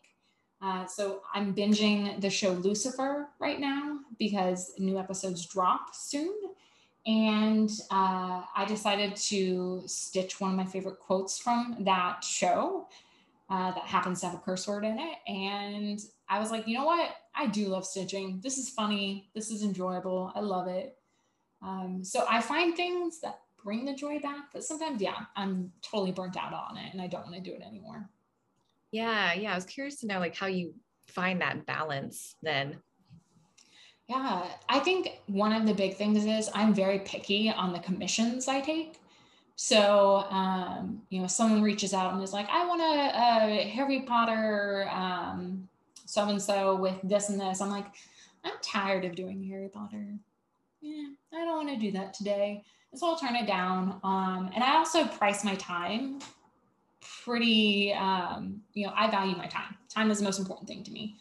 Uh, 0.62 0.86
so 0.86 1.24
I'm 1.34 1.56
binging 1.56 2.22
the 2.22 2.30
show 2.30 2.52
Lucifer 2.52 3.30
right 3.40 3.60
now 3.60 4.02
because 4.20 4.74
new 4.78 5.00
episodes 5.00 5.48
drop 5.48 5.96
soon. 5.96 6.36
And 7.08 7.72
uh, 7.90 8.44
I 8.56 8.66
decided 8.68 9.16
to 9.16 9.82
stitch 9.88 10.40
one 10.40 10.52
of 10.52 10.58
my 10.58 10.66
favorite 10.66 11.00
quotes 11.00 11.40
from 11.40 11.78
that 11.80 12.24
show 12.24 12.88
uh, 13.50 13.72
that 13.72 13.86
happens 13.86 14.20
to 14.20 14.28
have 14.28 14.36
a 14.36 14.40
curse 14.40 14.68
word 14.68 14.86
in 14.86 15.00
it. 15.00 15.18
And 15.28 16.00
I 16.32 16.40
was 16.40 16.50
like, 16.50 16.66
you 16.66 16.78
know 16.78 16.86
what? 16.86 17.10
I 17.36 17.48
do 17.48 17.68
love 17.68 17.86
stitching. 17.86 18.40
This 18.42 18.58
is 18.58 18.70
funny. 18.70 19.30
This 19.36 19.52
is 19.52 19.64
enjoyable. 19.64 20.32
I 20.34 20.40
love 20.40 20.70
it. 20.70 20.96
Um, 21.62 22.06
so 22.06 22.26
I 22.28 22.40
find 22.40 22.74
things 22.74 23.20
that 23.20 23.42
bring 23.62 23.84
the 23.84 23.94
joy 23.94 24.18
back. 24.20 24.46
But 24.54 24.64
sometimes, 24.64 25.02
yeah, 25.02 25.26
I'm 25.36 25.74
totally 25.82 26.14
burnt 26.14 26.38
out 26.38 26.54
on 26.54 26.78
it 26.78 26.94
and 26.94 27.02
I 27.02 27.08
don't 27.08 27.24
want 27.24 27.36
to 27.36 27.42
do 27.42 27.54
it 27.54 27.62
anymore. 27.62 28.10
Yeah, 28.92 29.34
yeah. 29.34 29.52
I 29.52 29.56
was 29.56 29.66
curious 29.66 29.98
to 29.98 30.08
know 30.08 30.20
like 30.20 30.34
how 30.34 30.48
you 30.48 30.74
find 31.06 31.42
that 31.42 31.66
balance 31.66 32.36
then. 32.42 32.78
Yeah, 34.08 34.46
I 34.70 34.80
think 34.80 35.20
one 35.28 35.52
of 35.52 35.66
the 35.66 35.74
big 35.74 35.98
things 35.98 36.26
is 36.26 36.50
I'm 36.54 36.74
very 36.74 37.00
picky 37.00 37.50
on 37.50 37.74
the 37.74 37.80
commissions 37.80 38.48
I 38.48 38.62
take. 38.62 39.02
So, 39.58 40.26
um, 40.30 41.02
you 41.10 41.22
know, 41.22 41.28
someone 41.28 41.62
reaches 41.62 41.94
out 41.94 42.14
and 42.14 42.24
is 42.24 42.34
like, 42.34 42.48
I 42.50 42.66
want 42.66 42.82
a, 42.82 43.66
a 43.66 43.70
Harry 43.70 44.02
Potter 44.02 44.90
so 46.12 46.28
and 46.28 46.42
so 46.42 46.76
with 46.76 47.00
this 47.04 47.30
and 47.30 47.40
this. 47.40 47.62
I'm 47.62 47.70
like, 47.70 47.88
I'm 48.44 48.54
tired 48.62 49.06
of 49.06 49.16
doing 49.16 49.44
Harry 49.46 49.70
Potter. 49.70 50.06
Yeah, 50.82 51.10
I 51.34 51.46
don't 51.46 51.66
want 51.66 51.70
to 51.70 51.78
do 51.78 51.92
that 51.92 52.14
today 52.14 52.64
so 52.96 53.08
I'll 53.08 53.18
turn 53.18 53.36
it 53.36 53.48
down. 53.48 54.00
Um, 54.04 54.50
and 54.54 54.64
I 54.64 54.76
also 54.76 55.06
price 55.06 55.44
my 55.44 55.56
time 55.56 56.20
pretty, 57.24 57.94
um, 57.94 58.62
you 58.74 58.86
know, 58.86 58.94
I 58.96 59.10
value 59.10 59.36
my 59.36 59.48
time. 59.48 59.78
Time 59.90 60.12
is 60.12 60.20
the 60.20 60.24
most 60.24 60.40
important 60.40 60.68
thing 60.68 60.84
to 60.84 60.92
me. 60.92 61.16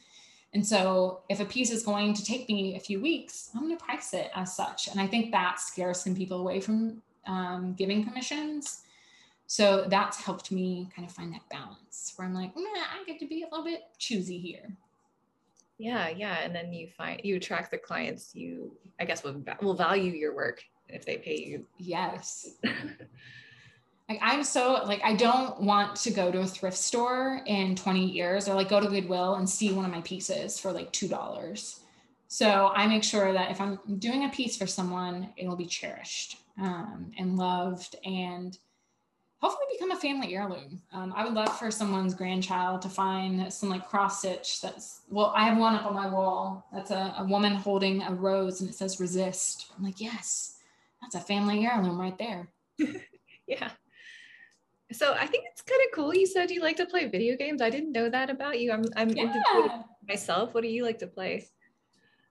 And 0.52 0.66
so 0.66 1.20
if 1.28 1.38
a 1.40 1.44
piece 1.44 1.70
is 1.70 1.84
going 1.84 2.12
to 2.14 2.24
take 2.24 2.48
me 2.48 2.76
a 2.76 2.80
few 2.80 3.00
weeks, 3.00 3.50
I'm 3.54 3.62
going 3.62 3.76
to 3.76 3.84
price 3.84 4.12
it 4.14 4.30
as 4.34 4.56
such. 4.56 4.88
And 4.88 5.00
I 5.00 5.06
think 5.06 5.30
that 5.30 5.60
scares 5.60 6.02
some 6.02 6.16
people 6.16 6.40
away 6.40 6.60
from 6.60 7.02
um, 7.26 7.74
giving 7.74 8.04
commissions. 8.04 8.82
So 9.50 9.86
that's 9.88 10.16
helped 10.16 10.52
me 10.52 10.88
kind 10.94 11.08
of 11.08 11.12
find 11.12 11.32
that 11.32 11.40
balance 11.50 12.12
where 12.14 12.28
I'm 12.28 12.32
like, 12.32 12.54
nah, 12.54 12.62
I 12.62 13.02
get 13.04 13.18
to 13.18 13.26
be 13.26 13.42
a 13.42 13.46
little 13.46 13.64
bit 13.64 13.82
choosy 13.98 14.38
here. 14.38 14.76
Yeah, 15.76 16.08
yeah. 16.08 16.38
And 16.44 16.54
then 16.54 16.72
you 16.72 16.86
find 16.86 17.20
you 17.24 17.34
attract 17.34 17.72
the 17.72 17.78
clients 17.78 18.32
you, 18.32 18.76
I 19.00 19.04
guess, 19.04 19.24
will, 19.24 19.42
will 19.60 19.74
value 19.74 20.12
your 20.12 20.36
work 20.36 20.62
if 20.88 21.04
they 21.04 21.16
pay 21.16 21.36
you. 21.36 21.66
Yes. 21.78 22.50
like 24.08 24.20
I'm 24.22 24.44
so 24.44 24.84
like 24.86 25.00
I 25.02 25.16
don't 25.16 25.60
want 25.60 25.96
to 25.96 26.12
go 26.12 26.30
to 26.30 26.42
a 26.42 26.46
thrift 26.46 26.76
store 26.76 27.42
in 27.44 27.74
20 27.74 28.06
years 28.06 28.48
or 28.48 28.54
like 28.54 28.68
go 28.68 28.78
to 28.78 28.86
Goodwill 28.86 29.34
and 29.34 29.50
see 29.50 29.72
one 29.72 29.84
of 29.84 29.90
my 29.90 30.02
pieces 30.02 30.60
for 30.60 30.70
like 30.70 30.92
two 30.92 31.08
dollars. 31.08 31.80
So 32.28 32.70
I 32.76 32.86
make 32.86 33.02
sure 33.02 33.32
that 33.32 33.50
if 33.50 33.60
I'm 33.60 33.80
doing 33.98 34.26
a 34.26 34.28
piece 34.28 34.56
for 34.56 34.68
someone, 34.68 35.30
it'll 35.36 35.56
be 35.56 35.66
cherished 35.66 36.36
um, 36.56 37.10
and 37.18 37.36
loved 37.36 37.96
and 38.04 38.56
hopefully 39.40 39.66
become 39.72 39.90
a 39.90 39.96
family 39.96 40.34
heirloom. 40.34 40.80
Um, 40.92 41.12
I 41.16 41.24
would 41.24 41.34
love 41.34 41.58
for 41.58 41.70
someone's 41.70 42.14
grandchild 42.14 42.82
to 42.82 42.88
find 42.88 43.52
some 43.52 43.70
like 43.70 43.88
cross 43.88 44.18
stitch 44.20 44.60
that's, 44.60 45.00
well, 45.08 45.32
I 45.34 45.44
have 45.44 45.56
one 45.56 45.74
up 45.74 45.86
on 45.86 45.94
my 45.94 46.08
wall. 46.08 46.66
That's 46.72 46.90
a, 46.90 47.14
a 47.18 47.24
woman 47.24 47.54
holding 47.54 48.02
a 48.02 48.12
rose 48.12 48.60
and 48.60 48.68
it 48.68 48.74
says 48.74 49.00
resist. 49.00 49.72
I'm 49.76 49.84
like, 49.84 50.00
yes, 50.00 50.58
that's 51.00 51.14
a 51.14 51.20
family 51.20 51.66
heirloom 51.66 51.98
right 51.98 52.16
there. 52.18 52.48
yeah. 53.46 53.70
So 54.92 55.14
I 55.14 55.26
think 55.26 55.44
it's 55.50 55.62
kind 55.62 55.80
of 55.86 55.94
cool. 55.94 56.14
You 56.14 56.26
said 56.26 56.50
you 56.50 56.60
like 56.60 56.76
to 56.76 56.86
play 56.86 57.06
video 57.06 57.36
games. 57.36 57.62
I 57.62 57.70
didn't 57.70 57.92
know 57.92 58.10
that 58.10 58.28
about 58.28 58.60
you. 58.60 58.72
I'm 58.72 58.84
I'm 58.96 59.08
yeah. 59.10 59.22
into 59.22 59.84
myself. 60.08 60.52
What 60.52 60.62
do 60.62 60.68
you 60.68 60.84
like 60.84 60.98
to 60.98 61.06
play? 61.06 61.46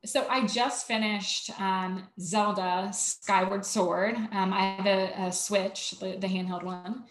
So 0.06 0.26
I 0.30 0.48
just 0.48 0.88
finished 0.88 1.52
um, 1.60 2.08
Zelda 2.20 2.90
Skyward 2.94 3.66
Sword. 3.66 4.16
Um, 4.32 4.54
I 4.54 4.76
have 4.78 4.86
a, 4.86 5.28
a 5.28 5.32
Switch, 5.32 5.92
the, 6.00 6.18
the 6.18 6.28
handheld 6.28 6.64
one, 6.64 7.04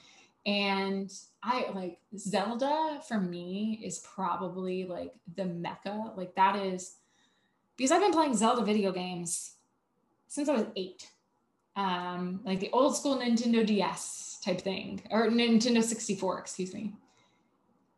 and 0.47 1.11
I 1.43 1.66
like 1.74 1.99
Zelda 2.16 3.01
for 3.07 3.20
me 3.20 3.80
is 3.84 3.99
probably 3.99 4.84
like 4.84 5.12
the 5.36 5.45
mecca. 5.45 6.12
Like 6.16 6.34
that 6.36 6.57
is 6.57 6.97
because 7.76 7.93
I've 7.93 8.01
been 8.01 8.12
playing 8.12 8.36
Zelda 8.36 8.64
video 8.64 8.91
games 8.91 9.53
since 10.26 10.49
I 10.49 10.55
was 10.55 10.66
eight 10.74 11.09
um, 11.78 12.41
like 12.45 12.59
the 12.59 12.70
old 12.72 12.97
school 12.97 13.18
Nintendo 13.18 13.64
DS 13.64 14.41
type 14.45 14.61
thing, 14.61 15.01
or 15.12 15.28
Nintendo 15.28 15.82
64, 15.82 16.41
excuse 16.41 16.74
me. 16.74 16.95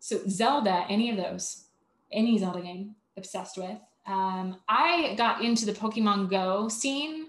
So 0.00 0.20
Zelda, 0.28 0.84
any 0.90 1.10
of 1.10 1.16
those, 1.16 1.64
any 2.12 2.36
Zelda 2.36 2.60
game, 2.60 2.94
obsessed 3.16 3.56
with. 3.56 3.78
Um, 4.06 4.56
I 4.68 5.14
got 5.16 5.42
into 5.42 5.66
the 5.66 5.72
Pokemon 5.72 6.30
Go 6.30 6.68
scene 6.68 7.26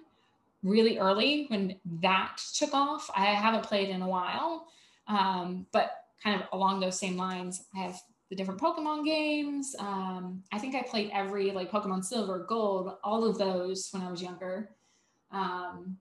really 0.63 0.99
early 0.99 1.45
when 1.47 1.75
that 2.01 2.37
took 2.53 2.73
off. 2.73 3.09
I 3.15 3.25
haven't 3.25 3.63
played 3.63 3.89
in 3.89 4.01
a 4.01 4.07
while, 4.07 4.67
um, 5.07 5.65
but 5.71 6.05
kind 6.23 6.41
of 6.41 6.47
along 6.53 6.79
those 6.79 6.99
same 6.99 7.17
lines, 7.17 7.63
I 7.75 7.79
have 7.79 7.99
the 8.29 8.35
different 8.35 8.61
Pokemon 8.61 9.05
games. 9.05 9.75
Um, 9.79 10.43
I 10.51 10.59
think 10.59 10.75
I 10.75 10.83
played 10.83 11.09
every 11.13 11.51
like 11.51 11.71
Pokemon 11.71 12.05
Silver, 12.05 12.45
Gold, 12.47 12.93
all 13.03 13.25
of 13.25 13.37
those 13.37 13.89
when 13.91 14.03
I 14.03 14.09
was 14.09 14.21
younger. 14.21 14.69
Um, 15.31 15.97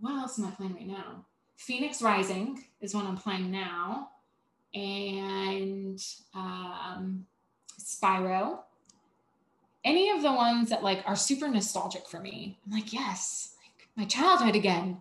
what 0.00 0.12
else 0.12 0.38
am 0.38 0.46
I 0.46 0.50
playing 0.50 0.74
right 0.74 0.86
now? 0.86 1.24
Fenyx 1.58 2.02
Rising 2.02 2.64
is 2.80 2.94
one 2.94 3.06
I'm 3.06 3.16
playing 3.16 3.50
now, 3.50 4.10
and 4.72 6.00
um, 6.34 7.26
Spyro. 7.80 8.60
Any 9.84 10.10
of 10.10 10.22
the 10.22 10.32
ones 10.32 10.70
that 10.70 10.82
like 10.82 11.02
are 11.06 11.16
super 11.16 11.48
nostalgic 11.48 12.08
for 12.08 12.20
me. 12.20 12.58
I'm 12.66 12.72
like, 12.72 12.92
yes, 12.92 13.54
like 13.62 13.88
my 13.96 14.04
childhood 14.04 14.56
again. 14.56 14.98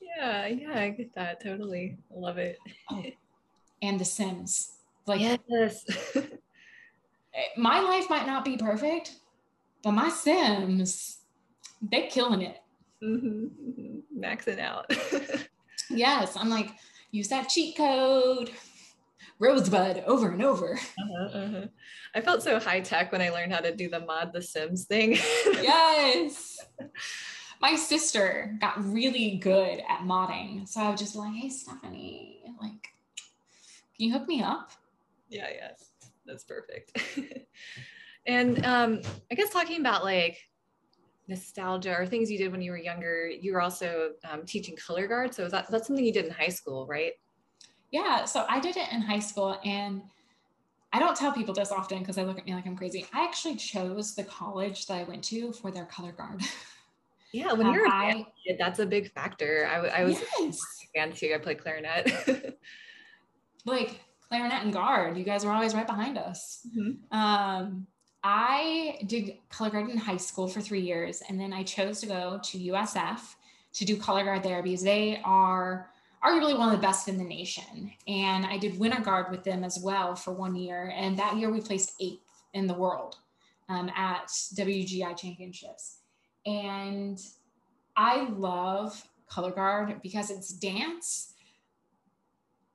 Yeah, 0.00 0.46
yeah, 0.46 0.78
I 0.78 0.90
get 0.90 1.14
that 1.14 1.42
totally. 1.42 1.96
I 2.14 2.18
love 2.18 2.38
it. 2.38 2.58
oh, 2.90 3.02
and 3.82 3.98
The 3.98 4.04
Sims. 4.04 4.72
Like 5.06 5.20
yes. 5.20 5.84
my 7.56 7.80
life 7.80 8.08
might 8.08 8.26
not 8.26 8.44
be 8.44 8.56
perfect, 8.56 9.16
but 9.82 9.92
my 9.92 10.08
Sims, 10.08 11.18
they're 11.82 12.08
killing 12.08 12.42
it. 12.42 12.58
Mm-hmm, 13.02 13.44
mm-hmm. 13.46 14.18
Maxing 14.18 14.60
out. 14.60 14.90
yes. 15.90 16.36
I'm 16.36 16.48
like, 16.48 16.70
use 17.10 17.28
that 17.28 17.48
cheat 17.48 17.76
code. 17.76 18.50
Rosebud 19.44 20.04
over 20.06 20.30
and 20.30 20.42
over. 20.42 20.74
Uh-huh, 20.74 21.38
uh-huh. 21.38 21.66
I 22.14 22.20
felt 22.20 22.42
so 22.42 22.58
high 22.58 22.80
tech 22.80 23.12
when 23.12 23.20
I 23.20 23.28
learned 23.28 23.52
how 23.52 23.60
to 23.60 23.74
do 23.74 23.90
the 23.90 24.00
mod 24.00 24.32
The 24.32 24.40
Sims 24.40 24.86
thing. 24.86 25.12
yes. 25.46 26.58
My 27.60 27.76
sister 27.76 28.56
got 28.60 28.82
really 28.82 29.36
good 29.36 29.82
at 29.88 30.00
modding. 30.00 30.66
So 30.66 30.80
I 30.80 30.90
was 30.90 31.00
just 31.00 31.14
like, 31.14 31.34
hey, 31.34 31.50
Stephanie, 31.50 32.40
like, 32.60 32.88
can 33.96 34.06
you 34.06 34.12
hook 34.12 34.26
me 34.26 34.42
up? 34.42 34.70
Yeah, 35.28 35.48
yes. 35.52 35.90
That's 36.24 36.44
perfect. 36.44 36.98
and 38.26 38.64
um, 38.64 39.02
I 39.30 39.34
guess 39.34 39.50
talking 39.50 39.80
about 39.80 40.04
like 40.04 40.38
nostalgia 41.28 41.94
or 41.94 42.06
things 42.06 42.30
you 42.30 42.38
did 42.38 42.52
when 42.52 42.60
you 42.60 42.70
were 42.70 42.76
younger 42.76 43.26
you 43.26 43.54
were 43.54 43.62
also 43.62 44.10
um, 44.30 44.44
teaching 44.44 44.76
color 44.76 45.06
guard 45.06 45.32
so 45.32 45.42
is 45.42 45.52
that 45.52 45.64
that's 45.70 45.86
something 45.86 46.04
you 46.04 46.12
did 46.12 46.26
in 46.26 46.30
high 46.30 46.50
school 46.50 46.86
right 46.86 47.12
yeah 47.94 48.24
so 48.24 48.44
i 48.48 48.58
did 48.58 48.76
it 48.76 48.92
in 48.92 49.00
high 49.00 49.20
school 49.20 49.56
and 49.64 50.02
i 50.92 50.98
don't 50.98 51.16
tell 51.16 51.32
people 51.32 51.54
this 51.54 51.70
often 51.70 52.00
because 52.00 52.16
they 52.16 52.24
look 52.24 52.36
at 52.36 52.44
me 52.44 52.52
like 52.52 52.66
i'm 52.66 52.76
crazy. 52.76 53.06
I 53.14 53.24
actually 53.24 53.54
chose 53.54 54.16
the 54.16 54.24
college 54.24 54.86
that 54.86 54.94
i 54.94 55.04
went 55.04 55.22
to 55.24 55.52
for 55.52 55.70
their 55.70 55.84
color 55.86 56.12
guard. 56.12 56.42
Yeah 57.32 57.52
when 57.58 57.68
um, 57.68 57.72
you're 57.72 57.86
a 57.86 58.26
kid, 58.44 58.56
that's 58.58 58.80
a 58.80 58.86
big 58.86 59.12
factor. 59.12 59.68
I, 59.70 60.00
I 60.00 60.04
was 60.04 60.20
yes. 60.40 60.60
a 60.82 60.98
fan 60.98 61.12
too 61.12 61.32
i 61.34 61.38
played 61.38 61.58
clarinet. 61.58 62.58
Like 63.66 64.00
clarinet 64.28 64.62
and 64.62 64.74
guard 64.74 65.16
you 65.16 65.24
guys 65.24 65.42
were 65.42 65.52
always 65.52 65.72
right 65.72 65.86
behind 65.86 66.18
us. 66.18 66.66
Mm-hmm. 66.76 67.16
um 67.18 67.86
I 68.26 69.02
did 69.06 69.36
color 69.50 69.70
guard 69.70 69.90
in 69.90 69.98
high 69.98 70.16
school 70.16 70.48
for 70.48 70.62
three 70.62 70.80
years, 70.80 71.22
and 71.28 71.38
then 71.38 71.52
I 71.52 71.62
chose 71.62 72.00
to 72.00 72.06
go 72.06 72.40
to 72.42 72.58
USF 72.58 73.20
to 73.74 73.84
do 73.84 73.98
color 73.98 74.24
guard 74.24 74.42
there 74.42 74.62
because 74.62 74.82
they 74.82 75.20
are 75.24 75.90
arguably 76.24 76.56
one 76.56 76.68
of 76.68 76.80
the 76.80 76.86
best 76.86 77.08
in 77.08 77.18
the 77.18 77.24
nation. 77.24 77.92
And 78.08 78.46
I 78.46 78.56
did 78.56 78.78
winter 78.78 79.00
guard 79.00 79.30
with 79.30 79.44
them 79.44 79.62
as 79.62 79.78
well 79.78 80.16
for 80.16 80.32
one 80.32 80.56
year. 80.56 80.92
And 80.96 81.18
that 81.18 81.36
year 81.36 81.50
we 81.50 81.60
placed 81.60 81.94
eighth 82.00 82.22
in 82.54 82.66
the 82.66 82.74
world 82.74 83.16
um, 83.68 83.90
at 83.94 84.28
WGI 84.28 85.16
championships. 85.16 85.98
And 86.46 87.20
I 87.96 88.28
love 88.30 89.06
color 89.28 89.50
guard 89.50 90.00
because 90.02 90.30
it's 90.30 90.52
dance 90.52 91.34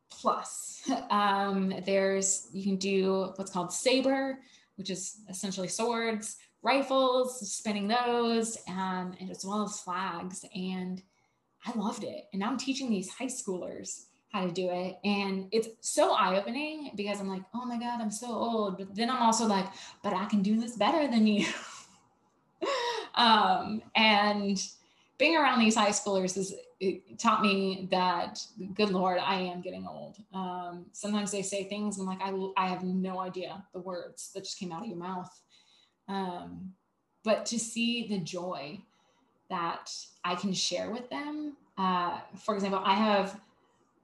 plus. 0.09 0.67
Um, 1.11 1.73
there's, 1.85 2.47
you 2.53 2.63
can 2.63 2.77
do 2.77 3.33
what's 3.35 3.51
called 3.51 3.73
saber, 3.73 4.39
which 4.75 4.89
is 4.89 5.21
essentially 5.29 5.67
swords, 5.67 6.37
rifles, 6.61 7.51
spinning 7.51 7.87
those, 7.87 8.57
um, 8.67 9.13
and 9.19 9.29
as 9.29 9.43
well 9.43 9.63
as 9.63 9.79
flags. 9.79 10.45
And 10.55 11.01
I 11.65 11.77
loved 11.77 12.03
it. 12.03 12.25
And 12.33 12.43
I'm 12.43 12.57
teaching 12.57 12.89
these 12.89 13.09
high 13.09 13.25
schoolers 13.25 14.05
how 14.31 14.45
to 14.45 14.51
do 14.51 14.69
it. 14.69 14.97
And 15.03 15.47
it's 15.51 15.69
so 15.81 16.13
eye 16.13 16.37
opening 16.37 16.91
because 16.95 17.19
I'm 17.19 17.27
like, 17.27 17.43
oh 17.53 17.65
my 17.65 17.79
God, 17.79 17.99
I'm 17.99 18.11
so 18.11 18.27
old. 18.27 18.77
But 18.77 18.95
then 18.95 19.09
I'm 19.09 19.21
also 19.21 19.45
like, 19.45 19.65
but 20.03 20.13
I 20.13 20.25
can 20.25 20.41
do 20.41 20.59
this 20.59 20.77
better 20.77 21.07
than 21.07 21.25
you. 21.25 21.47
um, 23.15 23.81
and 23.95 24.61
being 25.17 25.35
around 25.35 25.59
these 25.59 25.75
high 25.75 25.89
schoolers 25.89 26.37
is 26.37 26.55
taught 27.17 27.41
me 27.41 27.89
that 27.91 28.39
good 28.73 28.89
lord 28.89 29.19
i 29.19 29.35
am 29.35 29.59
getting 29.59 29.85
old 29.85 30.17
um, 30.33 30.85
sometimes 30.93 31.29
they 31.29 31.41
say 31.41 31.65
things 31.65 31.99
and 31.99 32.09
I'm 32.09 32.17
like 32.17 32.25
I, 32.57 32.65
I 32.65 32.69
have 32.69 32.83
no 32.83 33.19
idea 33.19 33.63
the 33.73 33.81
words 33.81 34.31
that 34.33 34.45
just 34.45 34.57
came 34.57 34.71
out 34.71 34.83
of 34.83 34.87
your 34.87 34.97
mouth 34.97 35.29
um, 36.07 36.71
but 37.23 37.45
to 37.47 37.59
see 37.59 38.07
the 38.07 38.19
joy 38.19 38.79
that 39.49 39.91
I 40.23 40.35
can 40.35 40.53
share 40.53 40.91
with 40.91 41.09
them. 41.09 41.57
Uh, 41.77 42.19
for 42.37 42.55
example, 42.55 42.81
I 42.83 42.93
have 42.93 43.39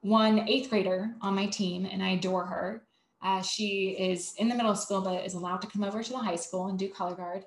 one 0.01 0.47
eighth 0.47 0.69
grader 0.69 1.13
on 1.21 1.35
my 1.35 1.47
team 1.47 1.87
and 1.91 2.03
I 2.03 2.11
adore 2.11 2.45
her. 2.45 2.83
Uh, 3.21 3.41
she 3.41 3.95
is 3.99 4.33
in 4.37 4.47
the 4.47 4.55
middle 4.55 4.75
school, 4.75 5.01
but 5.01 5.25
is 5.25 5.33
allowed 5.33 5.61
to 5.61 5.67
come 5.67 5.83
over 5.83 6.03
to 6.03 6.11
the 6.11 6.17
high 6.17 6.35
school 6.35 6.67
and 6.67 6.77
do 6.77 6.87
color 6.89 7.15
guard. 7.15 7.43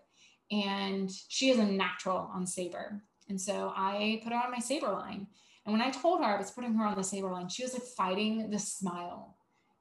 And 0.51 1.11
she 1.29 1.51
is 1.51 1.59
a 1.59 1.65
natural 1.65 2.31
on 2.35 2.47
Saber. 2.47 3.03
And 3.29 3.41
so 3.41 3.73
I 3.77 4.21
put 4.25 4.33
her 4.33 4.39
on 4.39 4.51
my 4.51 4.59
Saber 4.59 4.89
line. 4.89 5.27
And 5.65 5.73
when 5.73 5.83
I 5.83 5.91
told 5.91 6.21
her 6.21 6.27
I 6.27 6.39
was 6.39 6.51
putting 6.51 6.75
her 6.75 6.85
on 6.85 6.97
the 6.97 7.05
Saber 7.05 7.31
line, 7.31 7.49
she 7.49 7.63
was 7.63 7.75
like 7.75 7.83
fighting 7.83 8.51
the 8.51 8.59
smile. 8.59 9.37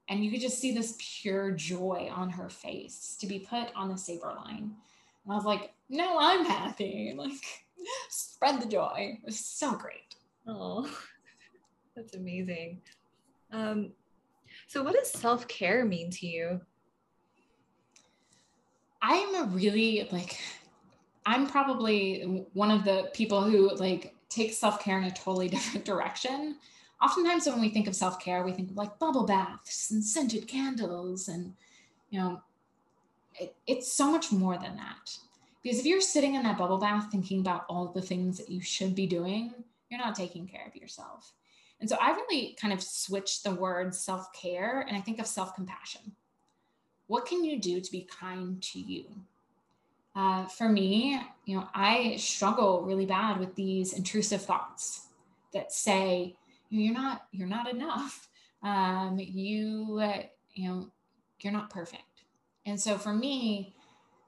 And 0.09 0.23
you 0.23 0.31
could 0.31 0.41
just 0.41 0.59
see 0.59 0.73
this 0.73 0.97
pure 0.99 1.51
joy 1.51 2.09
on 2.13 2.29
her 2.29 2.49
face 2.49 3.17
to 3.19 3.27
be 3.27 3.39
put 3.39 3.69
on 3.75 3.89
the 3.89 3.97
Saber 3.97 4.33
line. 4.35 4.75
And 5.23 5.33
I 5.33 5.35
was 5.35 5.45
like, 5.45 5.73
no, 5.89 6.17
I'm 6.19 6.45
happy. 6.45 7.13
Like, 7.17 7.66
spread 8.09 8.61
the 8.61 8.67
joy. 8.67 9.17
It 9.21 9.25
was 9.25 9.39
so 9.39 9.75
great. 9.75 10.15
Oh, 10.47 10.89
that's 11.95 12.15
amazing. 12.15 12.81
Um, 13.51 13.91
so, 14.67 14.83
what 14.83 14.95
does 14.95 15.11
self 15.11 15.47
care 15.47 15.85
mean 15.85 16.09
to 16.11 16.27
you? 16.27 16.61
I'm 19.01 19.35
a 19.35 19.43
really 19.45 20.07
like, 20.11 20.39
I'm 21.25 21.47
probably 21.47 22.45
one 22.53 22.71
of 22.71 22.83
the 22.83 23.09
people 23.13 23.43
who 23.43 23.73
like 23.75 24.15
takes 24.29 24.57
self 24.57 24.81
care 24.81 24.97
in 24.97 25.05
a 25.05 25.11
totally 25.11 25.47
different 25.49 25.85
direction. 25.85 26.57
Oftentimes, 27.01 27.45
when 27.45 27.61
we 27.61 27.69
think 27.69 27.87
of 27.87 27.95
self 27.95 28.19
care, 28.19 28.43
we 28.43 28.51
think 28.51 28.71
of 28.71 28.77
like 28.77 28.97
bubble 28.99 29.25
baths 29.25 29.91
and 29.91 30.03
scented 30.03 30.47
candles, 30.47 31.27
and 31.27 31.53
you 32.09 32.19
know, 32.19 32.41
it, 33.39 33.55
it's 33.67 33.91
so 33.91 34.11
much 34.11 34.31
more 34.31 34.57
than 34.57 34.75
that. 34.77 35.17
Because 35.67 35.81
if 35.81 35.85
you're 35.85 35.99
sitting 35.99 36.35
in 36.35 36.43
that 36.43 36.57
bubble 36.57 36.77
bath 36.77 37.11
thinking 37.11 37.41
about 37.41 37.65
all 37.67 37.87
the 37.87 38.01
things 38.01 38.37
that 38.37 38.47
you 38.47 38.61
should 38.61 38.95
be 38.95 39.05
doing, 39.05 39.53
you're 39.89 39.99
not 39.99 40.15
taking 40.15 40.47
care 40.47 40.65
of 40.65 40.73
yourself. 40.77 41.33
And 41.81 41.89
so 41.89 41.97
I 41.99 42.11
really 42.11 42.55
kind 42.57 42.71
of 42.71 42.81
switched 42.81 43.43
the 43.43 43.53
word 43.53 43.93
self 43.93 44.31
care 44.31 44.85
and 44.87 44.95
I 44.95 45.01
think 45.01 45.19
of 45.19 45.27
self 45.27 45.55
compassion. 45.55 46.13
What 47.07 47.25
can 47.25 47.43
you 47.43 47.59
do 47.59 47.81
to 47.81 47.91
be 47.91 48.07
kind 48.17 48.63
to 48.63 48.79
you? 48.79 49.07
Uh, 50.15 50.45
for 50.45 50.69
me, 50.69 51.19
you 51.43 51.57
know, 51.57 51.67
I 51.75 52.15
struggle 52.15 52.83
really 52.83 53.05
bad 53.05 53.37
with 53.37 53.53
these 53.55 53.91
intrusive 53.91 54.43
thoughts 54.43 55.07
that 55.53 55.73
say, 55.73 56.37
you're 56.69 56.93
not, 56.93 57.23
you're 57.33 57.45
not 57.45 57.69
enough. 57.69 58.29
Um, 58.63 59.19
you, 59.19 59.99
uh, 60.01 60.23
you 60.53 60.69
know, 60.69 60.87
you're 61.41 61.51
not 61.51 61.69
perfect. 61.69 62.03
And 62.65 62.79
so 62.79 62.97
for 62.97 63.11
me, 63.11 63.75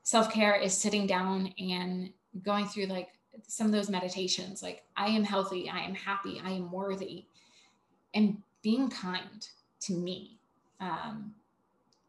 self 0.09 0.33
care 0.33 0.55
is 0.55 0.75
sitting 0.75 1.05
down 1.05 1.53
and 1.59 2.09
going 2.41 2.65
through 2.65 2.87
like 2.87 3.09
some 3.47 3.67
of 3.67 3.71
those 3.71 3.91
meditations 3.91 4.63
like 4.63 4.81
I 4.97 5.05
am 5.05 5.23
healthy, 5.23 5.69
I 5.69 5.81
am 5.81 5.93
happy, 5.93 6.41
I 6.43 6.49
am 6.49 6.71
worthy, 6.71 7.25
and 8.15 8.41
being 8.63 8.89
kind 8.89 9.47
to 9.81 9.93
me. 9.93 10.39
Um, 10.79 11.35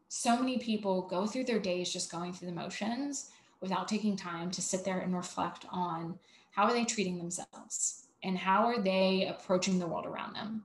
so 0.07 0.35
many 0.35 0.57
people 0.57 1.03
go 1.03 1.27
through 1.27 1.43
their 1.43 1.59
days 1.59 1.93
just 1.93 2.11
going 2.11 2.33
through 2.33 2.47
the 2.47 2.55
motions 2.55 3.29
without 3.59 3.87
taking 3.87 4.17
time 4.17 4.49
to 4.49 4.63
sit 4.63 4.83
there 4.83 5.01
and 5.01 5.15
reflect 5.15 5.67
on 5.69 6.17
how 6.49 6.63
are 6.63 6.73
they 6.73 6.85
treating 6.85 7.19
themselves 7.19 8.07
and 8.23 8.35
how 8.35 8.63
are 8.65 8.81
they 8.81 9.27
approaching 9.27 9.77
the 9.77 9.85
world 9.85 10.07
around 10.07 10.33
them. 10.33 10.63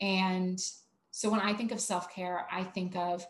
And 0.00 0.64
so 1.10 1.28
when 1.28 1.40
I 1.40 1.52
think 1.52 1.72
of 1.72 1.80
self 1.80 2.14
care, 2.14 2.46
I 2.52 2.62
think 2.62 2.94
of 2.94 3.26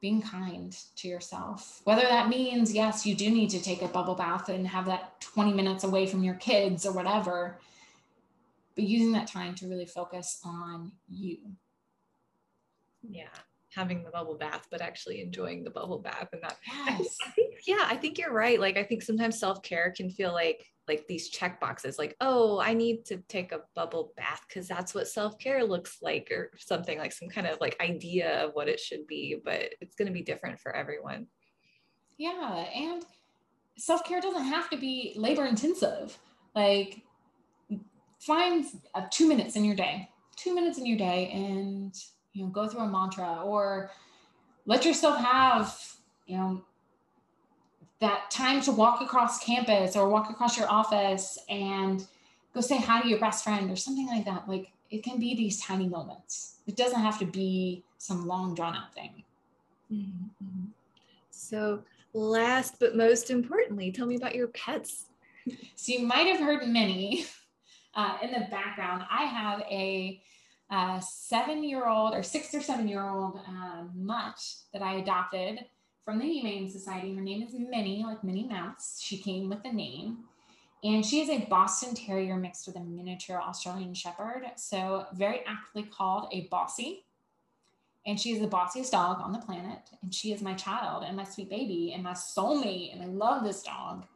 being 0.00 0.22
kind 0.22 0.76
to 0.96 1.08
yourself. 1.08 1.80
Whether 1.84 2.02
that 2.02 2.28
means, 2.28 2.72
yes, 2.72 3.04
you 3.04 3.14
do 3.14 3.30
need 3.30 3.50
to 3.50 3.60
take 3.60 3.82
a 3.82 3.88
bubble 3.88 4.14
bath 4.14 4.48
and 4.48 4.66
have 4.66 4.86
that 4.86 5.20
20 5.20 5.52
minutes 5.52 5.84
away 5.84 6.06
from 6.06 6.22
your 6.22 6.34
kids 6.34 6.86
or 6.86 6.92
whatever, 6.92 7.58
but 8.74 8.84
using 8.84 9.12
that 9.12 9.26
time 9.26 9.54
to 9.56 9.68
really 9.68 9.86
focus 9.86 10.40
on 10.44 10.92
you. 11.08 11.38
Yeah. 13.02 13.26
Having 13.74 14.04
the 14.04 14.10
bubble 14.10 14.36
bath, 14.36 14.66
but 14.70 14.80
actually 14.80 15.20
enjoying 15.20 15.64
the 15.64 15.70
bubble 15.70 15.98
bath 15.98 16.28
and 16.32 16.42
that. 16.42 16.56
Yes. 16.66 17.16
I 17.26 17.30
think, 17.30 17.54
yeah, 17.66 17.84
I 17.84 17.96
think 17.96 18.18
you're 18.18 18.32
right. 18.32 18.58
Like, 18.58 18.76
I 18.76 18.84
think 18.84 19.02
sometimes 19.02 19.38
self 19.38 19.62
care 19.62 19.92
can 19.96 20.10
feel 20.10 20.32
like 20.32 20.64
like 20.88 21.06
these 21.06 21.28
check 21.28 21.60
boxes 21.60 21.98
like 21.98 22.16
oh 22.20 22.60
i 22.60 22.72
need 22.72 23.04
to 23.04 23.18
take 23.28 23.52
a 23.52 23.60
bubble 23.74 24.12
bath 24.16 24.42
because 24.48 24.66
that's 24.66 24.94
what 24.94 25.06
self-care 25.06 25.64
looks 25.64 25.98
like 26.02 26.28
or 26.30 26.50
something 26.56 26.98
like 26.98 27.12
some 27.12 27.28
kind 27.28 27.46
of 27.46 27.58
like 27.60 27.76
idea 27.80 28.44
of 28.44 28.52
what 28.54 28.68
it 28.68 28.80
should 28.80 29.06
be 29.06 29.40
but 29.44 29.70
it's 29.80 29.94
going 29.94 30.06
to 30.06 30.12
be 30.12 30.22
different 30.22 30.58
for 30.58 30.74
everyone. 30.74 31.26
Yeah 32.16 32.64
and 32.74 33.04
self-care 33.76 34.20
doesn't 34.20 34.44
have 34.44 34.68
to 34.70 34.76
be 34.76 35.14
labor 35.16 35.46
intensive 35.46 36.18
like 36.54 37.02
find 38.18 38.64
uh, 38.94 39.06
two 39.10 39.28
minutes 39.28 39.54
in 39.54 39.64
your 39.64 39.76
day 39.76 40.08
two 40.36 40.54
minutes 40.54 40.78
in 40.78 40.86
your 40.86 40.98
day 40.98 41.30
and 41.32 41.94
you 42.32 42.44
know 42.44 42.50
go 42.50 42.66
through 42.66 42.80
a 42.80 42.88
mantra 42.88 43.42
or 43.44 43.90
let 44.66 44.84
yourself 44.84 45.16
have 45.18 45.78
you 46.26 46.36
know 46.36 46.64
that 48.00 48.30
time 48.30 48.60
to 48.62 48.72
walk 48.72 49.00
across 49.00 49.42
campus 49.44 49.96
or 49.96 50.08
walk 50.08 50.30
across 50.30 50.56
your 50.56 50.70
office 50.70 51.38
and 51.48 52.06
go 52.54 52.60
say 52.60 52.78
hi 52.78 53.02
to 53.02 53.08
your 53.08 53.18
best 53.18 53.42
friend 53.42 53.70
or 53.70 53.76
something 53.76 54.06
like 54.06 54.24
that. 54.24 54.48
Like 54.48 54.70
it 54.90 55.02
can 55.02 55.18
be 55.18 55.34
these 55.34 55.60
tiny 55.60 55.88
moments. 55.88 56.56
It 56.66 56.76
doesn't 56.76 57.00
have 57.00 57.18
to 57.18 57.26
be 57.26 57.82
some 57.98 58.26
long 58.26 58.54
drawn 58.54 58.76
out 58.76 58.94
thing. 58.94 59.24
Mm-hmm. 59.92 60.66
So, 61.30 61.82
last 62.12 62.76
but 62.78 62.96
most 62.96 63.30
importantly, 63.30 63.90
tell 63.90 64.06
me 64.06 64.16
about 64.16 64.34
your 64.34 64.48
pets. 64.48 65.06
so, 65.76 65.92
you 65.92 66.06
might 66.06 66.26
have 66.26 66.40
heard 66.40 66.66
many 66.68 67.26
uh, 67.94 68.18
in 68.22 68.32
the 68.32 68.46
background. 68.50 69.04
I 69.10 69.24
have 69.24 69.60
a 69.62 70.20
uh, 70.70 71.00
seven 71.00 71.64
year 71.64 71.86
old 71.86 72.14
or 72.14 72.22
six 72.22 72.54
or 72.54 72.60
seven 72.60 72.86
year 72.88 73.02
old 73.02 73.40
uh, 73.48 73.84
mutt 73.94 74.38
that 74.72 74.82
I 74.82 74.96
adopted 74.96 75.60
from 76.08 76.18
the 76.18 76.24
Humane 76.24 76.70
Society. 76.70 77.14
Her 77.14 77.20
name 77.20 77.42
is 77.42 77.52
Minnie, 77.52 78.02
like 78.02 78.24
Minnie 78.24 78.48
Mouse. 78.48 78.98
She 78.98 79.18
came 79.18 79.50
with 79.50 79.62
a 79.66 79.70
name. 79.70 80.20
And 80.82 81.04
she 81.04 81.20
is 81.20 81.28
a 81.28 81.44
Boston 81.50 81.94
Terrier 81.94 82.34
mixed 82.36 82.66
with 82.66 82.76
a 82.76 82.80
miniature 82.80 83.38
Australian 83.38 83.92
Shepherd. 83.92 84.44
So, 84.56 85.04
very 85.12 85.42
aptly 85.46 85.82
called 85.82 86.28
a 86.32 86.48
Bossy. 86.50 87.04
And 88.06 88.18
she 88.18 88.32
is 88.32 88.40
the 88.40 88.48
bossiest 88.48 88.92
dog 88.92 89.20
on 89.20 89.32
the 89.32 89.38
planet. 89.38 89.90
And 90.00 90.14
she 90.14 90.32
is 90.32 90.40
my 90.40 90.54
child 90.54 91.04
and 91.06 91.14
my 91.14 91.24
sweet 91.24 91.50
baby 91.50 91.92
and 91.94 92.02
my 92.02 92.14
soulmate. 92.14 92.94
And 92.94 93.02
I 93.02 93.06
love 93.08 93.44
this 93.44 93.62
dog. 93.62 94.06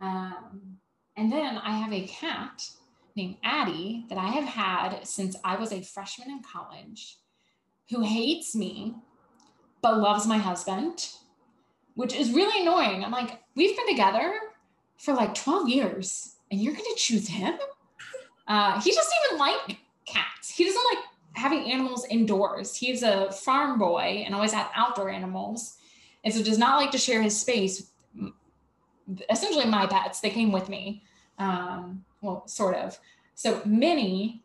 Um, 0.00 0.78
and 1.14 1.30
then 1.30 1.58
I 1.58 1.76
have 1.76 1.92
a 1.92 2.06
cat 2.06 2.70
named 3.16 3.36
Addie 3.44 4.06
that 4.08 4.16
I 4.16 4.28
have 4.28 4.48
had 4.48 5.06
since 5.06 5.36
I 5.44 5.56
was 5.56 5.74
a 5.74 5.82
freshman 5.82 6.30
in 6.30 6.40
college 6.42 7.18
who 7.90 8.00
hates 8.00 8.56
me 8.56 8.94
but 9.82 9.98
loves 9.98 10.26
my 10.26 10.38
husband 10.38 11.10
which 11.94 12.14
is 12.14 12.32
really 12.32 12.62
annoying. 12.62 13.04
I'm 13.04 13.12
like, 13.12 13.40
we've 13.54 13.76
been 13.76 13.88
together 13.88 14.32
for 14.96 15.14
like 15.14 15.34
12 15.34 15.68
years 15.68 16.36
and 16.50 16.60
you're 16.60 16.72
going 16.72 16.84
to 16.84 16.96
choose 16.96 17.28
him? 17.28 17.54
Uh, 18.46 18.80
he 18.80 18.90
doesn't 18.90 19.12
even 19.26 19.38
like 19.38 19.78
cats. 20.06 20.50
He 20.50 20.64
doesn't 20.64 20.84
like 20.92 21.04
having 21.34 21.70
animals 21.70 22.06
indoors. 22.10 22.76
He's 22.76 23.02
a 23.02 23.30
farm 23.32 23.78
boy 23.78 24.22
and 24.24 24.34
always 24.34 24.52
had 24.52 24.66
outdoor 24.74 25.10
animals. 25.10 25.76
And 26.24 26.32
so 26.32 26.42
does 26.42 26.58
not 26.58 26.76
like 26.76 26.90
to 26.92 26.98
share 26.98 27.22
his 27.22 27.38
space. 27.38 27.90
Essentially, 29.30 29.66
my 29.66 29.86
pets, 29.86 30.20
they 30.20 30.30
came 30.30 30.52
with 30.52 30.68
me. 30.68 31.02
Um, 31.38 32.04
well, 32.22 32.46
sort 32.46 32.76
of. 32.76 32.98
So 33.34 33.60
Minnie 33.64 34.42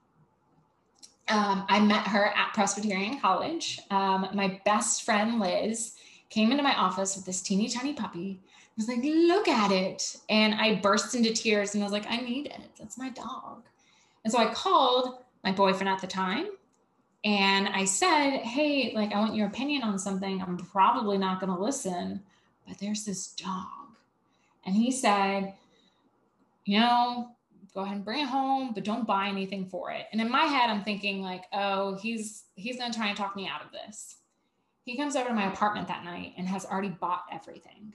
Um, 1.30 1.64
I 1.70 1.80
met 1.80 2.08
her 2.08 2.26
at 2.26 2.54
Presbyterian 2.56 3.20
College. 3.20 3.80
Um, 3.91 4.30
my 4.34 4.60
best 4.66 5.04
friend 5.04 5.39
Liz 5.39 5.93
came 6.30 6.52
into 6.52 6.64
my 6.64 6.76
office 6.76 7.16
with 7.16 7.26
this 7.26 7.42
teeny 7.42 7.68
tiny 7.70 7.94
puppy. 7.94 8.40
I 8.44 8.72
was 8.78 8.88
like, 8.88 9.04
look 9.04 9.48
at 9.48 9.72
it. 9.72 10.18
And 10.30 10.56
I 10.56 10.76
burst 10.76 11.16
into 11.16 11.34
tears 11.34 11.74
and 11.74 11.84
I 11.84 11.86
was 11.86 11.94
like, 11.94 12.08
I 12.08 12.18
need 12.18 12.48
it. 12.48 12.70
That's 12.80 12.98
my 12.98 13.10
dog. 13.10 13.64
And 14.24 14.32
so 14.32 14.40
I 14.40 14.54
called 14.54 15.24
my 15.44 15.52
boyfriend 15.52 15.90
at 15.90 16.02
the 16.02 16.08
time 16.08 16.48
and 17.24 17.68
I 17.68 17.86
said, 17.86 18.40
Hey, 18.40 18.94
like, 18.96 19.14
I 19.14 19.20
want 19.20 19.36
your 19.36 19.48
opinion 19.48 19.84
on 19.84 20.00
something. 20.00 20.42
I'm 20.42 20.58
probably 20.58 21.18
not 21.18 21.40
going 21.40 21.54
to 21.54 21.62
listen, 21.62 22.22
but 22.68 22.78
there's 22.80 23.06
this 23.06 23.34
dog. 23.34 23.66
And 24.66 24.76
he 24.76 24.92
said, 24.92 25.54
You 26.66 26.80
know, 26.80 27.32
go 27.74 27.82
ahead 27.82 27.98
and 27.98 28.06
bring 28.06 28.22
it 28.22 28.30
home, 28.30 28.72
but 28.74 28.86
don't 28.86 29.06
buy 29.06 29.28
anything 29.28 29.66
for 29.66 29.92
it. 29.92 30.06
And 30.12 30.22
in 30.22 30.32
my 30.32 30.44
head, 30.44 30.70
I'm 30.70 30.84
thinking, 30.84 31.22
like, 31.22 31.44
oh, 31.54 31.98
he's 31.98 32.44
he's 32.56 32.78
gonna 32.78 32.94
try 32.94 33.08
and 33.08 33.18
talk 33.18 33.36
me 33.36 33.48
out 33.48 33.66
of 33.66 33.72
this. 33.72 34.18
He 34.86 34.98
comes 34.98 35.16
over 35.16 35.30
to 35.30 35.36
my 35.36 35.52
apartment 35.52 35.88
that 35.88 36.04
night 36.04 36.34
and 36.38 36.48
has 36.48 36.66
already 36.66 36.90
bought 36.90 37.26
everything. 37.32 37.94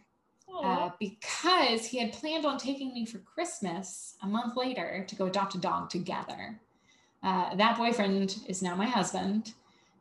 Uh, 0.62 0.90
because 1.00 1.84
he 1.84 1.98
had 1.98 2.12
planned 2.12 2.46
on 2.46 2.56
taking 2.56 2.94
me 2.94 3.04
for 3.04 3.18
Christmas 3.18 4.14
a 4.22 4.26
month 4.26 4.56
later 4.56 5.04
to 5.08 5.16
go 5.16 5.26
adopt 5.26 5.56
a 5.56 5.58
dog 5.58 5.90
together. 5.90 6.60
Uh, 7.24 7.56
that 7.56 7.76
boyfriend 7.76 8.36
is 8.46 8.62
now 8.62 8.76
my 8.76 8.86
husband. 8.86 9.54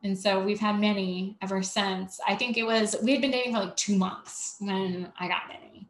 And 0.03 0.17
so 0.17 0.43
we've 0.43 0.59
had 0.59 0.79
Minnie 0.79 1.37
ever 1.41 1.63
since. 1.63 2.19
I 2.27 2.35
think 2.35 2.57
it 2.57 2.63
was, 2.63 2.95
we 3.01 3.13
had 3.13 3.21
been 3.21 3.31
dating 3.31 3.53
for 3.53 3.61
like 3.61 3.75
two 3.75 3.97
months 3.97 4.57
when 4.59 5.11
I 5.19 5.27
got 5.27 5.47
Minnie. 5.47 5.87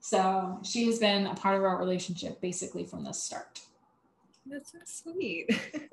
So 0.00 0.58
she 0.64 0.86
has 0.86 0.98
been 0.98 1.26
a 1.26 1.34
part 1.34 1.56
of 1.56 1.64
our 1.64 1.78
relationship 1.78 2.40
basically 2.40 2.84
from 2.84 3.04
the 3.04 3.12
start. 3.12 3.60
That's 4.46 4.72
so 4.72 4.78
sweet. 4.84 5.50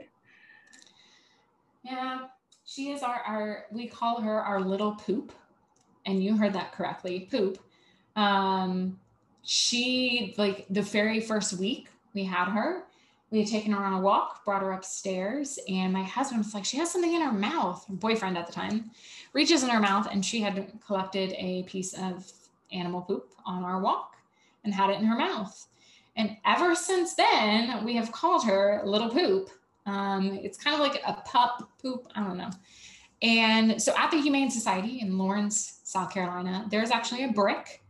yeah, 1.83 2.27
she 2.67 2.91
is 2.91 3.01
our, 3.01 3.21
our, 3.25 3.65
we 3.71 3.87
call 3.87 4.21
her 4.21 4.41
our 4.41 4.59
little 4.59 4.91
poop. 4.91 5.31
And 6.05 6.21
you 6.21 6.37
heard 6.37 6.53
that 6.53 6.73
correctly, 6.73 7.27
poop. 7.31 7.57
Um, 8.15 8.99
she, 9.41 10.35
like 10.37 10.65
the 10.69 10.81
very 10.81 11.21
first 11.21 11.53
week 11.53 11.87
we 12.13 12.25
had 12.25 12.49
her, 12.49 12.83
we 13.31 13.39
had 13.39 13.47
taken 13.47 13.71
her 13.71 13.83
on 13.83 13.93
a 13.93 14.01
walk, 14.01 14.43
brought 14.45 14.61
her 14.61 14.71
upstairs, 14.71 15.59
and 15.67 15.91
my 15.91 16.03
husband 16.03 16.43
was 16.43 16.53
like, 16.53 16.63
She 16.63 16.77
has 16.77 16.91
something 16.91 17.13
in 17.13 17.21
her 17.21 17.31
mouth. 17.31 17.85
Her 17.87 17.93
boyfriend 17.93 18.37
at 18.37 18.47
the 18.47 18.53
time 18.53 18.91
reaches 19.33 19.63
in 19.63 19.69
her 19.69 19.81
mouth, 19.81 20.07
and 20.09 20.25
she 20.25 20.39
had 20.41 20.71
collected 20.85 21.33
a 21.37 21.63
piece 21.63 21.93
of 21.93 22.31
animal 22.71 23.01
poop 23.01 23.33
on 23.45 23.63
our 23.63 23.79
walk 23.81 24.15
and 24.63 24.73
had 24.73 24.89
it 24.89 24.99
in 24.99 25.05
her 25.05 25.17
mouth. 25.17 25.67
And 26.15 26.37
ever 26.45 26.73
since 26.73 27.15
then, 27.15 27.83
we 27.83 27.95
have 27.95 28.11
called 28.11 28.45
her 28.45 28.81
Little 28.83 29.09
Poop. 29.09 29.49
Um, 29.87 30.39
it's 30.43 30.57
kind 30.57 30.75
of 30.75 30.79
like 30.79 31.01
a 31.05 31.13
pup 31.13 31.69
poop, 31.81 32.07
I 32.15 32.23
don't 32.23 32.37
know. 32.37 32.51
And 33.21 33.81
so 33.81 33.93
at 33.97 34.11
the 34.11 34.21
Humane 34.21 34.51
Society 34.51 34.99
in 35.01 35.17
Laurens, 35.17 35.79
South 35.83 36.13
Carolina, 36.13 36.67
there's 36.69 36.91
actually 36.91 37.23
a 37.23 37.31
brick 37.31 37.81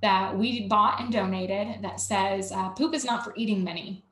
that 0.00 0.36
we 0.36 0.66
bought 0.66 1.00
and 1.00 1.12
donated 1.12 1.82
that 1.82 2.00
says 2.00 2.52
uh, 2.52 2.70
poop 2.70 2.94
is 2.94 3.04
not 3.04 3.22
for 3.22 3.34
eating 3.36 3.62
Minnie 3.62 4.02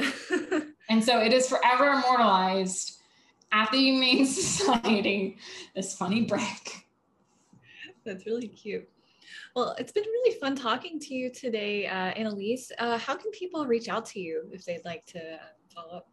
and 0.88 1.02
so 1.02 1.20
it 1.20 1.32
is 1.32 1.48
forever 1.48 1.88
immortalized 1.90 3.00
at 3.52 3.70
the 3.70 3.78
Humane 3.78 4.26
Society, 4.26 5.36
this 5.74 5.96
funny 5.96 6.22
brick. 6.22 6.86
That's 8.04 8.26
really 8.26 8.48
cute. 8.48 8.88
Well, 9.54 9.74
it's 9.78 9.92
been 9.92 10.04
really 10.04 10.38
fun 10.38 10.54
talking 10.54 10.98
to 11.00 11.14
you 11.14 11.30
today, 11.30 11.86
uh, 11.86 11.92
Annalise. 11.92 12.70
Uh, 12.78 12.98
how 12.98 13.16
can 13.16 13.30
people 13.32 13.66
reach 13.66 13.88
out 13.88 14.06
to 14.06 14.20
you 14.20 14.48
if 14.52 14.64
they'd 14.64 14.84
like 14.84 15.04
to 15.06 15.38
follow 15.74 15.98
up? 15.98 16.08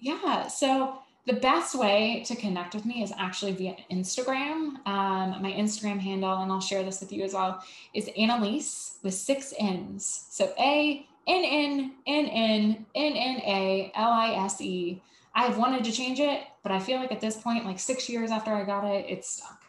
Yeah, 0.00 0.46
so 0.46 0.98
the 1.26 1.34
best 1.34 1.74
way 1.74 2.22
to 2.26 2.36
connect 2.36 2.74
with 2.74 2.84
me 2.84 3.02
is 3.02 3.12
actually 3.18 3.52
via 3.52 3.76
Instagram. 3.90 4.86
Um, 4.86 5.42
my 5.42 5.52
Instagram 5.52 5.98
handle, 5.98 6.38
and 6.38 6.52
I'll 6.52 6.60
share 6.60 6.84
this 6.84 7.00
with 7.00 7.12
you 7.12 7.24
as 7.24 7.34
well, 7.34 7.62
is 7.94 8.08
Annalise 8.16 8.98
with 9.02 9.14
six 9.14 9.52
N's. 9.58 10.26
So 10.30 10.52
A 10.58 11.06
N 11.26 11.44
N 11.44 11.92
N 12.06 12.26
N 12.26 12.86
N 12.94 13.12
N 13.12 13.36
A 13.44 13.92
L 13.94 14.10
I 14.10 14.34
S 14.44 14.60
E. 14.60 15.02
I've 15.34 15.58
wanted 15.58 15.84
to 15.84 15.92
change 15.92 16.20
it, 16.20 16.44
but 16.62 16.72
I 16.72 16.78
feel 16.78 16.98
like 16.98 17.12
at 17.12 17.20
this 17.20 17.36
point, 17.36 17.66
like 17.66 17.78
six 17.78 18.08
years 18.08 18.30
after 18.30 18.52
I 18.52 18.64
got 18.64 18.84
it, 18.84 19.06
it's 19.08 19.36
stuck. 19.36 19.64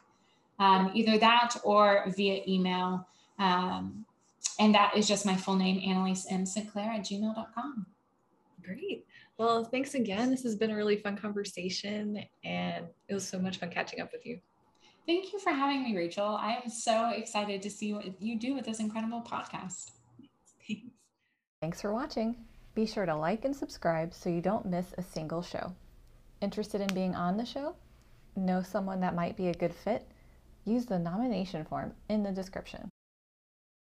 Um, 0.59 0.91
either 0.93 1.17
that 1.17 1.55
or 1.63 2.03
via 2.15 2.41
email. 2.47 3.07
Um, 3.39 4.05
and 4.59 4.73
that 4.75 4.95
is 4.95 5.07
just 5.07 5.25
my 5.25 5.35
full 5.35 5.55
name, 5.55 5.81
Annalise 5.85 6.25
M. 6.29 6.45
Sinclair 6.45 6.91
at 6.91 7.01
gmail.com. 7.01 7.85
Great. 8.63 9.05
Well, 9.37 9.65
thanks 9.65 9.93
again. 9.93 10.31
This 10.31 10.43
has 10.43 10.55
been 10.55 10.71
a 10.71 10.75
really 10.75 10.97
fun 10.97 11.15
conversation, 11.15 12.23
and 12.43 12.87
it 13.07 13.13
was 13.13 13.27
so 13.27 13.37
much 13.37 13.59
fun 13.59 13.69
catching 13.69 14.01
up 14.01 14.11
with 14.11 14.25
you. 14.25 14.39
Thank 15.05 15.31
you 15.31 15.39
for 15.39 15.51
having 15.51 15.83
me, 15.83 15.95
Rachel. 15.95 16.25
I 16.25 16.59
am 16.63 16.69
so 16.69 17.11
excited 17.11 17.61
to 17.61 17.69
see 17.69 17.93
what 17.93 18.21
you 18.21 18.37
do 18.37 18.55
with 18.55 18.65
this 18.65 18.79
incredible 18.79 19.21
podcast. 19.21 19.91
Thanks. 20.67 20.81
Thanks 21.61 21.81
for 21.81 21.93
watching. 21.93 22.35
Be 22.73 22.85
sure 22.85 23.05
to 23.05 23.15
like 23.15 23.45
and 23.45 23.55
subscribe 23.55 24.13
so 24.13 24.29
you 24.29 24.41
don't 24.41 24.65
miss 24.65 24.93
a 24.97 25.03
single 25.03 25.41
show. 25.41 25.71
Interested 26.41 26.81
in 26.81 26.93
being 26.93 27.15
on 27.15 27.37
the 27.37 27.45
show? 27.45 27.75
Know 28.35 28.61
someone 28.61 28.99
that 28.99 29.15
might 29.15 29.37
be 29.37 29.47
a 29.47 29.53
good 29.53 29.73
fit? 29.73 30.07
Use 30.65 30.85
the 30.85 30.99
nomination 30.99 31.63
form 31.63 31.93
in 32.09 32.23
the 32.23 32.31
description. 32.31 32.89